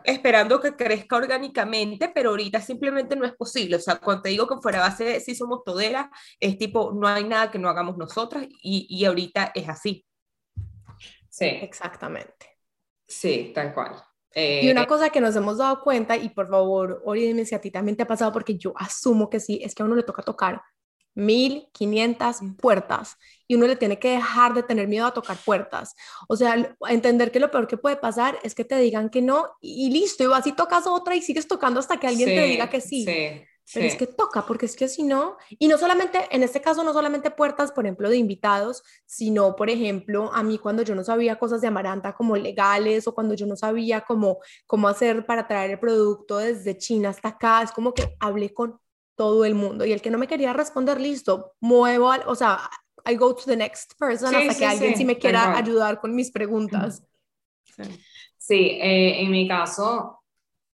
esperando 0.04 0.60
que 0.60 0.76
crezca 0.76 1.16
orgánicamente, 1.16 2.12
pero 2.14 2.32
ahorita 2.32 2.60
simplemente 2.60 3.16
no 3.16 3.26
es 3.26 3.34
posible. 3.34 3.78
O 3.78 3.80
sea, 3.80 3.96
cuando 3.96 4.24
te 4.24 4.30
digo 4.30 4.46
que 4.46 4.58
fuera 4.62 4.82
base 4.82 5.22
sí 5.22 5.36
somos 5.36 5.64
toderas, 5.64 6.08
es 6.40 6.58
tipo, 6.58 6.92
no 6.94 7.08
hay 7.08 7.24
nada 7.24 7.50
que 7.50 7.60
no 7.60 7.70
hagamos 7.70 7.98
nosotras 7.98 8.46
y, 8.62 8.86
y 8.90 9.06
ahorita 9.06 9.54
es 9.56 9.70
así. 9.70 10.06
Sí. 11.30 11.46
Exactamente. 11.46 12.58
Sí, 13.08 13.52
tal 13.56 13.74
cual. 13.74 13.96
y 14.36 14.70
una 14.70 14.84
eh, 14.84 14.88
cosa 14.88 15.10
que 15.10 15.22
nos 15.22 15.36
hemos 15.36 15.58
dado 15.58 15.82
cuenta, 15.82 16.18
y 16.18 16.30
por 16.30 16.50
favor, 16.50 17.02
Ori, 17.06 17.26
dime 17.26 17.46
si 17.46 17.56
a 17.56 17.62
ti 17.62 17.72
también 17.72 17.96
te 17.96 18.04
ha 18.04 18.08
pasado, 18.08 18.32
porque 18.32 18.58
yo 18.58 18.74
asumo 18.76 19.30
que 19.30 19.40
sí, 19.40 19.60
es 19.64 19.74
que 19.74 19.82
a 19.82 19.86
uno 19.86 19.96
le 19.96 20.04
toca 20.04 20.22
tocar 20.22 20.62
1500 21.16 22.38
puertas 22.60 23.18
y 23.48 23.56
uno 23.56 23.68
le 23.68 23.76
tiene 23.76 24.00
que 24.00 24.12
dejar 24.12 24.54
de 24.54 24.64
tener 24.64 24.88
miedo 24.88 25.06
a 25.06 25.14
tocar 25.14 25.38
puertas. 25.44 25.96
O 26.28 26.36
sea, 26.36 26.76
entender 26.88 27.32
que 27.32 27.40
lo 27.40 27.52
peor 27.52 27.68
que 27.68 27.78
puede 27.78 27.96
pasar 27.96 28.38
es 28.44 28.56
que 28.56 28.64
te 28.64 28.78
digan 28.78 29.10
que 29.10 29.22
no 29.22 29.58
y 29.62 29.90
listo, 29.92 30.24
y 30.24 30.28
vas 30.28 30.46
y 30.48 30.54
tocas 30.54 30.88
otra 30.88 31.16
y 31.16 31.22
sigues 31.22 31.48
tocando 31.48 31.80
hasta 31.80 32.00
que 32.00 32.08
alguien 32.08 32.30
te 32.30 32.44
diga 32.44 32.70
que 32.70 32.82
sí. 32.82 33.06
Pero 33.74 33.86
es 33.86 33.96
que 33.96 34.08
toca, 34.08 34.46
porque 34.46 34.66
es 34.66 34.76
que 34.76 34.88
si 34.88 35.04
no, 35.04 35.38
y 35.50 35.68
no 35.68 35.78
solamente, 35.78 36.28
en 36.32 36.42
este 36.42 36.60
caso, 36.60 36.84
no 36.84 36.92
solamente 36.92 37.30
puertas, 37.30 37.72
por 37.72 37.86
ejemplo, 37.86 38.10
de 38.10 38.18
invitados, 38.18 38.84
sino, 39.06 39.56
por 39.56 39.70
ejemplo, 39.70 40.32
a 40.34 40.42
mí 40.42 40.58
cuando 40.58 40.82
yo 40.82 40.96
no 40.96 41.04
sabía 41.04 41.38
cosas 41.38 41.62
de 41.62 41.68
Amaranta 41.68 42.14
como 42.14 42.36
legales 42.36 43.08
o 43.08 43.14
cuando 43.14 43.36
yo 43.36 43.46
no 43.46 43.56
sabía 43.56 44.02
cómo, 44.02 44.40
cómo 44.66 44.88
hacer 44.88 45.24
para 45.26 45.48
traer 45.48 45.72
el 45.72 45.80
producto 45.80 46.38
desde 46.38 46.78
China 46.78 47.10
hasta 47.10 47.30
acá, 47.30 47.62
es 47.62 47.72
como 47.72 47.94
que 47.94 48.16
hablé 48.20 48.54
con 48.54 48.80
todo 49.20 49.44
el 49.44 49.54
mundo. 49.54 49.84
Y 49.86 49.92
el 49.92 50.02
que 50.02 50.10
no 50.10 50.18
me 50.18 50.28
quería 50.28 50.54
responder, 50.54 51.02
listo, 51.02 51.52
muevo, 51.60 52.10
al, 52.10 52.24
o 52.26 52.36
sea, 52.36 52.70
I 53.06 53.16
go 53.16 53.36
to 53.36 53.44
the 53.44 53.58
next 53.58 54.00
person 54.00 54.34
hasta 54.34 54.58
que 54.58 54.66
alguien 54.66 54.96
sí, 54.96 55.04
me 55.04 55.18
quiera 55.18 55.58
ayudar 55.58 56.00
con 56.00 56.16
mis 56.16 56.32
preguntas. 56.32 57.04
Sí, 58.38 58.80
eh, 58.82 59.22
en 59.22 59.30
mi 59.30 59.46
caso, 59.46 60.24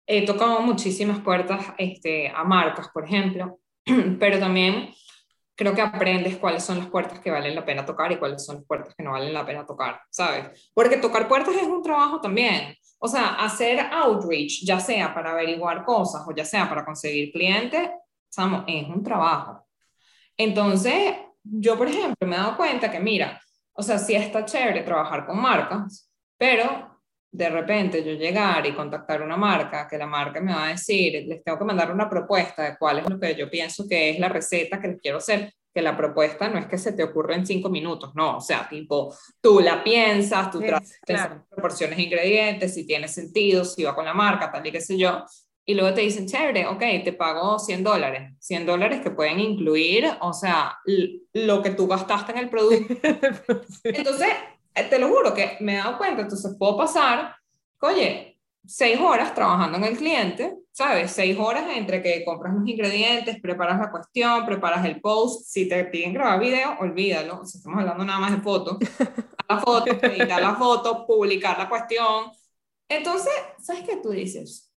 he 0.06 0.26
tocado 0.26 0.60
muchísimas 0.60 1.22
puertas 1.22 1.68
este, 1.78 2.28
a 2.28 2.44
marcas, 2.44 2.90
por 2.90 3.06
ejemplo, 3.06 3.62
pero 4.20 4.40
también 4.40 4.90
creo 5.56 5.74
que 5.74 5.82
aprendes 5.82 6.36
cuáles 6.36 6.66
son 6.66 6.80
las 6.80 6.88
puertas 6.88 7.22
que 7.22 7.32
valen 7.32 7.56
la 7.56 7.64
pena 7.64 7.86
tocar 7.86 8.12
y 8.12 8.18
cuáles 8.18 8.46
son 8.46 8.58
las 8.58 8.66
puertas 8.66 8.94
que 8.94 9.04
no 9.04 9.12
valen 9.12 9.34
la 9.34 9.46
pena 9.46 9.66
tocar, 9.66 10.02
¿sabes? 10.10 10.70
Porque 10.74 10.98
tocar 10.98 11.30
puertas 11.30 11.56
es 11.56 11.64
un 11.64 11.82
trabajo 11.82 12.20
también. 12.20 12.76
O 13.00 13.08
sea, 13.08 13.36
hacer 13.36 13.80
outreach, 13.80 14.66
ya 14.66 14.82
sea 14.82 15.14
para 15.14 15.32
averiguar 15.32 15.86
cosas 15.86 16.24
o 16.28 16.36
ya 16.36 16.44
sea 16.44 16.68
para 16.68 16.84
conseguir 16.84 17.32
clientes, 17.32 17.90
es 18.68 18.88
un 18.88 19.04
trabajo. 19.04 19.68
Entonces, 20.38 21.16
yo, 21.44 21.78
por 21.78 21.88
ejemplo, 21.88 22.28
me 22.28 22.36
he 22.36 22.40
dado 22.40 22.58
cuenta 22.58 22.90
que, 22.90 23.00
mira, 23.00 23.40
o 23.74 23.84
sea, 23.84 23.98
sí 23.98 24.16
está 24.16 24.46
chévere 24.46 24.82
trabajar 24.82 25.26
con 25.26 25.40
marcas, 25.40 26.10
pero 26.38 26.94
de 27.32 27.50
repente 27.50 28.04
yo 28.04 28.14
llegar 28.14 28.66
y 28.66 28.76
contactar 28.76 29.24
una 29.24 29.36
marca, 29.36 29.88
que 29.88 29.98
la 29.98 30.06
marca 30.06 30.40
me 30.40 30.54
va 30.54 30.68
a 30.68 30.70
decir, 30.70 31.26
les 31.28 31.44
tengo 31.44 31.58
que 31.58 31.66
mandar 31.66 31.92
una 31.92 32.08
propuesta 32.08 32.64
de 32.64 32.78
cuál 32.78 33.00
es 33.00 33.10
lo 33.10 33.20
que 33.20 33.36
yo 33.36 33.50
pienso 33.50 33.88
que 33.88 34.12
es 34.12 34.20
la 34.20 34.30
receta 34.30 34.80
que 34.80 34.90
les 34.90 35.02
quiero 35.02 35.18
hacer, 35.18 35.52
que 35.74 35.82
la 35.82 35.98
propuesta 35.98 36.48
no 36.48 36.60
es 36.60 36.68
que 36.68 36.78
se 36.78 36.94
te 36.94 37.04
ocurra 37.04 37.34
en 37.34 37.48
cinco 37.48 37.70
minutos, 37.70 38.14
no, 38.14 38.38
o 38.38 38.42
sea, 38.42 38.70
tipo, 38.70 39.16
tú 39.42 39.60
la 39.60 39.84
piensas, 39.84 40.52
tú 40.52 40.60
tratas 40.60 41.00
claro. 41.02 41.46
proporciones 41.50 41.98
de 41.98 42.04
ingredientes, 42.04 42.76
si 42.76 42.86
tiene 42.86 43.08
sentido, 43.08 43.66
si 43.66 43.84
va 43.84 43.96
con 43.96 44.06
la 44.06 44.14
marca, 44.14 44.52
tal 44.52 44.68
y 44.68 44.72
qué 44.72 44.82
sé 44.82 44.96
yo, 44.96 45.26
y 45.66 45.76
luego 45.76 45.94
te 45.94 46.02
dicen, 46.02 46.28
chévere, 46.28 46.68
ok, 46.68 46.80
te 47.04 47.14
pago 47.14 47.58
100 47.58 47.84
dólares, 47.84 48.34
100 48.40 48.66
dólares 48.66 49.02
que 49.02 49.12
pueden 49.12 49.40
incluir, 49.40 50.06
o 50.20 50.34
sea, 50.34 50.78
lo 51.34 51.62
que 51.62 51.72
tú 51.72 51.88
gastaste 51.88 52.34
en 52.34 52.38
el 52.40 52.50
producto. 52.50 52.96
Entonces, 53.84 54.30
eh, 54.76 54.84
te 54.90 55.00
lo 55.00 55.08
juro 55.08 55.34
que 55.34 55.58
me 55.62 55.76
he 55.76 55.78
dado 55.78 55.98
cuenta, 55.98 56.24
entonces 56.24 56.56
puedo 56.58 56.76
pasar, 56.76 57.36
oye, 57.80 58.40
seis 58.66 59.00
horas 59.00 59.36
trabajando 59.36 59.78
en 59.78 59.84
el 59.84 59.98
cliente, 59.98 60.58
¿sabes? 60.72 61.12
Seis 61.12 61.38
horas 61.38 61.66
entre 61.76 62.02
que 62.02 62.26
compras 62.26 62.56
los 62.56 62.68
ingredientes, 62.68 63.40
preparas 63.40 63.80
la 63.80 63.92
cuestión, 63.92 64.46
preparas 64.46 64.84
el 64.86 65.00
post, 65.00 65.46
si 65.46 65.70
te 65.70 65.86
piden 65.86 66.14
grabar 66.14 66.40
video, 66.40 66.76
olvídalo, 66.80 67.46
si 67.46 67.60
estamos 67.60 67.80
hablando 67.80 68.04
nada 68.04 68.20
más 68.20 68.32
de 68.32 68.42
fotos, 68.42 68.78
la 69.50 69.60
foto, 69.60 69.92
editar 69.92 70.42
la 70.42 70.56
foto, 70.56 71.06
publicar 71.06 71.58
la 71.58 71.70
cuestión. 71.70 72.32
Entonces, 72.90 73.34
¿sabes 73.60 73.84
qué 73.84 73.98
tú 73.98 74.10
dices? 74.10 74.73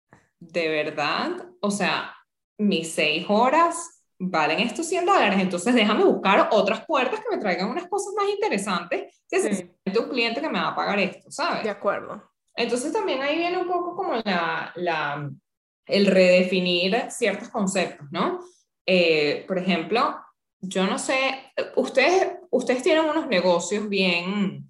De 0.52 0.70
verdad, 0.70 1.32
o 1.60 1.72
sea, 1.72 2.16
mis 2.58 2.92
seis 2.92 3.26
horas 3.30 4.04
valen 4.18 4.60
estos 4.60 4.88
100 4.88 5.06
dólares, 5.06 5.40
entonces 5.40 5.74
déjame 5.74 6.06
buscar 6.06 6.48
otras 6.52 6.86
puertas 6.86 7.20
que 7.20 7.36
me 7.36 7.42
traigan 7.42 7.70
unas 7.70 7.88
cosas 7.88 8.14
más 8.16 8.30
interesantes 8.30 9.22
que 9.30 9.56
sí. 9.56 9.72
un 10.00 10.10
cliente 10.10 10.40
que 10.40 10.50
me 10.50 10.60
va 10.60 10.70
a 10.70 10.76
pagar 10.76 11.00
esto, 11.00 11.30
¿sabes? 11.30 11.64
De 11.64 11.70
acuerdo. 11.70 12.32
Entonces 12.56 12.94
también 12.94 13.22
ahí 13.22 13.38
viene 13.38 13.58
un 13.58 13.68
poco 13.68 13.96
como 13.96 14.14
la, 14.14 14.72
la 14.76 15.30
el 15.86 16.08
redefinir 16.08 17.08
ciertos 17.10 17.50
conceptos, 17.50 18.08
¿no? 18.12 18.40
Eh, 18.86 19.44
por 19.48 19.58
ejemplo, 19.58 20.18
yo 20.60 20.88
no 20.88 20.98
sé, 20.98 21.52
ustedes, 21.76 22.38
ustedes 22.50 22.84
tienen 22.84 23.06
unos 23.06 23.28
negocios 23.28 23.88
bien, 23.88 24.65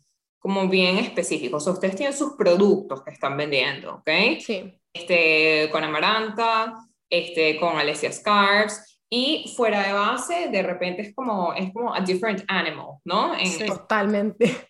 como 0.46 0.70
bien 0.70 1.00
específicos, 1.00 1.64
o 1.64 1.66
sea, 1.66 1.74
ustedes 1.74 1.96
tienen 1.96 2.16
sus 2.16 2.34
productos 2.34 3.02
que 3.02 3.10
están 3.10 3.36
vendiendo, 3.36 3.96
¿ok? 3.96 4.10
Sí. 4.40 4.80
Este, 4.94 5.72
con 5.72 5.84
Amaranta, 5.84 6.86
este, 7.10 7.60
con 7.60 7.76
Alessia 7.76 8.12
Scarves, 8.12 9.02
y 9.10 9.52
fuera 9.58 9.82
de 9.82 9.94
base, 9.94 10.50
de 10.50 10.62
repente 10.62 11.02
es 11.02 11.16
como, 11.16 11.52
es 11.56 11.74
como 11.74 11.96
a 11.96 12.00
different 12.00 12.44
animal, 12.48 12.98
¿no? 13.06 13.32
Totalmente. 13.66 14.70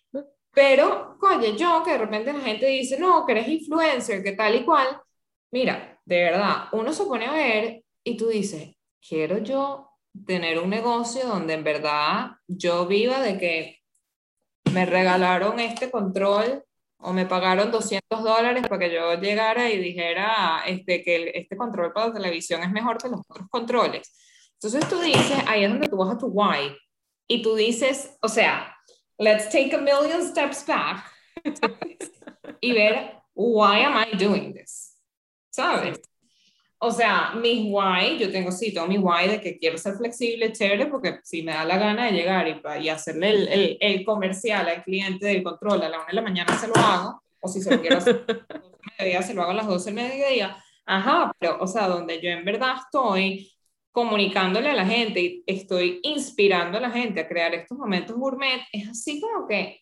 Pero, 0.54 1.18
oye, 1.22 1.58
yo 1.58 1.84
que 1.84 1.92
de 1.92 1.98
repente 1.98 2.32
la 2.32 2.40
gente 2.40 2.68
dice, 2.68 2.98
no, 2.98 3.26
que 3.26 3.34
eres 3.34 3.50
influencer, 3.50 4.24
que 4.24 4.32
tal 4.32 4.56
y 4.56 4.64
cual, 4.64 4.88
mira, 5.52 6.00
de 6.06 6.24
verdad, 6.24 6.70
uno 6.72 6.94
se 6.94 7.04
pone 7.04 7.26
a 7.26 7.34
ver 7.34 7.84
y 8.02 8.16
tú 8.16 8.30
dices, 8.30 8.78
quiero 9.06 9.40
yo 9.40 9.90
tener 10.26 10.58
un 10.58 10.70
negocio 10.70 11.28
donde 11.28 11.54
en 11.54 11.66
verdad 11.66 12.32
yo 12.48 12.88
viva 12.88 13.20
de 13.20 13.38
que 13.38 13.75
me 14.74 14.86
regalaron 14.86 15.60
este 15.60 15.90
control 15.90 16.64
o 16.98 17.14
me 17.14 17.26
pagaron 17.26 17.72
200 17.72 18.24
dólares 18.24 18.66
para 18.68 18.80
que 18.80 18.94
yo 18.94 19.14
llegara 19.16 19.70
y 19.70 19.78
dijera 19.78 20.64
este, 20.66 21.04
que 21.04 21.32
este 21.36 21.56
control 21.56 21.94
para 21.94 22.08
la 22.08 22.14
televisión 22.14 22.64
es 22.64 22.72
mejor 22.72 22.98
que 22.98 23.10
los 23.10 23.22
otros 23.28 23.48
controles. 23.50 24.12
Entonces 24.54 24.90
tú 24.90 25.00
dices, 25.00 25.38
ahí 25.48 25.64
es 25.64 25.70
donde 25.70 25.88
tú 25.88 25.98
vas 25.98 26.16
a 26.16 26.18
tu 26.18 26.28
why. 26.28 26.76
Y 27.28 27.42
tú 27.42 27.56
dices, 27.56 28.18
o 28.22 28.28
sea, 28.28 28.76
let's 29.18 29.50
take 29.50 29.76
a 29.76 29.80
million 29.80 30.26
steps 30.26 30.66
back 30.66 31.12
y 32.62 32.74
ver, 32.74 33.22
why 33.34 33.82
am 33.84 33.96
I 33.98 34.16
doing 34.18 34.54
this? 34.54 34.98
¿Sabes? 35.50 36.00
O 36.86 36.92
sea, 36.92 37.32
mi 37.34 37.72
why, 37.72 38.16
yo 38.20 38.32
tengo 38.32 38.52
sí, 38.52 38.72
todo 38.72 38.86
mi 38.86 39.00
why 39.00 39.28
de 39.28 39.42
que 39.42 39.58
quiero 39.58 39.76
ser 39.76 39.96
flexible, 39.96 40.52
chévere, 40.52 40.86
porque 40.86 41.20
si 41.24 41.42
me 41.42 41.52
da 41.52 41.66
la 41.66 41.80
gana 41.80 42.06
de 42.06 42.12
llegar 42.12 42.48
y, 42.48 42.62
y 42.84 42.90
hacerle 42.90 43.30
el, 43.32 43.48
el, 43.48 43.78
el, 43.80 44.06
comercial 44.06 44.70
al 44.70 44.84
cliente 44.84 45.26
del 45.26 45.42
control 45.42 45.82
a 45.82 45.90
la 45.90 45.98
una 45.98 46.06
de 46.06 46.14
la 46.14 46.22
mañana 46.22 46.56
se 46.56 46.68
lo 46.68 46.76
hago, 46.76 47.24
o 47.40 47.48
si 47.48 47.60
se 47.60 47.72
lo 47.72 47.82
quiero 47.82 47.98
hacer 47.98 48.24
a 48.28 48.54
las 48.54 48.62
12 48.62 48.78
mediodía, 49.00 49.22
se 49.24 49.34
lo 49.34 49.42
hago 49.42 49.52
a 49.52 49.56
las 49.56 49.66
12 49.66 49.86
del 49.86 49.94
mediodía. 49.96 50.64
Ajá, 50.86 51.32
pero, 51.40 51.58
o 51.60 51.66
sea, 51.66 51.88
donde 51.88 52.22
yo 52.22 52.30
en 52.30 52.46
verdad 52.46 52.76
estoy 52.84 53.52
comunicándole 53.92 54.70
a 54.70 54.76
la 54.76 54.86
gente 54.86 55.20
y 55.20 55.44
estoy 55.48 56.02
inspirando 56.04 56.78
a 56.78 56.82
la 56.82 56.92
gente 56.92 57.20
a 57.20 57.28
crear 57.28 57.56
estos 57.56 57.80
momentos 57.80 58.16
gourmet, 58.16 58.62
es 58.72 58.90
así 58.90 59.20
como 59.20 59.48
que, 59.48 59.80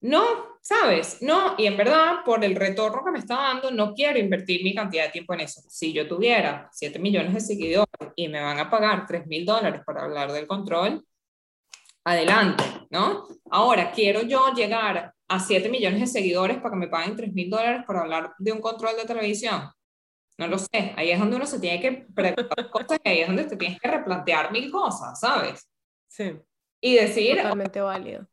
no, 0.00 0.58
¿sabes? 0.60 1.20
No, 1.22 1.54
y 1.58 1.66
en 1.66 1.76
verdad, 1.76 2.18
por 2.24 2.44
el 2.44 2.54
retorno 2.54 3.04
que 3.04 3.10
me 3.10 3.18
está 3.18 3.34
dando, 3.34 3.70
no 3.70 3.94
quiero 3.94 4.18
invertir 4.18 4.62
mi 4.62 4.74
cantidad 4.74 5.04
de 5.04 5.10
tiempo 5.10 5.34
en 5.34 5.40
eso. 5.40 5.60
Si 5.68 5.92
yo 5.92 6.06
tuviera 6.06 6.68
7 6.72 6.98
millones 7.00 7.34
de 7.34 7.40
seguidores 7.40 8.12
y 8.14 8.28
me 8.28 8.40
van 8.40 8.58
a 8.58 8.70
pagar 8.70 9.06
3 9.06 9.26
mil 9.26 9.44
dólares 9.44 9.82
para 9.84 10.04
hablar 10.04 10.30
del 10.30 10.46
control, 10.46 11.04
adelante, 12.04 12.64
¿no? 12.90 13.26
Ahora, 13.50 13.90
quiero 13.90 14.22
yo 14.22 14.52
llegar 14.54 15.12
a 15.28 15.40
7 15.40 15.68
millones 15.68 16.00
de 16.00 16.06
seguidores 16.06 16.58
para 16.58 16.70
que 16.70 16.76
me 16.76 16.88
paguen 16.88 17.16
3 17.16 17.32
mil 17.32 17.50
dólares 17.50 17.82
para 17.86 18.00
hablar 18.00 18.34
de 18.38 18.52
un 18.52 18.60
control 18.60 18.96
de 18.96 19.04
televisión. 19.04 19.70
No 20.38 20.46
lo 20.46 20.58
sé, 20.58 20.94
ahí 20.96 21.10
es 21.10 21.18
donde 21.18 21.36
uno 21.36 21.46
se 21.46 21.58
tiene 21.58 21.80
que 21.80 22.06
preguntar 22.14 22.70
cosas 22.70 23.00
y 23.02 23.08
ahí 23.08 23.20
es 23.20 23.26
donde 23.26 23.44
te 23.44 23.56
tienes 23.56 23.80
que 23.80 23.88
replantear 23.88 24.52
mil 24.52 24.70
cosas, 24.70 25.18
¿sabes? 25.18 25.68
Sí. 26.06 26.38
Y 26.80 26.94
decir... 26.94 27.36
Totalmente 27.38 27.80
válido. 27.80 28.28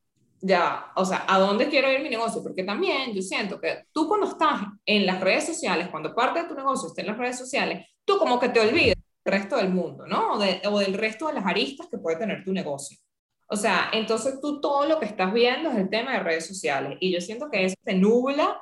Ya, 0.45 0.91
o 0.95 1.05
sea, 1.05 1.25
¿a 1.27 1.39
dónde 1.39 1.69
quiero 1.69 1.91
ir 1.91 2.01
mi 2.01 2.09
negocio? 2.09 2.43
Porque 2.43 2.63
también 2.63 3.13
yo 3.13 3.21
siento 3.21 3.59
que 3.59 3.85
tú 3.91 4.07
cuando 4.07 4.27
estás 4.27 4.61
en 4.85 5.05
las 5.05 5.19
redes 5.21 5.45
sociales, 5.45 5.87
cuando 5.89 6.13
parte 6.13 6.43
de 6.43 6.47
tu 6.47 6.55
negocio 6.55 6.89
está 6.89 7.01
en 7.01 7.07
las 7.07 7.17
redes 7.17 7.37
sociales, 7.37 7.87
tú 8.03 8.17
como 8.17 8.39
que 8.39 8.49
te 8.49 8.59
olvidas 8.59 8.95
del 9.23 9.33
resto 9.33 9.57
del 9.57 9.69
mundo, 9.69 10.05
¿no? 10.05 10.33
O, 10.33 10.37
o 10.37 10.79
del 10.79 10.93
resto 10.93 11.27
de 11.27 11.33
las 11.33 11.45
aristas 11.45 11.87
que 11.89 11.97
puede 11.97 12.17
tener 12.17 12.43
tu 12.43 12.51
negocio. 12.53 12.97
O 13.47 13.55
sea, 13.55 13.89
entonces 13.93 14.39
tú 14.41 14.59
todo 14.61 14.85
lo 14.87 14.99
que 14.99 15.05
estás 15.05 15.33
viendo 15.33 15.69
es 15.71 15.77
el 15.77 15.89
tema 15.89 16.13
de 16.13 16.19
redes 16.19 16.47
sociales 16.47 16.97
y 16.99 17.11
yo 17.11 17.21
siento 17.21 17.49
que 17.49 17.65
eso 17.65 17.75
se 17.83 17.95
nubla 17.95 18.61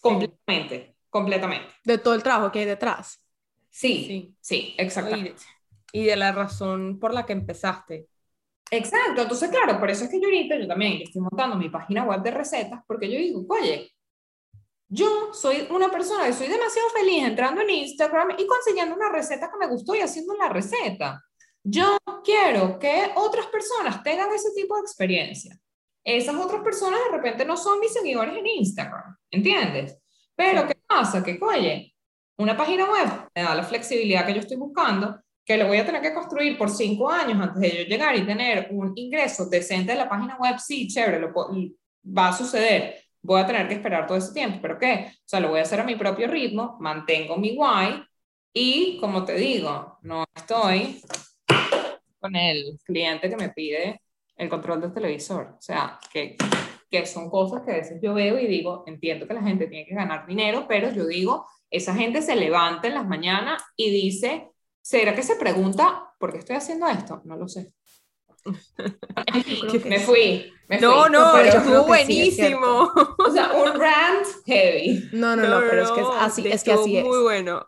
completamente 0.00 0.98
completamente. 1.10 1.68
De 1.84 1.98
todo 1.98 2.14
el 2.14 2.22
trabajo 2.22 2.52
que 2.52 2.60
hay 2.60 2.64
detrás. 2.64 3.22
Sí, 3.70 4.04
sí, 4.06 4.36
sí 4.40 4.74
exactamente. 4.78 5.42
Y 5.92 6.04
de 6.04 6.16
la 6.16 6.32
razón 6.32 6.98
por 6.98 7.14
la 7.14 7.24
que 7.26 7.32
empezaste. 7.32 8.08
Exacto, 8.70 9.22
entonces 9.22 9.50
claro, 9.50 9.78
por 9.80 9.90
eso 9.90 10.04
es 10.04 10.10
que 10.10 10.20
yo 10.20 10.26
ahorita 10.26 10.56
yo 10.56 10.68
también 10.68 11.00
estoy 11.02 11.22
montando 11.22 11.56
mi 11.56 11.70
página 11.70 12.04
web 12.04 12.20
de 12.22 12.30
recetas, 12.30 12.82
porque 12.86 13.10
yo 13.10 13.18
digo, 13.18 13.44
oye, 13.48 13.90
yo 14.90 15.32
soy 15.32 15.66
una 15.70 15.90
persona 15.90 16.26
que 16.26 16.32
soy 16.32 16.48
demasiado 16.48 16.88
feliz 16.90 17.24
entrando 17.24 17.60
en 17.60 17.70
Instagram 17.70 18.30
y 18.38 18.46
consiguiendo 18.46 18.94
una 18.94 19.10
receta 19.10 19.50
que 19.50 19.58
me 19.58 19.68
gustó 19.72 19.94
y 19.94 20.00
haciendo 20.00 20.34
la 20.34 20.48
receta. 20.48 21.22
Yo 21.62 21.98
quiero 22.24 22.78
que 22.78 23.12
otras 23.16 23.46
personas 23.46 24.02
tengan 24.02 24.32
ese 24.32 24.50
tipo 24.54 24.76
de 24.76 24.82
experiencia. 24.82 25.58
Esas 26.02 26.36
otras 26.36 26.62
personas 26.62 27.00
de 27.04 27.16
repente 27.16 27.44
no 27.44 27.56
son 27.56 27.80
mis 27.80 27.92
seguidores 27.92 28.34
en 28.34 28.46
Instagram, 28.46 29.16
¿entiendes? 29.30 29.98
Pero, 30.34 30.66
¿qué 30.66 30.74
pasa? 30.86 31.22
Que, 31.22 31.38
oye, 31.42 31.94
una 32.38 32.56
página 32.56 32.90
web 32.90 33.28
me 33.34 33.42
da 33.42 33.54
la 33.54 33.62
flexibilidad 33.62 34.24
que 34.24 34.34
yo 34.34 34.40
estoy 34.40 34.56
buscando, 34.56 35.20
que 35.48 35.56
lo 35.56 35.66
voy 35.66 35.78
a 35.78 35.86
tener 35.86 36.02
que 36.02 36.12
construir 36.12 36.58
por 36.58 36.68
cinco 36.68 37.10
años 37.10 37.40
antes 37.40 37.62
de 37.62 37.78
yo 37.78 37.84
llegar 37.84 38.14
y 38.14 38.26
tener 38.26 38.68
un 38.70 38.92
ingreso 38.94 39.48
decente 39.48 39.92
de 39.92 39.98
la 39.98 40.06
página 40.06 40.36
web, 40.36 40.58
sí, 40.58 40.86
chévere, 40.86 41.18
lo, 41.18 41.32
va 41.34 42.28
a 42.28 42.32
suceder. 42.34 43.02
Voy 43.22 43.40
a 43.40 43.46
tener 43.46 43.66
que 43.66 43.74
esperar 43.74 44.06
todo 44.06 44.18
ese 44.18 44.34
tiempo, 44.34 44.58
pero 44.60 44.78
¿qué? 44.78 45.08
O 45.10 45.22
sea, 45.24 45.40
lo 45.40 45.48
voy 45.48 45.60
a 45.60 45.62
hacer 45.62 45.80
a 45.80 45.84
mi 45.84 45.96
propio 45.96 46.28
ritmo, 46.28 46.76
mantengo 46.80 47.38
mi 47.38 47.56
guay 47.56 48.04
y, 48.52 48.98
como 49.00 49.24
te 49.24 49.36
digo, 49.36 49.98
no 50.02 50.24
estoy 50.36 51.00
con 52.20 52.36
el 52.36 52.78
cliente 52.84 53.30
que 53.30 53.36
me 53.36 53.48
pide 53.48 54.02
el 54.36 54.50
control 54.50 54.82
del 54.82 54.92
televisor. 54.92 55.54
O 55.56 55.62
sea, 55.62 55.98
que 56.12 56.36
que 56.90 57.04
son 57.06 57.28
cosas 57.28 57.62
que 57.64 57.72
a 57.72 57.76
veces 57.76 58.00
yo 58.02 58.14
veo 58.14 58.38
y 58.38 58.46
digo, 58.46 58.84
entiendo 58.86 59.26
que 59.26 59.34
la 59.34 59.42
gente 59.42 59.66
tiene 59.66 59.86
que 59.86 59.94
ganar 59.94 60.26
dinero, 60.26 60.66
pero 60.66 60.90
yo 60.90 61.06
digo, 61.06 61.46
esa 61.70 61.94
gente 61.94 62.22
se 62.22 62.34
levanta 62.34 62.88
en 62.88 62.94
las 62.94 63.06
mañanas 63.06 63.62
y 63.76 63.90
dice, 63.90 64.48
¿será 64.88 65.14
que 65.14 65.22
se 65.22 65.36
pregunta 65.36 66.14
por 66.18 66.32
qué 66.32 66.38
estoy 66.38 66.56
haciendo 66.56 66.86
esto? 66.88 67.20
No 67.24 67.36
lo 67.36 67.46
sé. 67.46 67.74
me 69.84 70.00
fui. 70.00 70.50
no, 70.80 71.10
no, 71.10 71.32
pero 71.34 71.58
estuvo 71.58 71.84
buenísimo. 71.84 72.90
o 73.18 73.30
sea, 73.30 73.52
un 73.52 73.78
rant 73.78 74.26
heavy. 74.46 75.10
No, 75.12 75.36
no, 75.36 75.46
no, 75.46 75.60
pero 75.60 75.82
es 75.82 75.90
que 75.90 76.00
es 76.00 76.06
así, 76.18 76.48
es 76.48 76.64
que 76.64 76.72
así 76.72 76.96
es. 76.96 77.04
Muy 77.04 77.22
bueno. 77.22 77.66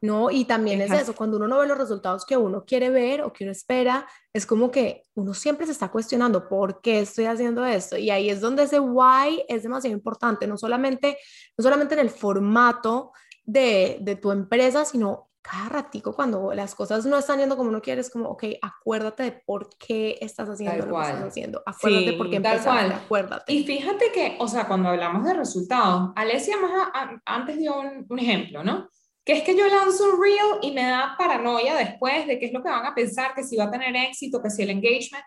No, 0.00 0.30
y 0.30 0.44
también 0.44 0.80
es 0.80 0.92
eso, 0.92 1.14
cuando 1.14 1.38
uno 1.38 1.48
no 1.48 1.58
ve 1.58 1.66
los 1.66 1.78
resultados 1.78 2.24
que 2.24 2.36
uno 2.36 2.64
quiere 2.64 2.90
ver 2.90 3.22
o 3.22 3.32
que 3.32 3.44
uno 3.44 3.52
espera, 3.52 4.06
es 4.32 4.46
como 4.46 4.70
que 4.70 5.02
uno 5.14 5.34
siempre 5.34 5.66
se 5.66 5.72
está 5.72 5.90
cuestionando 5.90 6.48
por 6.48 6.80
qué 6.80 7.00
estoy 7.00 7.24
haciendo 7.24 7.64
esto. 7.64 7.96
Y 7.96 8.10
ahí 8.10 8.30
es 8.30 8.40
donde 8.40 8.64
ese 8.64 8.78
why 8.78 9.44
es 9.48 9.64
demasiado 9.64 9.96
importante, 9.96 10.46
no 10.46 10.56
solamente, 10.56 11.18
no 11.58 11.62
solamente 11.64 11.94
en 11.94 12.00
el 12.00 12.10
formato 12.10 13.10
de, 13.44 13.98
de 14.00 14.14
tu 14.16 14.30
empresa, 14.30 14.84
sino 14.84 15.29
cada 15.42 15.68
ratico 15.68 16.14
cuando 16.14 16.52
las 16.54 16.74
cosas 16.74 17.06
no 17.06 17.16
están 17.18 17.38
yendo 17.38 17.56
como 17.56 17.70
uno 17.70 17.80
quiere, 17.80 18.00
es 18.00 18.10
como, 18.10 18.28
ok, 18.30 18.44
acuérdate 18.60 19.22
de 19.22 19.32
por 19.32 19.70
qué 19.78 20.18
estás 20.20 20.48
haciendo 20.48 20.86
lo 20.86 20.96
que 20.96 21.02
estás 21.02 21.22
haciendo. 21.22 21.62
Acuérdate 21.64 22.12
por 22.14 22.30
qué 22.30 22.36
empezaste, 22.36 22.94
acuérdate. 22.94 23.52
Y 23.52 23.64
fíjate 23.64 24.12
que, 24.12 24.36
o 24.38 24.48
sea, 24.48 24.66
cuando 24.66 24.90
hablamos 24.90 25.24
de 25.24 25.34
resultados, 25.34 26.12
Alesia 26.16 26.56
más 26.58 26.88
antes 27.24 27.58
dio 27.58 27.78
un, 27.78 28.06
un, 28.08 28.18
ejemplo, 28.18 28.62
¿no? 28.62 28.88
Que 29.24 29.34
es 29.38 29.42
que 29.42 29.56
yo 29.56 29.66
lanzo 29.66 30.04
un 30.04 30.22
reel 30.22 30.58
y 30.62 30.72
me 30.72 30.82
da 30.82 31.14
paranoia 31.18 31.74
después 31.74 32.26
de 32.26 32.38
qué 32.38 32.46
es 32.46 32.52
lo 32.52 32.62
que 32.62 32.68
van 32.68 32.86
a 32.86 32.94
pensar, 32.94 33.34
que 33.34 33.44
si 33.44 33.56
va 33.56 33.64
a 33.64 33.70
tener 33.70 33.94
éxito, 33.96 34.42
que 34.42 34.50
si 34.50 34.62
el 34.62 34.70
engagement. 34.70 35.24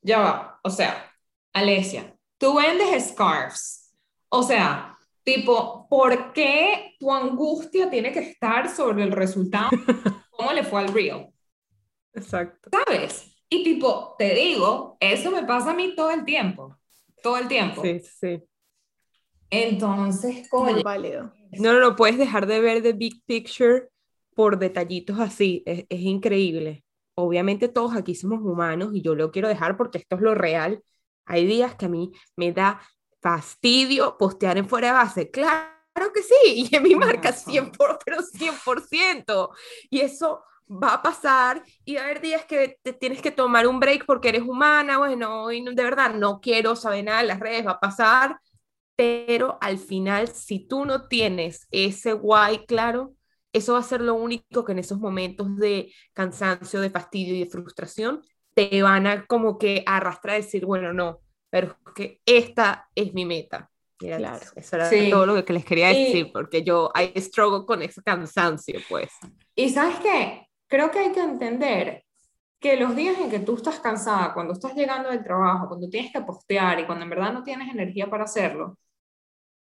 Ya 0.00 0.20
va, 0.20 0.60
o 0.62 0.70
sea, 0.70 1.12
Alesia, 1.52 2.14
tú 2.38 2.54
vendes 2.54 3.08
scarves. 3.08 3.92
O 4.28 4.42
sea, 4.42 4.95
Tipo, 5.26 5.88
¿por 5.90 6.32
qué 6.32 6.94
tu 7.00 7.12
angustia 7.12 7.90
tiene 7.90 8.12
que 8.12 8.20
estar 8.20 8.68
sobre 8.72 9.02
el 9.02 9.10
resultado? 9.10 9.70
¿Cómo 10.30 10.52
le 10.52 10.62
fue 10.62 10.82
al 10.82 10.94
reel? 10.94 11.26
Exacto. 12.14 12.70
¿Sabes? 12.70 13.36
Y 13.48 13.64
tipo, 13.64 14.14
te 14.16 14.36
digo, 14.36 14.96
eso 15.00 15.32
me 15.32 15.42
pasa 15.42 15.72
a 15.72 15.74
mí 15.74 15.96
todo 15.96 16.12
el 16.12 16.24
tiempo. 16.24 16.76
Todo 17.24 17.38
el 17.38 17.48
tiempo. 17.48 17.82
Sí, 17.82 17.98
sí. 17.98 18.40
Entonces, 19.50 20.48
¿cómo? 20.48 20.80
válido. 20.84 21.32
No, 21.58 21.72
no, 21.72 21.80
no 21.80 21.96
puedes 21.96 22.18
dejar 22.18 22.46
de 22.46 22.60
ver 22.60 22.84
the 22.84 22.92
big 22.92 23.20
picture 23.24 23.88
por 24.36 24.60
detallitos 24.60 25.18
así. 25.18 25.64
Es, 25.66 25.86
es 25.88 26.00
increíble. 26.02 26.84
Obviamente 27.16 27.66
todos 27.66 27.96
aquí 27.96 28.14
somos 28.14 28.42
humanos 28.42 28.90
y 28.94 29.02
yo 29.02 29.16
lo 29.16 29.32
quiero 29.32 29.48
dejar 29.48 29.76
porque 29.76 29.98
esto 29.98 30.14
es 30.14 30.22
lo 30.22 30.36
real. 30.36 30.84
Hay 31.24 31.46
días 31.46 31.74
que 31.74 31.86
a 31.86 31.88
mí 31.88 32.12
me 32.36 32.52
da 32.52 32.80
fastidio 33.20 34.16
postear 34.18 34.58
en 34.58 34.68
fuera 34.68 34.88
de 34.88 34.92
base. 34.94 35.30
Claro 35.30 36.12
que 36.14 36.22
sí, 36.22 36.68
y 36.70 36.76
en 36.76 36.82
mi 36.82 36.94
marca 36.94 37.32
100%, 37.32 37.98
pero 38.04 38.22
100%. 38.22 39.50
Y 39.90 40.00
eso 40.00 40.42
va 40.68 40.94
a 40.94 41.02
pasar 41.02 41.62
y 41.84 41.94
va 41.94 42.02
a 42.02 42.04
haber 42.04 42.20
días 42.20 42.44
que 42.44 42.78
te 42.82 42.92
tienes 42.92 43.22
que 43.22 43.30
tomar 43.30 43.66
un 43.66 43.80
break 43.80 44.04
porque 44.06 44.28
eres 44.30 44.42
humana, 44.42 44.98
bueno, 44.98 45.50
y 45.52 45.64
de 45.64 45.82
verdad 45.82 46.14
no 46.14 46.40
quiero 46.40 46.76
saber 46.76 47.04
nada 47.04 47.20
de 47.20 47.28
las 47.28 47.40
redes, 47.40 47.66
va 47.66 47.72
a 47.72 47.80
pasar, 47.80 48.40
pero 48.96 49.58
al 49.60 49.78
final 49.78 50.28
si 50.28 50.66
tú 50.66 50.84
no 50.84 51.06
tienes 51.08 51.68
ese 51.70 52.12
guay 52.14 52.66
claro, 52.66 53.14
eso 53.52 53.74
va 53.74 53.78
a 53.80 53.82
ser 53.82 54.00
lo 54.00 54.14
único 54.14 54.64
que 54.64 54.72
en 54.72 54.80
esos 54.80 54.98
momentos 54.98 55.56
de 55.56 55.92
cansancio, 56.12 56.80
de 56.80 56.90
fastidio 56.90 57.34
y 57.34 57.40
de 57.44 57.50
frustración 57.50 58.22
te 58.54 58.82
van 58.82 59.06
a 59.06 59.26
como 59.26 59.58
que 59.58 59.82
arrastrar 59.86 60.34
a 60.34 60.38
decir, 60.38 60.64
bueno, 60.66 60.92
no, 60.92 61.20
pero 61.56 61.74
que 61.94 62.20
esta 62.26 62.86
es 62.94 63.14
mi 63.14 63.24
meta. 63.24 63.70
claro. 63.98 64.44
Eso 64.54 64.76
era 64.76 64.90
todo 65.10 65.24
lo 65.24 65.42
que 65.42 65.54
les 65.54 65.64
quería 65.64 65.88
decir, 65.88 66.30
porque 66.30 66.62
yo 66.62 66.90
hay 66.92 67.14
struggle 67.16 67.64
con 67.64 67.80
ese 67.80 68.02
cansancio, 68.02 68.78
pues. 68.90 69.08
Y 69.54 69.70
sabes 69.70 69.98
qué, 70.00 70.48
creo 70.66 70.90
que 70.90 70.98
hay 70.98 71.12
que 71.12 71.22
entender 71.22 72.04
que 72.60 72.76
los 72.76 72.94
días 72.94 73.18
en 73.18 73.30
que 73.30 73.38
tú 73.38 73.54
estás 73.56 73.80
cansada, 73.80 74.34
cuando 74.34 74.52
estás 74.52 74.74
llegando 74.74 75.08
del 75.08 75.24
trabajo, 75.24 75.68
cuando 75.68 75.88
tienes 75.88 76.12
que 76.12 76.20
postear 76.20 76.78
y 76.80 76.84
cuando 76.84 77.04
en 77.04 77.10
verdad 77.10 77.32
no 77.32 77.42
tienes 77.42 77.72
energía 77.72 78.10
para 78.10 78.24
hacerlo, 78.24 78.76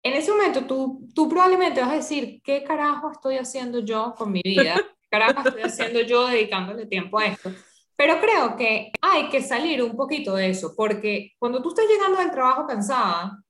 en 0.02 0.14
ese 0.14 0.30
momento 0.30 0.64
tú, 0.64 1.06
tú 1.14 1.28
probablemente 1.28 1.82
vas 1.82 1.90
a 1.90 1.96
decir, 1.96 2.40
¿qué 2.42 2.64
carajo 2.64 3.12
estoy 3.12 3.36
haciendo 3.36 3.80
yo 3.80 4.14
con 4.16 4.32
mi 4.32 4.40
vida? 4.42 4.76
¿Qué 4.76 5.08
carajo 5.10 5.46
estoy 5.46 5.62
haciendo 5.62 6.00
yo 6.00 6.26
dedicándole 6.26 6.86
tiempo 6.86 7.18
a 7.18 7.26
esto? 7.26 7.50
Pero 7.96 8.20
creo 8.20 8.56
que 8.56 8.92
hay 9.00 9.28
que 9.28 9.42
salir 9.42 9.82
un 9.82 9.96
poquito 9.96 10.34
de 10.36 10.50
eso, 10.50 10.74
porque 10.76 11.32
cuando 11.38 11.62
tú 11.62 11.70
estás 11.70 11.86
llegando 11.88 12.18
del 12.18 12.30
trabajo 12.30 12.66
cansada, 12.66 13.42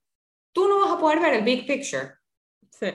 tú 0.52 0.68
no 0.68 0.80
vas 0.80 0.92
a 0.92 0.98
poder 0.98 1.20
ver 1.20 1.34
el 1.34 1.44
big 1.44 1.66
picture. 1.66 2.14
Sí. 2.70 2.86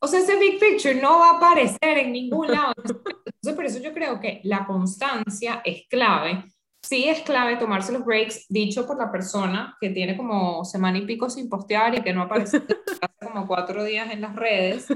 O 0.00 0.06
sea, 0.06 0.20
ese 0.20 0.36
big 0.36 0.58
picture 0.58 0.94
no 0.94 1.20
va 1.20 1.30
a 1.30 1.36
aparecer 1.36 1.98
en 1.98 2.12
ningún 2.12 2.48
lado. 2.48 2.74
Entonces, 2.84 3.54
por 3.54 3.64
eso 3.64 3.78
yo 3.80 3.92
creo 3.94 4.20
que 4.20 4.40
la 4.44 4.66
constancia 4.66 5.62
es 5.64 5.86
clave. 5.88 6.44
Sí 6.82 7.08
es 7.08 7.20
clave 7.20 7.56
tomarse 7.56 7.92
los 7.92 8.04
breaks, 8.04 8.46
dicho 8.48 8.84
por 8.86 8.98
la 8.98 9.10
persona 9.10 9.76
que 9.80 9.90
tiene 9.90 10.16
como 10.16 10.64
semana 10.64 10.98
y 10.98 11.06
pico 11.06 11.30
sin 11.30 11.48
postear 11.48 11.94
y 11.94 12.02
que 12.02 12.12
no 12.12 12.22
aparece 12.22 12.56
hace 13.00 13.26
como 13.32 13.46
cuatro 13.46 13.84
días 13.84 14.12
en 14.12 14.20
las 14.20 14.34
redes. 14.34 14.88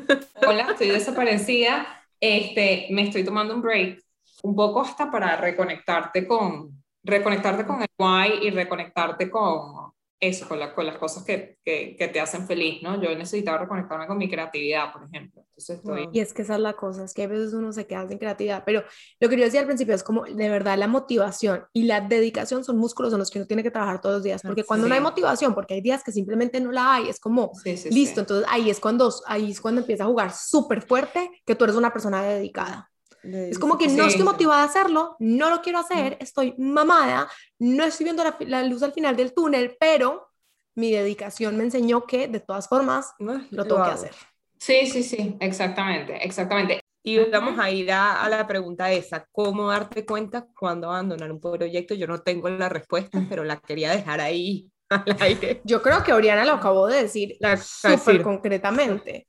Hola, 0.46 0.68
estoy 0.72 0.88
desaparecida. 0.88 1.86
Este, 2.20 2.88
me 2.90 3.02
estoy 3.02 3.24
tomando 3.24 3.54
un 3.54 3.62
break 3.62 4.05
un 4.46 4.54
poco 4.54 4.80
hasta 4.80 5.10
para 5.10 5.36
reconectarte 5.36 6.26
con, 6.26 6.82
reconectarte 7.02 7.66
con 7.66 7.82
el 7.82 7.88
why 7.98 8.46
y 8.46 8.50
reconectarte 8.50 9.28
con 9.28 9.90
eso, 10.18 10.48
con, 10.48 10.58
con 10.74 10.86
las 10.86 10.96
cosas 10.96 11.24
que, 11.24 11.58
que, 11.62 11.94
que, 11.98 12.08
te 12.08 12.20
hacen 12.20 12.46
feliz, 12.46 12.82
¿no? 12.82 13.02
Yo 13.02 13.10
he 13.10 13.16
necesitado 13.16 13.58
reconectarme 13.58 14.06
con 14.06 14.16
mi 14.16 14.30
creatividad, 14.30 14.92
por 14.92 15.04
ejemplo. 15.04 15.42
Entonces 15.48 15.76
estoy... 15.76 16.08
Y 16.12 16.20
es 16.20 16.32
que 16.32 16.42
esa 16.42 16.54
es 16.54 16.60
la 16.60 16.72
cosa, 16.72 17.04
es 17.04 17.12
que 17.12 17.24
a 17.24 17.26
veces 17.26 17.52
uno 17.52 17.70
se 17.72 17.86
queda 17.86 18.08
sin 18.08 18.18
creatividad, 18.18 18.62
pero 18.64 18.82
lo 19.20 19.28
que 19.28 19.36
yo 19.36 19.44
decía 19.44 19.60
al 19.60 19.66
principio 19.66 19.94
es 19.94 20.02
como 20.02 20.24
de 20.24 20.48
verdad 20.48 20.78
la 20.78 20.86
motivación 20.86 21.64
y 21.74 21.82
la 21.82 22.00
dedicación 22.00 22.64
son 22.64 22.78
músculos 22.78 23.12
en 23.12 23.18
los 23.18 23.30
que 23.30 23.40
uno 23.40 23.46
tiene 23.46 23.62
que 23.62 23.70
trabajar 23.70 24.00
todos 24.00 24.16
los 24.16 24.22
días, 24.22 24.42
porque 24.42 24.64
cuando 24.64 24.88
no 24.88 24.94
hay 24.94 25.00
motivación, 25.00 25.54
porque 25.54 25.74
hay 25.74 25.80
días 25.82 26.02
que 26.02 26.12
simplemente 26.12 26.60
no 26.60 26.72
la 26.72 26.94
hay, 26.94 27.08
es 27.08 27.20
como, 27.20 27.52
listo, 27.90 28.20
entonces 28.20 28.46
ahí 28.48 28.70
es, 28.70 28.80
cuando, 28.80 29.12
ahí 29.26 29.50
es 29.50 29.60
cuando 29.60 29.82
empieza 29.82 30.04
a 30.04 30.06
jugar 30.06 30.32
súper 30.32 30.82
fuerte 30.82 31.30
que 31.44 31.54
tú 31.54 31.64
eres 31.64 31.76
una 31.76 31.92
persona 31.92 32.22
dedicada. 32.22 32.90
Es 33.34 33.58
como 33.58 33.78
que 33.78 33.88
no 33.88 34.06
estoy 34.06 34.24
motivada 34.24 34.62
a 34.62 34.66
hacerlo, 34.66 35.16
no 35.18 35.50
lo 35.50 35.62
quiero 35.62 35.78
hacer, 35.78 36.16
estoy 36.20 36.54
mamada, 36.58 37.28
no 37.58 37.84
estoy 37.84 38.04
viendo 38.04 38.22
la, 38.40 38.62
luz 38.62 38.82
al 38.82 38.92
final 38.92 39.16
del 39.16 39.34
túnel, 39.34 39.76
pero 39.78 40.28
mi 40.74 40.92
dedicación 40.92 41.56
me 41.56 41.64
enseñó 41.64 42.06
que 42.06 42.28
de 42.28 42.40
todas 42.40 42.68
formas 42.68 43.14
lo 43.18 43.64
tengo 43.64 43.84
que 43.84 43.90
hacer. 43.90 44.14
Sí, 44.58 44.86
sí, 44.86 45.02
sí, 45.02 45.36
exactamente, 45.40 46.16
exactamente. 46.24 46.80
Y 47.02 47.18
vamos 47.30 47.56
a 47.58 47.70
ir 47.70 47.92
a, 47.92 48.28
la 48.28 48.46
pregunta 48.46 48.90
esa, 48.90 49.26
¿cómo 49.30 49.68
darte 49.68 50.04
cuenta 50.04 50.46
cuando 50.58 50.88
abandonar 50.88 51.30
un 51.30 51.40
proyecto? 51.40 51.94
Yo 51.94 52.08
no 52.08 52.20
tengo 52.20 52.48
la 52.48 52.68
respuesta, 52.68 53.24
pero 53.28 53.44
la 53.44 53.58
quería 53.60 53.92
dejar 53.92 54.20
ahí 54.20 54.70
al 54.88 55.16
aire. 55.20 55.60
Yo 55.64 55.80
creo 55.82 56.02
que 56.02 56.12
Oriana 56.12 56.44
lo 56.44 56.54
acabó 56.54 56.88
de 56.88 57.02
decir 57.02 57.36
súper 57.60 58.22
concretamente. 58.22 59.28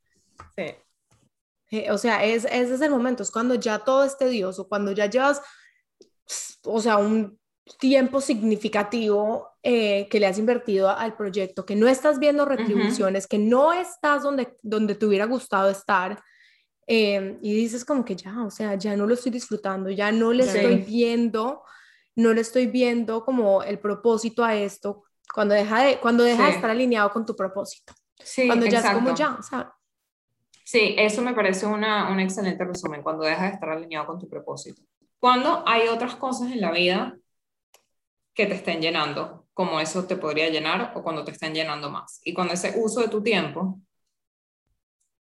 Sí. 0.55 0.75
Eh, 1.71 1.91
o 1.91 1.97
sea, 1.97 2.23
es, 2.23 2.45
ese 2.45 2.75
es 2.75 2.81
el 2.81 2.91
momento, 2.91 3.23
es 3.23 3.31
cuando 3.31 3.55
ya 3.55 3.79
todo 3.79 4.03
es 4.03 4.17
tedioso, 4.17 4.67
cuando 4.67 4.91
ya 4.91 5.07
llevas, 5.07 5.41
o 6.63 6.79
sea, 6.79 6.97
un 6.97 7.37
tiempo 7.79 8.21
significativo 8.21 9.49
eh, 9.61 10.07
que 10.09 10.19
le 10.19 10.27
has 10.27 10.37
invertido 10.37 10.89
al 10.89 11.17
proyecto, 11.17 11.65
que 11.65 11.75
no 11.75 11.87
estás 11.87 12.19
viendo 12.19 12.45
retribuciones, 12.45 13.27
que 13.27 13.37
no 13.37 13.73
estás 13.73 14.23
donde, 14.23 14.55
donde 14.63 14.95
te 14.95 15.05
hubiera 15.05 15.25
gustado 15.25 15.69
estar. 15.69 16.21
Eh, 16.87 17.37
y 17.41 17.53
dices 17.53 17.83
como 17.83 18.05
que 18.05 18.15
ya, 18.15 18.43
o 18.45 18.49
sea, 18.49 18.75
ya 18.75 18.95
no 18.95 19.05
lo 19.05 19.13
estoy 19.13 19.33
disfrutando, 19.33 19.89
ya 19.89 20.11
no 20.13 20.31
le 20.31 20.45
estoy 20.45 20.77
viendo, 20.77 21.63
no 22.15 22.33
le 22.33 22.39
estoy 22.39 22.67
viendo 22.67 23.25
como 23.25 23.61
el 23.61 23.79
propósito 23.79 24.45
a 24.45 24.55
esto, 24.55 25.03
cuando 25.33 25.53
deja 25.53 25.83
de, 25.83 25.99
cuando 25.99 26.23
deja 26.23 26.45
de 26.45 26.51
estar 26.51 26.69
alineado 26.69 27.11
con 27.11 27.25
tu 27.25 27.35
propósito. 27.35 27.93
Sí, 28.23 28.47
cuando 28.47 28.65
ya 28.65 28.79
es 28.79 28.89
como 28.91 29.13
ya, 29.13 29.35
o 29.37 29.43
sea, 29.43 29.76
Sí, 30.67 30.95
eso 30.97 31.21
me 31.21 31.33
parece 31.33 31.65
una, 31.65 32.11
un 32.11 32.19
excelente 32.19 32.65
resumen, 32.65 33.01
cuando 33.01 33.23
dejas 33.23 33.43
de 33.43 33.53
estar 33.53 33.69
alineado 33.69 34.05
con 34.05 34.19
tu 34.19 34.27
propósito. 34.27 34.81
Cuando 35.17 35.63
hay 35.65 35.87
otras 35.87 36.15
cosas 36.17 36.51
en 36.51 36.59
la 36.59 36.71
vida 36.71 37.17
que 38.33 38.47
te 38.47 38.55
estén 38.55 38.81
llenando, 38.81 39.47
como 39.53 39.79
eso 39.79 40.05
te 40.05 40.17
podría 40.17 40.49
llenar 40.49 40.91
o 40.93 41.03
cuando 41.03 41.23
te 41.23 41.31
estén 41.31 41.53
llenando 41.53 41.89
más. 41.89 42.19
Y 42.25 42.33
cuando 42.33 42.53
ese 42.53 42.73
uso 42.75 42.99
de 42.99 43.07
tu 43.07 43.23
tiempo, 43.23 43.79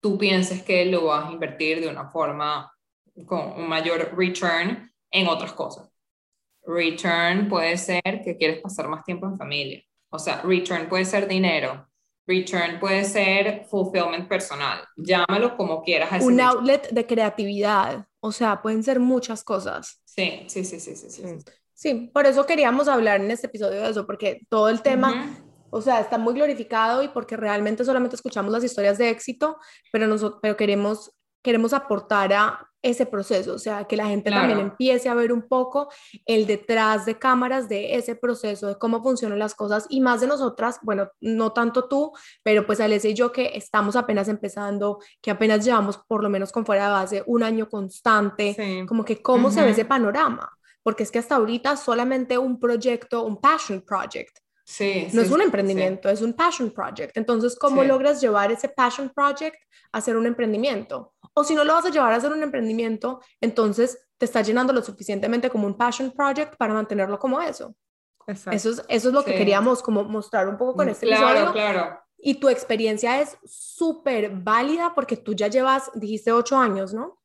tú 0.00 0.16
pienses 0.16 0.62
que 0.62 0.86
lo 0.86 1.04
vas 1.04 1.28
a 1.28 1.32
invertir 1.32 1.82
de 1.82 1.88
una 1.88 2.08
forma 2.08 2.72
con 3.26 3.52
un 3.52 3.68
mayor 3.68 4.16
return 4.16 4.90
en 5.10 5.28
otras 5.28 5.52
cosas. 5.52 5.90
Return 6.62 7.50
puede 7.50 7.76
ser 7.76 8.00
que 8.24 8.38
quieres 8.38 8.62
pasar 8.62 8.88
más 8.88 9.04
tiempo 9.04 9.26
en 9.26 9.36
familia. 9.36 9.82
O 10.08 10.18
sea, 10.18 10.40
return 10.40 10.88
puede 10.88 11.04
ser 11.04 11.28
dinero, 11.28 11.86
Return 12.26 12.80
puede 12.80 13.04
ser 13.04 13.66
fulfillment 13.68 14.28
personal, 14.28 14.80
llámalo 14.96 15.56
como 15.56 15.82
quieras. 15.82 16.22
Un 16.22 16.40
outlet 16.40 16.90
de 16.90 17.06
creatividad, 17.06 18.06
o 18.20 18.32
sea, 18.32 18.62
pueden 18.62 18.82
ser 18.82 18.98
muchas 18.98 19.44
cosas. 19.44 20.00
Sí, 20.04 20.44
sí, 20.48 20.64
sí, 20.64 20.80
sí, 20.80 20.96
sí. 20.96 21.10
Sí, 21.10 21.22
sí 21.74 22.10
por 22.12 22.26
eso 22.26 22.46
queríamos 22.46 22.88
hablar 22.88 23.20
en 23.20 23.30
este 23.30 23.48
episodio 23.48 23.82
de 23.82 23.90
eso, 23.90 24.06
porque 24.06 24.40
todo 24.48 24.70
el 24.70 24.80
tema, 24.80 25.36
o 25.70 25.82
sea, 25.82 26.00
está 26.00 26.16
muy 26.16 26.34
glorificado 26.34 27.02
y 27.02 27.08
porque 27.08 27.36
realmente 27.36 27.84
solamente 27.84 28.16
escuchamos 28.16 28.52
las 28.52 28.64
historias 28.64 28.96
de 28.96 29.10
éxito, 29.10 29.58
pero, 29.92 30.06
nosotros, 30.06 30.40
pero 30.40 30.56
queremos, 30.56 31.12
queremos 31.42 31.74
aportar 31.74 32.32
a 32.32 32.70
ese 32.84 33.06
proceso, 33.06 33.54
o 33.54 33.58
sea, 33.58 33.84
que 33.84 33.96
la 33.96 34.06
gente 34.06 34.30
también 34.30 34.60
empiece 34.60 35.08
a 35.08 35.14
ver 35.14 35.32
un 35.32 35.48
poco 35.48 35.88
el 36.26 36.46
detrás 36.46 37.06
de 37.06 37.18
cámaras 37.18 37.66
de 37.66 37.94
ese 37.96 38.14
proceso, 38.14 38.68
de 38.68 38.78
cómo 38.78 39.02
funcionan 39.02 39.38
las 39.38 39.54
cosas 39.54 39.86
y 39.88 40.00
más 40.00 40.20
de 40.20 40.26
nosotras, 40.26 40.78
bueno, 40.82 41.08
no 41.20 41.52
tanto 41.52 41.88
tú, 41.88 42.12
pero 42.42 42.66
pues 42.66 42.80
Alessia 42.80 43.10
y 43.10 43.14
yo 43.14 43.32
que 43.32 43.52
estamos 43.54 43.96
apenas 43.96 44.28
empezando, 44.28 44.98
que 45.22 45.30
apenas 45.30 45.64
llevamos 45.64 45.96
por 45.96 46.22
lo 46.22 46.28
menos 46.28 46.52
con 46.52 46.66
fuera 46.66 46.84
de 46.84 46.92
base 46.92 47.22
un 47.26 47.42
año 47.42 47.70
constante, 47.70 48.84
como 48.86 49.02
que 49.02 49.22
cómo 49.22 49.50
se 49.50 49.62
ve 49.62 49.70
ese 49.70 49.86
panorama, 49.86 50.50
porque 50.82 51.04
es 51.04 51.10
que 51.10 51.18
hasta 51.18 51.36
ahorita 51.36 51.78
solamente 51.78 52.36
un 52.36 52.60
proyecto, 52.60 53.24
un 53.24 53.40
passion 53.40 53.80
project, 53.80 54.38
Sí, 54.66 55.08
no 55.12 55.20
es 55.20 55.30
un 55.30 55.42
emprendimiento, 55.42 56.08
es 56.08 56.22
un 56.22 56.32
passion 56.32 56.70
project. 56.70 57.16
Entonces, 57.18 57.54
¿cómo 57.54 57.84
logras 57.84 58.20
llevar 58.22 58.50
ese 58.50 58.70
passion 58.70 59.10
project 59.14 59.56
a 59.92 60.00
ser 60.00 60.16
un 60.16 60.26
emprendimiento? 60.26 61.13
O 61.34 61.44
si 61.44 61.54
no 61.54 61.64
lo 61.64 61.74
vas 61.74 61.84
a 61.84 61.90
llevar 61.90 62.12
a 62.12 62.20
ser 62.20 62.32
un 62.32 62.42
emprendimiento, 62.42 63.20
entonces 63.40 64.06
te 64.18 64.24
está 64.24 64.42
llenando 64.42 64.72
lo 64.72 64.82
suficientemente 64.82 65.50
como 65.50 65.66
un 65.66 65.76
passion 65.76 66.12
project 66.12 66.56
para 66.56 66.74
mantenerlo 66.74 67.18
como 67.18 67.40
eso. 67.40 67.74
Eso 68.26 68.70
es, 68.70 68.82
eso 68.88 69.08
es 69.08 69.14
lo 69.14 69.22
que 69.24 69.34
queríamos 69.34 69.82
como 69.82 70.04
mostrar 70.04 70.48
un 70.48 70.56
poco 70.56 70.74
con 70.74 70.88
este 70.88 71.06
claro, 71.06 71.52
Claro, 71.52 71.98
Y 72.16 72.36
tu 72.36 72.48
experiencia 72.48 73.20
es 73.20 73.36
súper 73.44 74.30
válida 74.30 74.92
porque 74.94 75.16
tú 75.16 75.34
ya 75.34 75.48
llevas, 75.48 75.90
dijiste 75.94 76.32
ocho 76.32 76.56
años, 76.56 76.94
¿no? 76.94 77.20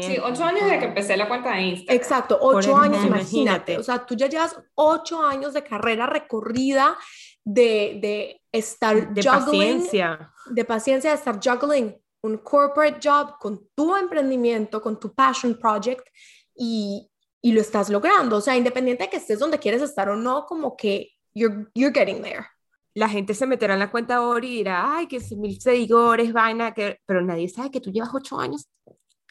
Sí, 0.00 0.18
ocho 0.22 0.44
años 0.44 0.64
desde 0.64 0.78
que 0.80 0.84
empecé 0.84 1.16
la 1.16 1.26
cuenta 1.26 1.54
de 1.54 1.62
Instagram. 1.62 1.96
Exacto, 1.96 2.38
ocho 2.40 2.76
años, 2.76 3.04
imagínate. 3.04 3.78
O 3.78 3.82
sea, 3.82 4.04
tú 4.04 4.14
ya 4.14 4.28
llevas 4.28 4.56
ocho 4.74 5.22
años 5.22 5.54
de 5.54 5.64
carrera 5.64 6.06
recorrida 6.06 6.96
de, 7.42 7.98
de 8.00 8.42
estar 8.52 9.14
de 9.14 9.22
paciencia. 9.22 10.30
De 10.50 10.64
paciencia, 10.66 11.10
de 11.10 11.16
estar 11.16 11.40
juggling 11.42 11.96
un 12.22 12.38
corporate 12.38 12.98
job 13.02 13.38
con 13.38 13.68
tu 13.74 13.96
emprendimiento, 13.96 14.80
con 14.80 14.98
tu 14.98 15.14
passion 15.14 15.58
project 15.58 16.06
y, 16.54 17.10
y 17.40 17.52
lo 17.52 17.60
estás 17.60 17.88
logrando. 17.88 18.36
O 18.36 18.40
sea, 18.40 18.56
independiente 18.56 19.04
de 19.04 19.10
que 19.10 19.16
estés 19.18 19.38
donde 19.38 19.58
quieres 19.58 19.82
estar 19.82 20.08
o 20.08 20.16
no, 20.16 20.44
como 20.46 20.76
que 20.76 21.12
you're, 21.34 21.66
you're 21.74 21.94
getting 21.94 22.22
there. 22.22 22.46
La 22.94 23.08
gente 23.08 23.34
se 23.34 23.46
meterá 23.46 23.74
en 23.74 23.80
la 23.80 23.90
cuenta 23.90 24.22
Ori 24.22 24.48
y 24.48 24.56
dirá, 24.56 24.96
ay, 24.96 25.06
que 25.06 25.20
mil 25.36 25.60
seguidores, 25.60 26.32
vaina, 26.32 26.74
que... 26.74 26.98
pero 27.06 27.22
nadie 27.22 27.48
sabe 27.48 27.70
que 27.70 27.80
tú 27.80 27.92
llevas 27.92 28.10
ocho 28.12 28.40
años 28.40 28.68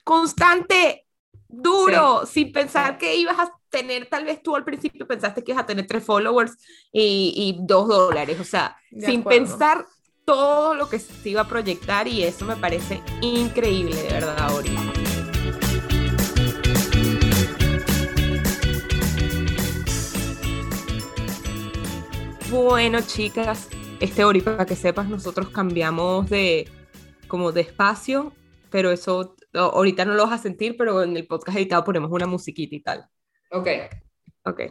constante, 0.08 1.06
duro, 1.50 2.26
sin 2.26 2.54
pensar 2.54 2.98
que 2.98 3.18
ibas 3.18 3.38
a 3.38 3.52
tener, 3.70 4.08
tal 4.08 4.24
vez 4.24 4.42
tú 4.42 4.56
al 4.56 4.64
principio 4.64 5.06
pensaste 5.06 5.44
que 5.44 5.52
ibas 5.52 5.66
a 5.66 5.68
tener 5.68 5.86
tres 5.86 6.06
followers 6.06 6.56
y, 6.94 7.60
dos 7.60 7.90
dólares, 7.90 8.40
o 8.40 8.46
sea, 8.46 8.78
sin 8.98 9.22
pensar 9.26 9.86
todo 10.28 10.74
lo 10.74 10.90
que 10.90 11.00
se 11.00 11.30
iba 11.30 11.40
a 11.40 11.48
proyectar 11.48 12.06
y 12.06 12.22
eso 12.22 12.44
me 12.44 12.58
parece 12.58 13.02
increíble, 13.22 13.96
de 13.96 14.10
verdad, 14.10 14.54
Ori. 14.54 14.76
Bueno, 22.52 23.00
chicas, 23.08 23.70
este 24.02 24.26
Ori, 24.26 24.42
para 24.42 24.66
que 24.66 24.76
sepas, 24.76 25.08
nosotros 25.08 25.48
cambiamos 25.48 26.30
de 26.30 26.70
como 27.30 27.54
de 27.54 27.62
espacio, 27.62 28.34
pero 28.70 28.92
eso 28.92 29.38
ahorita 29.54 30.04
no 30.04 30.14
lo 30.14 30.26
vas 30.26 30.42
a 30.42 30.44
sentir, 30.44 30.76
pero 30.76 31.04
en 31.04 31.16
el 31.16 31.26
podcast 31.26 31.58
editado 31.58 31.86
ponemos 31.86 32.12
una 32.12 32.28
musiquita 32.28 32.76
y 32.76 32.82
tal. 32.82 33.10
Ok. 33.50 33.68
Ok. 34.44 34.62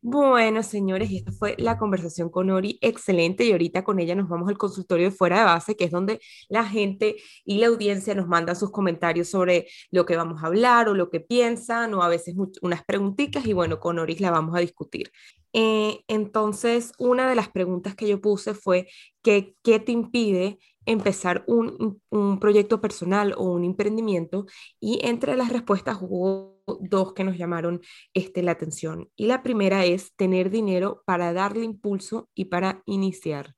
Bueno, 0.00 0.62
señores, 0.62 1.10
esta 1.10 1.32
fue 1.32 1.56
la 1.58 1.76
conversación 1.76 2.30
con 2.30 2.50
Ori, 2.50 2.78
excelente, 2.82 3.44
y 3.44 3.50
ahorita 3.50 3.82
con 3.82 3.98
ella 3.98 4.14
nos 4.14 4.28
vamos 4.28 4.48
al 4.48 4.56
consultorio 4.56 5.10
de 5.10 5.16
fuera 5.16 5.40
de 5.40 5.44
base, 5.44 5.76
que 5.76 5.84
es 5.84 5.90
donde 5.90 6.20
la 6.48 6.64
gente 6.64 7.16
y 7.44 7.58
la 7.58 7.66
audiencia 7.66 8.14
nos 8.14 8.28
manda 8.28 8.54
sus 8.54 8.70
comentarios 8.70 9.28
sobre 9.28 9.66
lo 9.90 10.06
que 10.06 10.16
vamos 10.16 10.42
a 10.42 10.46
hablar 10.46 10.88
o 10.88 10.94
lo 10.94 11.10
que 11.10 11.18
piensan, 11.18 11.94
o 11.94 12.02
a 12.02 12.08
veces 12.08 12.36
unas 12.62 12.84
preguntitas, 12.84 13.44
y 13.46 13.52
bueno, 13.52 13.80
con 13.80 13.98
Ori 13.98 14.16
la 14.18 14.30
vamos 14.30 14.56
a 14.56 14.60
discutir. 14.60 15.10
Eh, 15.52 16.00
entonces, 16.06 16.92
una 16.98 17.28
de 17.28 17.34
las 17.34 17.48
preguntas 17.48 17.96
que 17.96 18.06
yo 18.08 18.20
puse 18.20 18.54
fue, 18.54 18.88
que, 19.22 19.56
¿qué 19.64 19.80
te 19.80 19.92
impide 19.92 20.58
empezar 20.86 21.44
un, 21.48 22.00
un, 22.10 22.38
proyecto 22.38 22.80
personal 22.80 23.34
o 23.36 23.52
un 23.52 23.64
emprendimiento 23.64 24.46
y 24.80 25.00
entre 25.06 25.36
las 25.36 25.50
respuestas 25.52 25.98
hubo 26.00 26.57
dos 26.80 27.14
que 27.14 27.24
nos 27.24 27.36
llamaron 27.36 27.80
este, 28.14 28.42
la 28.42 28.52
atención. 28.52 29.10
Y 29.16 29.26
la 29.26 29.42
primera 29.42 29.84
es 29.84 30.14
tener 30.16 30.50
dinero 30.50 31.02
para 31.06 31.32
darle 31.32 31.64
impulso 31.64 32.28
y 32.34 32.46
para 32.46 32.82
iniciar. 32.86 33.54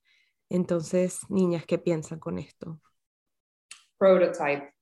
Entonces, 0.49 1.21
niñas, 1.29 1.65
¿qué 1.67 1.79
piensan 1.79 2.19
con 2.19 2.39
esto? 2.39 2.81
Prototype. 3.99 4.75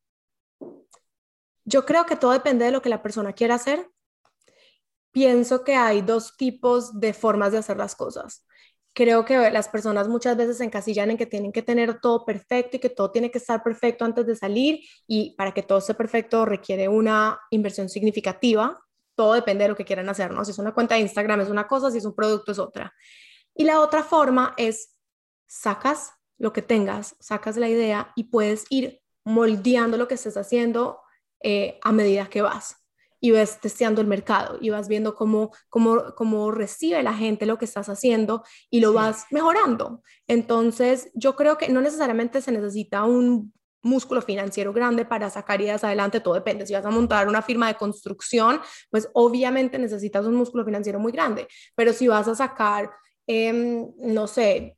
Yo 1.64 1.84
creo 1.84 2.06
que 2.06 2.16
todo 2.16 2.32
depende 2.32 2.64
de 2.64 2.70
lo 2.70 2.80
que 2.80 2.88
la 2.88 3.02
persona 3.02 3.32
quiera 3.32 3.56
hacer. 3.56 3.90
Pienso 5.12 5.64
que 5.64 5.74
hay 5.74 6.00
dos 6.02 6.36
tipos 6.36 6.98
de 6.98 7.12
formas 7.12 7.52
de 7.52 7.58
hacer 7.58 7.76
las 7.76 7.94
cosas 7.94 8.46
creo 8.98 9.24
que 9.24 9.52
las 9.52 9.68
personas 9.68 10.08
muchas 10.08 10.36
veces 10.36 10.58
se 10.58 10.64
encasillan 10.64 11.12
en 11.12 11.16
que 11.16 11.24
tienen 11.24 11.52
que 11.52 11.62
tener 11.62 12.00
todo 12.00 12.24
perfecto 12.24 12.76
y 12.76 12.80
que 12.80 12.90
todo 12.90 13.12
tiene 13.12 13.30
que 13.30 13.38
estar 13.38 13.62
perfecto 13.62 14.04
antes 14.04 14.26
de 14.26 14.34
salir 14.34 14.80
y 15.06 15.36
para 15.36 15.54
que 15.54 15.62
todo 15.62 15.78
esté 15.78 15.94
perfecto 15.94 16.44
requiere 16.44 16.88
una 16.88 17.38
inversión 17.50 17.88
significativa. 17.88 18.76
Todo 19.14 19.34
depende 19.34 19.62
de 19.62 19.68
lo 19.68 19.76
que 19.76 19.84
quieran 19.84 20.08
hacer, 20.08 20.32
¿no? 20.32 20.44
Si 20.44 20.50
es 20.50 20.58
una 20.58 20.74
cuenta 20.74 20.96
de 20.96 21.02
Instagram 21.02 21.42
es 21.42 21.48
una 21.48 21.68
cosa, 21.68 21.92
si 21.92 21.98
es 21.98 22.04
un 22.04 22.16
producto 22.16 22.50
es 22.50 22.58
otra. 22.58 22.92
Y 23.54 23.62
la 23.62 23.78
otra 23.78 24.02
forma 24.02 24.54
es 24.56 24.96
sacas 25.46 26.10
lo 26.36 26.52
que 26.52 26.62
tengas, 26.62 27.14
sacas 27.20 27.56
la 27.56 27.68
idea 27.68 28.12
y 28.16 28.24
puedes 28.24 28.64
ir 28.68 29.00
moldeando 29.22 29.96
lo 29.96 30.08
que 30.08 30.14
estés 30.14 30.36
haciendo 30.36 31.02
eh, 31.40 31.78
a 31.84 31.92
medida 31.92 32.28
que 32.28 32.42
vas 32.42 32.78
y 33.20 33.30
vas 33.32 33.60
testeando 33.60 34.00
el 34.00 34.06
mercado 34.06 34.58
y 34.60 34.70
vas 34.70 34.88
viendo 34.88 35.14
cómo, 35.14 35.50
cómo, 35.68 36.14
cómo 36.14 36.50
recibe 36.50 37.02
la 37.02 37.14
gente 37.14 37.46
lo 37.46 37.58
que 37.58 37.64
estás 37.64 37.88
haciendo 37.88 38.44
y 38.70 38.80
lo 38.80 38.92
vas 38.92 39.26
mejorando. 39.30 40.02
Entonces, 40.26 41.10
yo 41.14 41.36
creo 41.36 41.58
que 41.58 41.68
no 41.68 41.80
necesariamente 41.80 42.40
se 42.40 42.52
necesita 42.52 43.04
un 43.04 43.52
músculo 43.82 44.22
financiero 44.22 44.72
grande 44.72 45.04
para 45.04 45.30
sacar 45.30 45.60
ideas 45.60 45.84
adelante, 45.84 46.20
todo 46.20 46.34
depende. 46.34 46.66
Si 46.66 46.74
vas 46.74 46.84
a 46.84 46.90
montar 46.90 47.28
una 47.28 47.42
firma 47.42 47.68
de 47.68 47.76
construcción, 47.76 48.60
pues 48.90 49.08
obviamente 49.14 49.78
necesitas 49.78 50.26
un 50.26 50.34
músculo 50.34 50.64
financiero 50.64 50.98
muy 50.98 51.12
grande, 51.12 51.48
pero 51.74 51.92
si 51.92 52.08
vas 52.08 52.28
a 52.28 52.34
sacar, 52.34 52.90
em, 53.26 53.88
no 53.98 54.26
sé, 54.26 54.74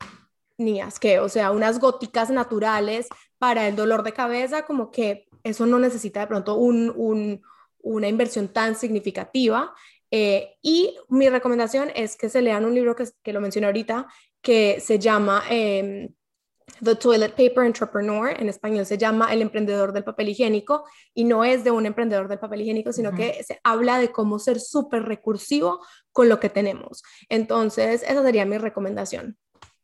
niñas, 0.58 0.98
que, 1.00 1.18
o 1.20 1.28
sea, 1.28 1.50
unas 1.52 1.80
góticas 1.80 2.30
naturales 2.30 3.08
para 3.38 3.66
el 3.66 3.76
dolor 3.76 4.02
de 4.02 4.12
cabeza, 4.12 4.66
como 4.66 4.90
que 4.90 5.26
eso 5.42 5.64
no 5.66 5.78
necesita 5.78 6.20
de 6.20 6.26
pronto 6.26 6.56
un, 6.56 6.92
un 6.94 7.42
una 7.82 8.08
inversión 8.08 8.48
tan 8.48 8.74
significativa. 8.74 9.74
Eh, 10.10 10.56
y 10.62 10.96
mi 11.08 11.28
recomendación 11.28 11.90
es 11.94 12.16
que 12.16 12.28
se 12.28 12.42
lean 12.42 12.64
un 12.64 12.74
libro 12.74 12.96
que, 12.96 13.04
que 13.22 13.32
lo 13.32 13.40
mencioné 13.40 13.66
ahorita, 13.66 14.08
que 14.42 14.80
se 14.80 14.98
llama 14.98 15.44
em, 15.48 16.08
The 16.82 16.94
Toilet 16.94 17.32
Paper 17.32 17.64
Entrepreneur, 17.64 18.30
en 18.30 18.48
español 18.48 18.86
se 18.86 18.96
llama 18.96 19.32
El 19.32 19.42
emprendedor 19.42 19.92
del 19.92 20.04
papel 20.04 20.30
higiénico, 20.30 20.84
y 21.14 21.24
no 21.24 21.44
es 21.44 21.64
de 21.64 21.70
un 21.70 21.86
emprendedor 21.86 22.28
del 22.28 22.38
papel 22.38 22.62
higiénico, 22.62 22.92
sino 22.92 23.12
que 23.12 23.42
se 23.44 23.60
habla 23.64 23.98
de 23.98 24.10
cómo 24.10 24.38
ser 24.38 24.60
súper 24.60 25.02
recursivo 25.02 25.84
con 26.12 26.28
lo 26.28 26.40
que 26.40 26.48
tenemos. 26.48 27.02
Entonces, 27.28 28.02
esa 28.02 28.22
sería 28.22 28.46
mi 28.46 28.58
recomendación. 28.58 29.36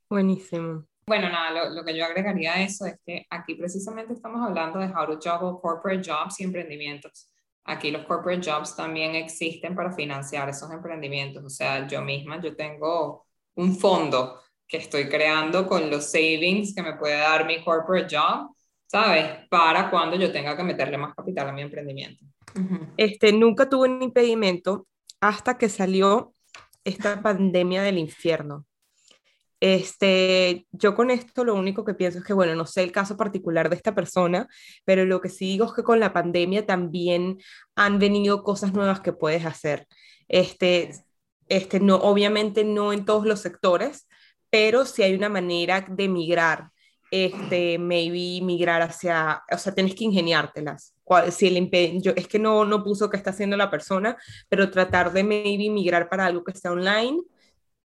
Buenísimo. 0.08 0.86
Bueno, 1.08 1.28
nada, 1.28 1.50
lo, 1.50 1.74
lo, 1.74 1.84
que 1.84 1.96
yo 1.96 2.04
agregaría 2.04 2.54
a 2.54 2.62
eso 2.62 2.84
es 2.86 2.98
que 3.04 3.26
aquí 3.30 3.54
precisamente 3.54 4.12
estamos 4.12 4.40
hablando 4.44 4.80
de 4.80 4.86
how 4.86 5.06
to 5.06 5.18
juggle 5.22 5.60
corporate 5.60 6.02
jobs 6.04 6.40
y 6.40 6.44
emprendimientos. 6.44 7.30
Aquí 7.66 7.90
los 7.90 8.04
corporate 8.04 8.48
jobs 8.48 8.76
también 8.76 9.14
existen 9.14 9.74
para 9.74 9.92
financiar 9.92 10.48
esos 10.48 10.70
emprendimientos. 10.70 11.44
O 11.44 11.50
sea, 11.50 11.86
yo 11.86 12.00
misma, 12.02 12.40
yo 12.40 12.54
tengo 12.54 13.26
un 13.56 13.76
fondo 13.76 14.40
que 14.68 14.76
estoy 14.78 15.08
creando 15.08 15.66
con 15.66 15.90
los 15.90 16.10
savings 16.10 16.74
que 16.74 16.82
me 16.82 16.94
puede 16.94 17.16
dar 17.16 17.46
mi 17.46 17.62
corporate 17.64 18.16
job, 18.16 18.54
¿sabes? 18.86 19.46
Para 19.48 19.90
cuando 19.90 20.16
yo 20.16 20.32
tenga 20.32 20.56
que 20.56 20.62
meterle 20.62 20.96
más 20.96 21.14
capital 21.14 21.48
a 21.48 21.52
mi 21.52 21.62
emprendimiento. 21.62 22.24
Este, 22.96 23.32
nunca 23.32 23.68
tuve 23.68 23.88
un 23.88 24.02
impedimento 24.02 24.86
hasta 25.20 25.58
que 25.58 25.68
salió 25.68 26.32
esta 26.84 27.20
pandemia 27.20 27.82
del 27.82 27.98
infierno. 27.98 28.64
Este, 29.60 30.66
yo 30.72 30.94
con 30.94 31.10
esto 31.10 31.44
lo 31.44 31.54
único 31.54 31.84
que 31.84 31.94
pienso 31.94 32.18
es 32.18 32.24
que, 32.24 32.34
bueno, 32.34 32.54
no 32.54 32.66
sé 32.66 32.82
el 32.82 32.92
caso 32.92 33.16
particular 33.16 33.70
de 33.70 33.76
esta 33.76 33.94
persona, 33.94 34.48
pero 34.84 35.04
lo 35.06 35.20
que 35.20 35.30
sí 35.30 35.46
digo 35.46 35.66
es 35.66 35.72
que 35.72 35.82
con 35.82 35.98
la 35.98 36.12
pandemia 36.12 36.66
también 36.66 37.38
han 37.74 37.98
venido 37.98 38.42
cosas 38.42 38.74
nuevas 38.74 39.00
que 39.00 39.12
puedes 39.12 39.46
hacer. 39.46 39.86
Este, 40.28 40.92
este, 41.48 41.80
no, 41.80 41.96
obviamente 41.96 42.64
no 42.64 42.92
en 42.92 43.04
todos 43.04 43.26
los 43.26 43.40
sectores, 43.40 44.06
pero 44.50 44.84
sí 44.84 45.02
hay 45.02 45.14
una 45.14 45.28
manera 45.28 45.86
de 45.88 46.08
migrar, 46.08 46.70
este, 47.10 47.78
maybe 47.78 48.44
migrar 48.44 48.82
hacia, 48.82 49.42
o 49.50 49.58
sea, 49.58 49.74
tienes 49.74 49.94
que 49.94 50.04
ingeniártelas. 50.04 50.94
Si 51.30 51.46
el 51.46 52.02
yo, 52.02 52.12
es 52.16 52.28
que 52.28 52.38
no, 52.38 52.64
no 52.64 52.82
puso 52.82 53.08
qué 53.08 53.16
está 53.16 53.30
haciendo 53.30 53.56
la 53.56 53.70
persona, 53.70 54.16
pero 54.48 54.70
tratar 54.70 55.12
de 55.12 55.24
maybe 55.24 55.70
migrar 55.70 56.08
para 56.08 56.26
algo 56.26 56.44
que 56.44 56.52
sea 56.52 56.72
online 56.72 57.20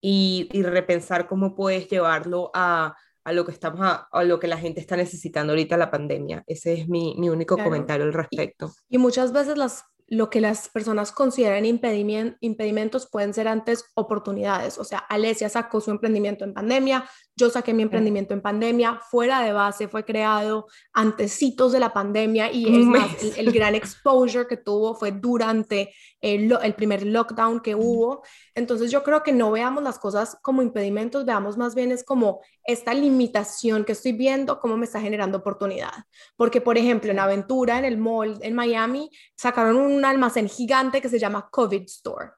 y, 0.01 0.49
repensar 0.63 1.27
cómo 1.27 1.55
puedes 1.55 1.89
llevarlo 1.89 2.51
a, 2.53 2.95
a 3.23 3.33
lo 3.33 3.45
que 3.45 3.51
estamos 3.51 3.79
a, 3.81 4.23
lo 4.23 4.39
que 4.39 4.47
la 4.47 4.57
gente 4.57 4.79
está 4.79 4.95
necesitando 4.95 5.53
ahorita 5.53 5.77
la 5.77 5.91
pandemia. 5.91 6.43
Ese 6.47 6.73
es 6.73 6.87
mi, 6.87 7.15
mi 7.17 7.29
único 7.29 7.57
comentario 7.57 8.05
al 8.05 8.13
respecto. 8.13 8.71
Y, 8.89 8.95
y, 8.95 8.97
muchas 8.99 9.31
veces 9.31 9.57
las 9.57 9.85
lo 10.09 10.29
que 10.29 10.41
las 10.41 10.69
personas 10.69 11.11
consideran 11.11 11.65
impedimentos 11.65 13.07
pueden 13.09 13.33
ser 13.33 13.47
antes 13.47 13.85
oportunidades. 13.95 14.77
O 14.77 14.83
sea, 14.83 14.99
Alesia 14.99 15.49
sacó 15.49 15.81
su 15.81 15.91
emprendimiento 15.91 16.43
en 16.43 16.53
pandemia, 16.53 17.07
yo 17.39 17.49
saqué 17.49 17.73
mi 17.73 17.83
emprendimiento 17.83 18.33
en 18.33 18.41
pandemia, 18.41 18.99
fuera 19.09 19.41
de 19.41 19.53
base, 19.53 19.87
fue 19.87 20.03
creado 20.03 20.67
antecitos 20.91 21.71
de 21.71 21.79
la 21.79 21.93
pandemia 21.93 22.51
y 22.51 22.81
es 22.81 22.85
más, 22.85 23.23
el, 23.37 23.51
gran 23.53 23.75
exposure 23.75 24.45
que 24.45 24.57
tuvo 24.57 24.93
fue 24.93 25.11
durante 25.13 25.93
el, 26.19 26.53
el, 26.61 26.75
primer 26.75 27.05
lockdown 27.05 27.61
que 27.61 27.75
hubo. 27.75 28.23
Entonces 28.55 28.91
yo 28.91 29.03
creo 29.03 29.23
que 29.23 29.31
no 29.31 29.51
veamos 29.51 29.81
las 29.83 29.97
cosas 29.97 30.37
como 30.41 30.61
impedimentos, 30.61 31.25
veamos 31.25 31.57
más 31.57 31.75
bien 31.75 31.93
es 31.93 32.03
como 32.03 32.41
esta 32.65 32.93
limitación 32.93 33.85
que 33.85 33.93
estoy 33.93 34.11
viendo, 34.11 34.59
cómo 34.59 34.75
me 34.75 34.85
está 34.85 34.99
generando 34.99 35.37
oportunidad. 35.37 35.93
Porque, 36.35 36.59
por 36.59 36.77
ejemplo, 36.77 37.09
en 37.09 37.19
Aventura, 37.19 37.79
en 37.79 37.85
el 37.85 37.97
mall 37.97 38.37
en 38.41 38.53
Miami, 38.53 39.09
sacaron 39.35 39.77
un 39.77 40.03
almacén 40.03 40.49
gigante 40.49 41.01
que 41.01 41.09
se 41.09 41.19
llama 41.19 41.47
COVID 41.49 41.83
Store 41.83 42.31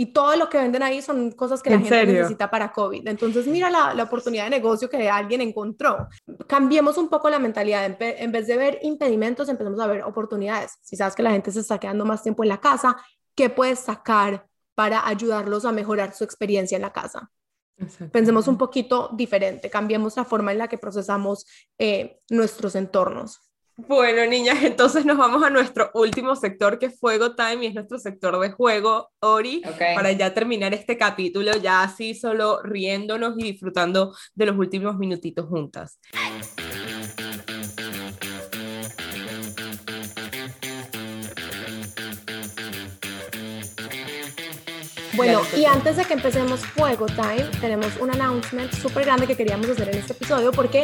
y 0.00 0.06
todo 0.14 0.34
lo 0.34 0.48
que 0.48 0.56
venden 0.56 0.82
ahí 0.82 1.02
son 1.02 1.30
cosas 1.32 1.62
que 1.62 1.68
la 1.68 1.78
gente 1.78 2.06
necesita 2.06 2.50
para 2.50 2.72
COVID. 2.72 3.06
Entonces, 3.06 3.46
mira 3.46 3.68
la, 3.68 3.92
la, 3.92 4.04
oportunidad 4.04 4.44
de 4.44 4.50
negocio 4.50 4.88
que 4.88 5.10
alguien 5.10 5.42
encontró. 5.42 6.08
Cambiemos 6.46 6.96
un 6.96 7.10
poco 7.10 7.28
la 7.28 7.38
mentalidad. 7.38 7.84
En, 8.00 8.32
vez 8.32 8.46
de 8.46 8.56
ver 8.56 8.78
impedimentos, 8.80 9.50
empezamos 9.50 9.78
a 9.78 9.86
ver 9.86 10.02
oportunidades. 10.04 10.78
Si 10.80 10.96
sabes 10.96 11.14
que 11.14 11.22
la 11.22 11.32
gente 11.32 11.52
se 11.52 11.60
está 11.60 11.76
quedando 11.76 12.06
más 12.06 12.22
tiempo 12.22 12.42
en 12.42 12.48
la 12.48 12.62
casa, 12.62 12.96
¿qué 13.34 13.50
puedes 13.50 13.80
sacar 13.80 14.46
para 14.74 15.06
ayudarlos 15.06 15.66
a 15.66 15.72
mejorar 15.72 16.14
su 16.14 16.24
experiencia 16.24 16.76
en 16.76 16.82
la 16.82 16.94
casa? 16.94 17.30
Pensemos 18.10 18.48
un 18.48 18.56
poquito 18.56 19.10
diferente, 19.12 19.68
cambiemos 19.68 20.16
la 20.16 20.24
forma 20.24 20.52
en 20.52 20.58
la 20.58 20.68
que 20.68 20.78
procesamos 20.78 21.44
eh, 21.78 22.20
nuestros 22.30 22.74
entornos. 22.74 23.49
Bueno, 23.88 24.26
niñas, 24.26 24.62
entonces 24.62 25.06
nos 25.06 25.16
vamos 25.16 25.42
a 25.42 25.50
nuestro 25.50 25.90
último 25.94 26.36
sector 26.36 26.78
que 26.78 26.86
es 26.86 26.98
Fuego 26.98 27.34
Time 27.34 27.64
y 27.64 27.66
es 27.68 27.74
nuestro 27.74 27.98
sector 27.98 28.38
de 28.38 28.50
juego, 28.50 29.10
Ori, 29.20 29.62
para 29.94 30.12
ya 30.12 30.34
terminar 30.34 30.74
este 30.74 30.98
capítulo, 30.98 31.56
ya 31.56 31.82
así 31.82 32.14
solo 32.14 32.60
riéndonos 32.62 33.34
y 33.38 33.44
disfrutando 33.44 34.14
de 34.34 34.46
los 34.46 34.56
últimos 34.58 34.98
minutitos 34.98 35.46
juntas. 35.46 35.98
Bueno, 45.14 45.42
y 45.56 45.64
antes 45.64 45.96
de 45.96 46.04
que 46.04 46.14
empecemos 46.14 46.60
Fuego 46.60 47.06
Time, 47.06 47.44
tenemos 47.60 47.96
un 47.98 48.10
announcement 48.10 48.72
súper 48.72 49.04
grande 49.04 49.26
que 49.26 49.36
queríamos 49.36 49.68
hacer 49.68 49.88
en 49.88 49.98
este 49.98 50.12
episodio 50.12 50.50
porque 50.52 50.82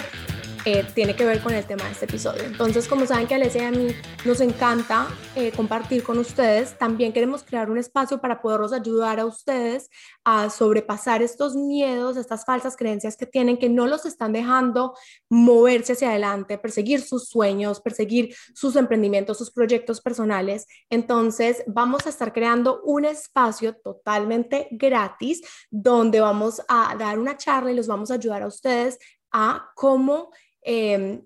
eh, 0.69 0.85
tiene 0.97 1.15
que 1.15 1.25
ver 1.25 1.41
con 1.41 1.55
el 1.55 1.65
tema 1.65 1.85
de 1.85 1.93
este 1.93 2.07
episodio. 2.07 2.43
Entonces, 2.43 2.89
como 2.89 3.07
saben 3.07 3.29
que 3.29 3.35
a 3.35 3.37
Alessia 3.37 3.63
y 3.63 3.67
a 3.67 3.71
mí 3.71 3.87
nos 4.25 4.41
encanta 4.41 5.07
eh, 5.37 5.53
compartir 5.53 6.03
con 6.03 6.19
ustedes, 6.19 6.77
también 6.77 7.13
queremos 7.13 7.45
crear 7.45 7.71
un 7.71 7.79
espacio 7.79 8.21
para 8.21 8.43
poderlos 8.43 8.73
ayudar 8.73 9.21
a 9.21 9.27
ustedes 9.27 9.89
a 10.25 10.51
sobrepasar 10.51 11.23
estos 11.23 11.55
miedos, 11.55 12.17
estas 12.17 12.45
falsas 12.45 12.77
creencias 12.77 13.17
que 13.17 13.27
tienen, 13.27 13.59
que 13.59 13.69
no 13.69 13.87
los 13.87 14.07
están 14.07 14.33
dejando 14.33 14.97
moverse 15.31 15.93
hacia 15.93 16.11
adelante, 16.11 16.59
perseguir 16.59 17.01
sus 17.01 17.29
sueños, 17.29 17.81
perseguir 17.81 18.35
sus 18.53 18.75
emprendimientos, 18.75 19.39
sus 19.39 19.53
proyectos 19.53 20.01
personales. 20.01 20.67
Entonces, 20.91 21.63
vamos 21.69 22.07
a 22.07 22.09
estar 22.09 22.33
creando 22.33 22.83
un 22.83 23.05
espacio 23.05 23.77
totalmente 23.77 24.67
gratis 24.73 25.43
donde 25.71 26.19
vamos 26.19 26.61
a 26.67 26.97
dar 26.99 27.21
una 27.21 27.37
charla 27.37 27.71
y 27.71 27.77
los 27.77 27.87
vamos 27.87 28.11
a 28.11 28.15
ayudar 28.15 28.43
a 28.43 28.49
ustedes 28.49 28.99
a 29.31 29.71
cómo 29.75 30.31
Em, 30.69 31.23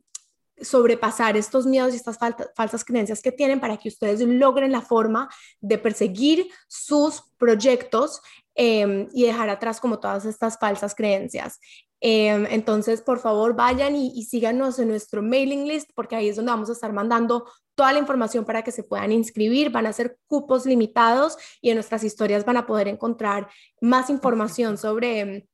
sobrepasar 0.61 1.35
estos 1.39 1.65
miedos 1.65 1.95
y 1.95 1.97
estas 1.97 2.19
falsas 2.55 2.85
creencias 2.85 3.23
que 3.23 3.33
tienen 3.33 3.61
para 3.61 3.79
que 3.79 3.89
ustedes 3.89 4.21
logren 4.21 4.71
la 4.71 4.83
forma 4.83 5.31
de 5.63 5.79
perseguir 5.79 6.47
sus 6.69 7.23
proyectos 7.39 8.21
em, 8.55 9.09
y 9.15 9.25
dejar 9.25 9.49
atrás 9.49 9.81
como 9.81 9.99
todas 9.99 10.27
estas 10.27 10.59
falsas 10.59 10.95
creencias. 10.95 11.59
Em, 12.03 12.47
entonces, 12.51 13.01
por 13.01 13.19
favor, 13.19 13.55
vayan 13.55 13.97
y, 13.97 14.13
y, 14.15 14.25
síganos 14.25 14.79
en 14.79 14.89
nuestro 14.89 15.23
mailing 15.23 15.67
list 15.67 15.91
porque 15.95 16.17
ahí 16.17 16.29
es 16.29 16.37
donde 16.37 16.53
vamos 16.53 16.69
a 16.69 16.73
estar 16.73 16.93
mandando 16.93 17.51
toda 17.75 17.95
la 17.95 17.99
información 17.99 18.45
para 18.45 18.63
que 18.63 18.73
se 18.73 18.83
puedan 18.83 19.13
inscribir. 19.13 19.71
Van 19.71 19.87
a 19.87 19.93
ser 19.95 20.19
cupos 20.27 20.67
limitados 20.67 21.39
y 21.63 21.71
en 21.71 21.77
nuestras 21.77 22.05
historias 22.05 22.45
van 22.45 22.59
a 22.59 22.67
poder 22.67 22.89
encontrar 22.89 23.49
más 23.81 24.11
información 24.11 24.77
sobre 24.77 25.49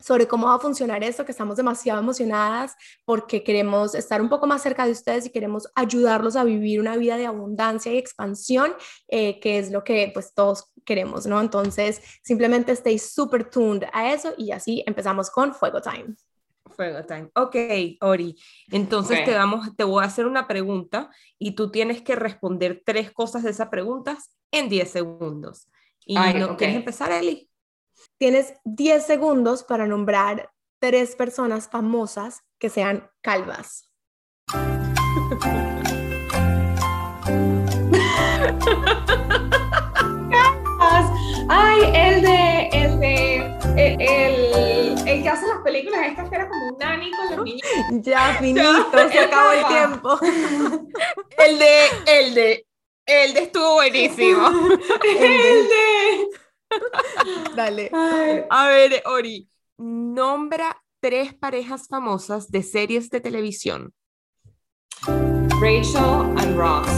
sobre 0.00 0.28
cómo 0.28 0.46
va 0.46 0.54
a 0.54 0.60
funcionar 0.60 1.02
esto, 1.02 1.24
que 1.24 1.32
estamos 1.32 1.56
demasiado 1.56 2.00
emocionadas 2.00 2.76
porque 3.04 3.42
queremos 3.42 3.94
estar 3.94 4.22
un 4.22 4.28
poco 4.28 4.46
más 4.46 4.62
cerca 4.62 4.86
de 4.86 4.92
ustedes 4.92 5.26
y 5.26 5.30
queremos 5.30 5.68
ayudarlos 5.74 6.36
a 6.36 6.44
vivir 6.44 6.80
una 6.80 6.96
vida 6.96 7.16
de 7.16 7.26
abundancia 7.26 7.92
y 7.92 7.98
expansión, 7.98 8.72
eh, 9.08 9.40
que 9.40 9.58
es 9.58 9.70
lo 9.70 9.82
que 9.82 10.10
pues 10.14 10.34
todos 10.34 10.70
queremos, 10.84 11.26
¿no? 11.26 11.40
Entonces, 11.40 12.00
simplemente 12.22 12.72
stay 12.72 12.98
super 12.98 13.50
tuned 13.50 13.84
a 13.92 14.12
eso 14.12 14.34
y 14.38 14.52
así 14.52 14.82
empezamos 14.86 15.30
con 15.30 15.52
Fuego 15.54 15.80
Time. 15.80 16.14
Fuego 16.64 17.04
Time. 17.04 17.30
Ok, 17.34 17.56
Ori. 18.00 18.36
Entonces 18.70 19.24
te, 19.24 19.32
damos, 19.32 19.74
te 19.76 19.84
voy 19.84 20.04
a 20.04 20.06
hacer 20.06 20.26
una 20.26 20.46
pregunta 20.46 21.10
y 21.38 21.52
tú 21.52 21.70
tienes 21.70 22.02
que 22.02 22.14
responder 22.14 22.82
tres 22.84 23.10
cosas 23.10 23.42
de 23.42 23.50
esas 23.50 23.68
preguntas 23.68 24.30
en 24.52 24.68
10 24.68 24.90
segundos. 24.90 25.68
¿Y 26.04 26.14
no, 26.14 26.56
¿Quieres 26.56 26.76
empezar, 26.76 27.10
Eli? 27.10 27.50
Tienes 28.18 28.54
10 28.64 29.04
segundos 29.04 29.64
para 29.64 29.86
nombrar 29.86 30.50
tres 30.80 31.16
personas 31.16 31.68
famosas 31.68 32.42
que 32.58 32.68
sean 32.68 33.10
calvas. 33.22 33.90
Ay, 41.50 41.80
el 41.94 42.22
de, 42.22 42.68
el 42.72 43.00
de, 43.00 43.36
el, 43.76 45.08
el, 45.08 45.22
que 45.22 45.28
hace 45.28 45.46
las 45.46 45.58
películas 45.64 46.06
estas 46.08 46.28
que 46.28 46.34
era 46.34 46.48
como 46.48 46.68
un 46.68 46.78
nani 46.78 47.10
con 47.10 47.36
los 47.36 47.44
niños. 47.44 47.62
Ya, 47.90 48.34
finito, 48.40 48.90
se 49.10 49.18
acabó 49.18 49.52
el 49.52 49.66
tiempo. 49.66 50.18
El 51.38 51.58
de, 51.58 51.86
el 52.06 52.34
de, 52.34 52.66
el 53.06 53.34
de 53.34 53.40
estuvo 53.40 53.74
buenísimo. 53.74 54.48
el 55.20 55.68
de. 55.68 56.28
Dale. 57.56 57.90
A 58.50 58.68
ver, 58.68 59.02
Ori, 59.06 59.48
nombra 59.78 60.82
tres 61.00 61.34
parejas 61.34 61.88
famosas 61.88 62.50
de 62.50 62.62
series 62.62 63.10
de 63.10 63.20
televisión. 63.20 63.92
Rachel 65.60 66.36
and 66.38 66.56
Ross. 66.56 66.88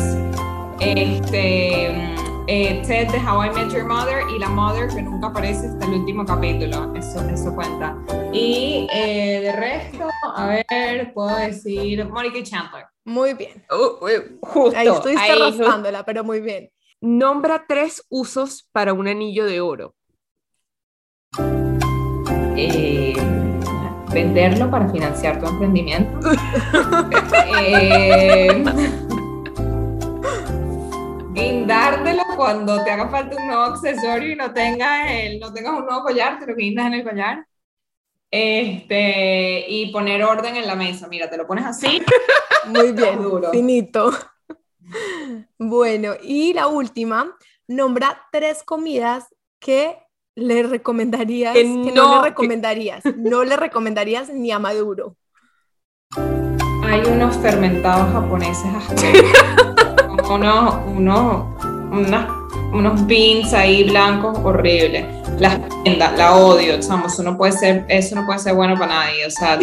Este, 0.81 1.87
eh, 2.47 2.83
Ted 2.87 3.09
de 3.11 3.19
How 3.19 3.45
I 3.45 3.51
Met 3.51 3.73
Your 3.73 3.85
Mother 3.85 4.25
y 4.35 4.39
la 4.39 4.49
Mother 4.49 4.89
que 4.89 5.03
nunca 5.03 5.29
aparece 5.29 5.69
hasta 5.69 5.87
el 5.87 5.93
último 5.93 6.25
capítulo. 6.25 6.95
Eso, 6.95 7.21
eso 7.29 7.55
cuenta. 7.55 7.97
Y 8.33 8.87
eh, 8.93 9.41
de 9.43 9.53
resto, 9.53 10.09
a 10.35 10.47
ver, 10.47 11.13
puedo 11.13 11.37
decir 11.37 12.05
Monica 12.07 12.43
Chandler. 12.43 12.87
Muy 13.05 13.35
bien. 13.35 13.65
Uh, 13.71 14.05
uh, 14.05 14.39
justo. 14.41 14.79
Ahí 14.79 14.89
estuviste 14.89 15.35
raspándola, 15.37 16.05
pero 16.05 16.25
muy 16.25 16.41
bien. 16.41 16.71
Nombra 17.03 17.65
tres 17.67 18.05
usos 18.11 18.69
para 18.73 18.93
un 18.93 19.09
anillo 19.09 19.47
de 19.47 19.63
oro. 19.63 19.95
Eh, 22.59 23.15
venderlo 24.13 24.71
para 24.71 24.87
financiar 24.91 25.41
tu 25.41 25.47
emprendimiento. 25.47 26.31
eh, 27.59 28.65
guindártelo 31.33 32.23
cuando 32.37 32.85
te 32.85 32.91
haga 32.91 33.09
falta 33.09 33.35
un 33.35 33.47
nuevo 33.47 33.63
accesorio 33.63 34.33
y 34.33 34.37
no 34.37 34.53
tengas, 34.53 35.11
el, 35.11 35.41
no 35.41 35.55
tengas 35.55 35.79
un 35.79 35.87
nuevo 35.87 36.03
collar, 36.03 36.39
te 36.39 36.49
lo 36.49 36.55
guindas 36.55 36.89
en 36.89 36.95
el 36.95 37.03
collar. 37.03 37.47
Este, 38.31 39.65
y 39.67 39.91
poner 39.91 40.23
orden 40.23 40.55
en 40.55 40.67
la 40.67 40.75
mesa. 40.75 41.09
Mira, 41.09 41.31
te 41.31 41.39
lo 41.39 41.47
pones 41.47 41.65
así. 41.65 42.03
Muy 42.67 42.93
bien, 42.93 43.23
duro. 43.23 43.51
finito. 43.53 44.13
Bueno, 45.59 46.15
y 46.23 46.53
la 46.53 46.67
última, 46.67 47.37
nombra 47.69 48.27
tres 48.33 48.63
comidas 48.63 49.27
que 49.59 49.99
le 50.35 50.63
recomendarías, 50.63 51.55
que, 51.55 51.65
no, 51.65 52.17
le 52.17 52.29
recomendarías, 52.29 53.05
no 53.17 53.45
le 53.45 53.57
recomendarías 53.57 54.31
ni 54.31 54.51
a 54.51 54.59
Maduro. 54.59 55.17
Hay 56.83 57.03
unos 57.07 57.37
fermentados 57.37 58.13
japoneses 58.13 58.67
unos, 60.31 60.75
unos, 60.87 61.47
unos 62.73 63.07
beans 63.07 63.53
ahí 63.53 63.85
blancos 63.85 64.39
horribles. 64.39 65.07
La, 65.39 65.61
la 66.17 66.37
odio, 66.37 66.79
chamos, 66.81 67.13
eso 67.13 67.23
no 67.23 67.37
puede 67.37 67.53
ser, 67.53 67.85
eso 67.89 68.15
no 68.15 68.27
puede 68.27 68.39
ser 68.39 68.55
bueno 68.55 68.75
para 68.79 68.95
nadie. 68.95 69.27
O 69.27 69.31
sea, 69.31 69.59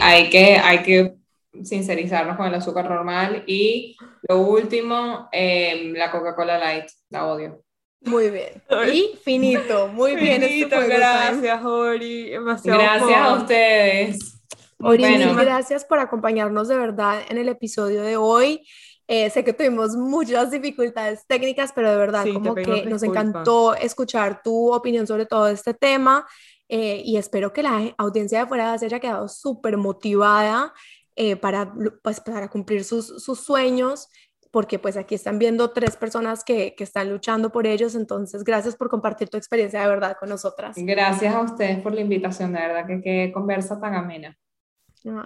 hay 0.00 0.30
que, 0.30 0.56
hay 0.58 0.82
que 0.82 1.14
sincerizarnos 1.62 2.36
con 2.36 2.46
el 2.46 2.54
azúcar 2.54 2.88
normal. 2.88 3.44
Y 3.46 3.96
lo 4.28 4.38
último, 4.38 5.28
em, 5.32 5.92
la 5.94 6.10
Coca-Cola 6.10 6.58
Light, 6.58 6.86
la 7.10 7.26
odio. 7.26 7.62
Muy 8.00 8.30
bien. 8.30 8.62
Y 8.92 9.16
finito, 9.22 9.88
muy 9.88 10.16
bien. 10.16 10.42
Este 10.42 10.64
gracias, 10.66 11.64
Ori. 11.64 12.30
Gracias 12.30 13.16
a 13.16 13.34
ustedes. 13.34 14.42
Ori, 14.78 15.04
gracias 15.36 15.84
por 15.84 16.00
acompañarnos 16.00 16.66
de 16.68 16.76
verdad 16.76 17.20
en 17.28 17.38
el 17.38 17.48
episodio 17.48 18.02
de 18.02 18.16
hoy. 18.16 18.66
Eh, 19.06 19.30
sé 19.30 19.44
que 19.44 19.52
tuvimos 19.52 19.96
muchas 19.96 20.50
dificultades 20.50 21.26
técnicas, 21.26 21.72
pero 21.74 21.90
de 21.90 21.96
verdad 21.96 22.24
como 22.32 22.54
que 22.54 22.86
nos 22.86 23.02
encantó 23.02 23.74
escuchar 23.74 24.42
tu 24.42 24.72
opinión 24.72 25.06
sobre 25.06 25.26
todo 25.26 25.48
este 25.48 25.74
tema 25.74 26.26
eh, 26.68 27.02
y 27.04 27.18
espero 27.18 27.52
que 27.52 27.62
la 27.62 27.94
audiencia 27.98 28.40
de 28.40 28.46
fuera 28.46 28.78
se 28.78 28.86
haya 28.86 29.00
quedado 29.00 29.28
súper 29.28 29.76
motivada 29.76 30.72
eh, 31.16 31.36
para, 31.36 31.72
pues, 32.02 32.20
para 32.20 32.48
cumplir 32.48 32.84
sus, 32.84 33.22
sus, 33.22 33.40
sueños, 33.40 34.08
porque 34.50 34.78
pues 34.78 34.96
aquí 34.96 35.14
están 35.14 35.38
viendo 35.38 35.70
tres 35.70 35.96
personas 35.96 36.44
que, 36.44 36.74
que, 36.74 36.84
están 36.84 37.10
luchando 37.10 37.50
por 37.50 37.66
ellos, 37.66 37.94
entonces 37.94 38.44
gracias 38.44 38.76
por 38.76 38.88
compartir 38.88 39.28
tu 39.28 39.36
experiencia 39.36 39.80
de 39.80 39.88
verdad 39.88 40.16
con 40.18 40.28
nosotras. 40.28 40.76
Gracias 40.78 41.34
a 41.34 41.40
ustedes 41.40 41.82
por 41.82 41.94
la 41.94 42.02
invitación, 42.02 42.52
de 42.52 42.60
verdad 42.60 42.86
que 42.86 43.02
qué 43.02 43.30
conversa 43.32 43.80
tan 43.80 43.94
amena. 43.94 44.38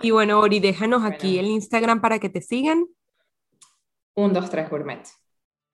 Y 0.03 0.11
bueno, 0.11 0.41
Ori, 0.41 0.61
déjanos 0.61 1.05
aquí 1.05 1.39
el 1.39 1.47
Instagram 1.47 2.01
para 2.01 2.19
que 2.19 2.29
te 2.29 2.41
sigan. 2.41 2.87
123 4.15 4.71
Gourmet. 4.71 5.07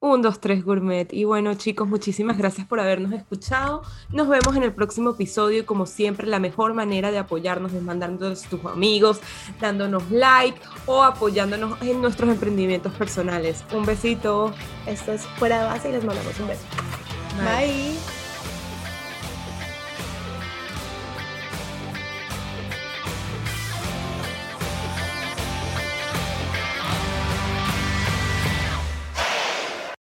123 0.02 0.64
Gourmet. 0.64 1.12
Y 1.12 1.24
bueno, 1.24 1.54
chicos, 1.54 1.88
muchísimas 1.88 2.36
gracias 2.36 2.66
por 2.66 2.80
habernos 2.80 3.12
escuchado. 3.12 3.82
Nos 4.10 4.28
vemos 4.28 4.56
en 4.56 4.64
el 4.64 4.72
próximo 4.72 5.10
episodio 5.10 5.60
y 5.60 5.62
como 5.62 5.86
siempre, 5.86 6.26
la 6.26 6.40
mejor 6.40 6.74
manera 6.74 7.10
de 7.12 7.18
apoyarnos 7.18 7.72
es 7.72 7.82
mandándonos 7.82 8.44
a 8.44 8.48
tus 8.48 8.64
amigos, 8.64 9.20
dándonos 9.60 10.10
like 10.10 10.58
o 10.86 11.02
apoyándonos 11.02 11.80
en 11.82 12.02
nuestros 12.02 12.30
emprendimientos 12.30 12.92
personales. 12.94 13.64
Un 13.72 13.86
besito. 13.86 14.52
Esto 14.86 15.12
es 15.12 15.22
Fuera 15.38 15.60
de 15.60 15.64
Base 15.66 15.88
y 15.88 15.92
les 15.92 16.04
mandamos 16.04 16.38
un 16.40 16.48
beso. 16.48 16.64
Bye. 17.38 18.21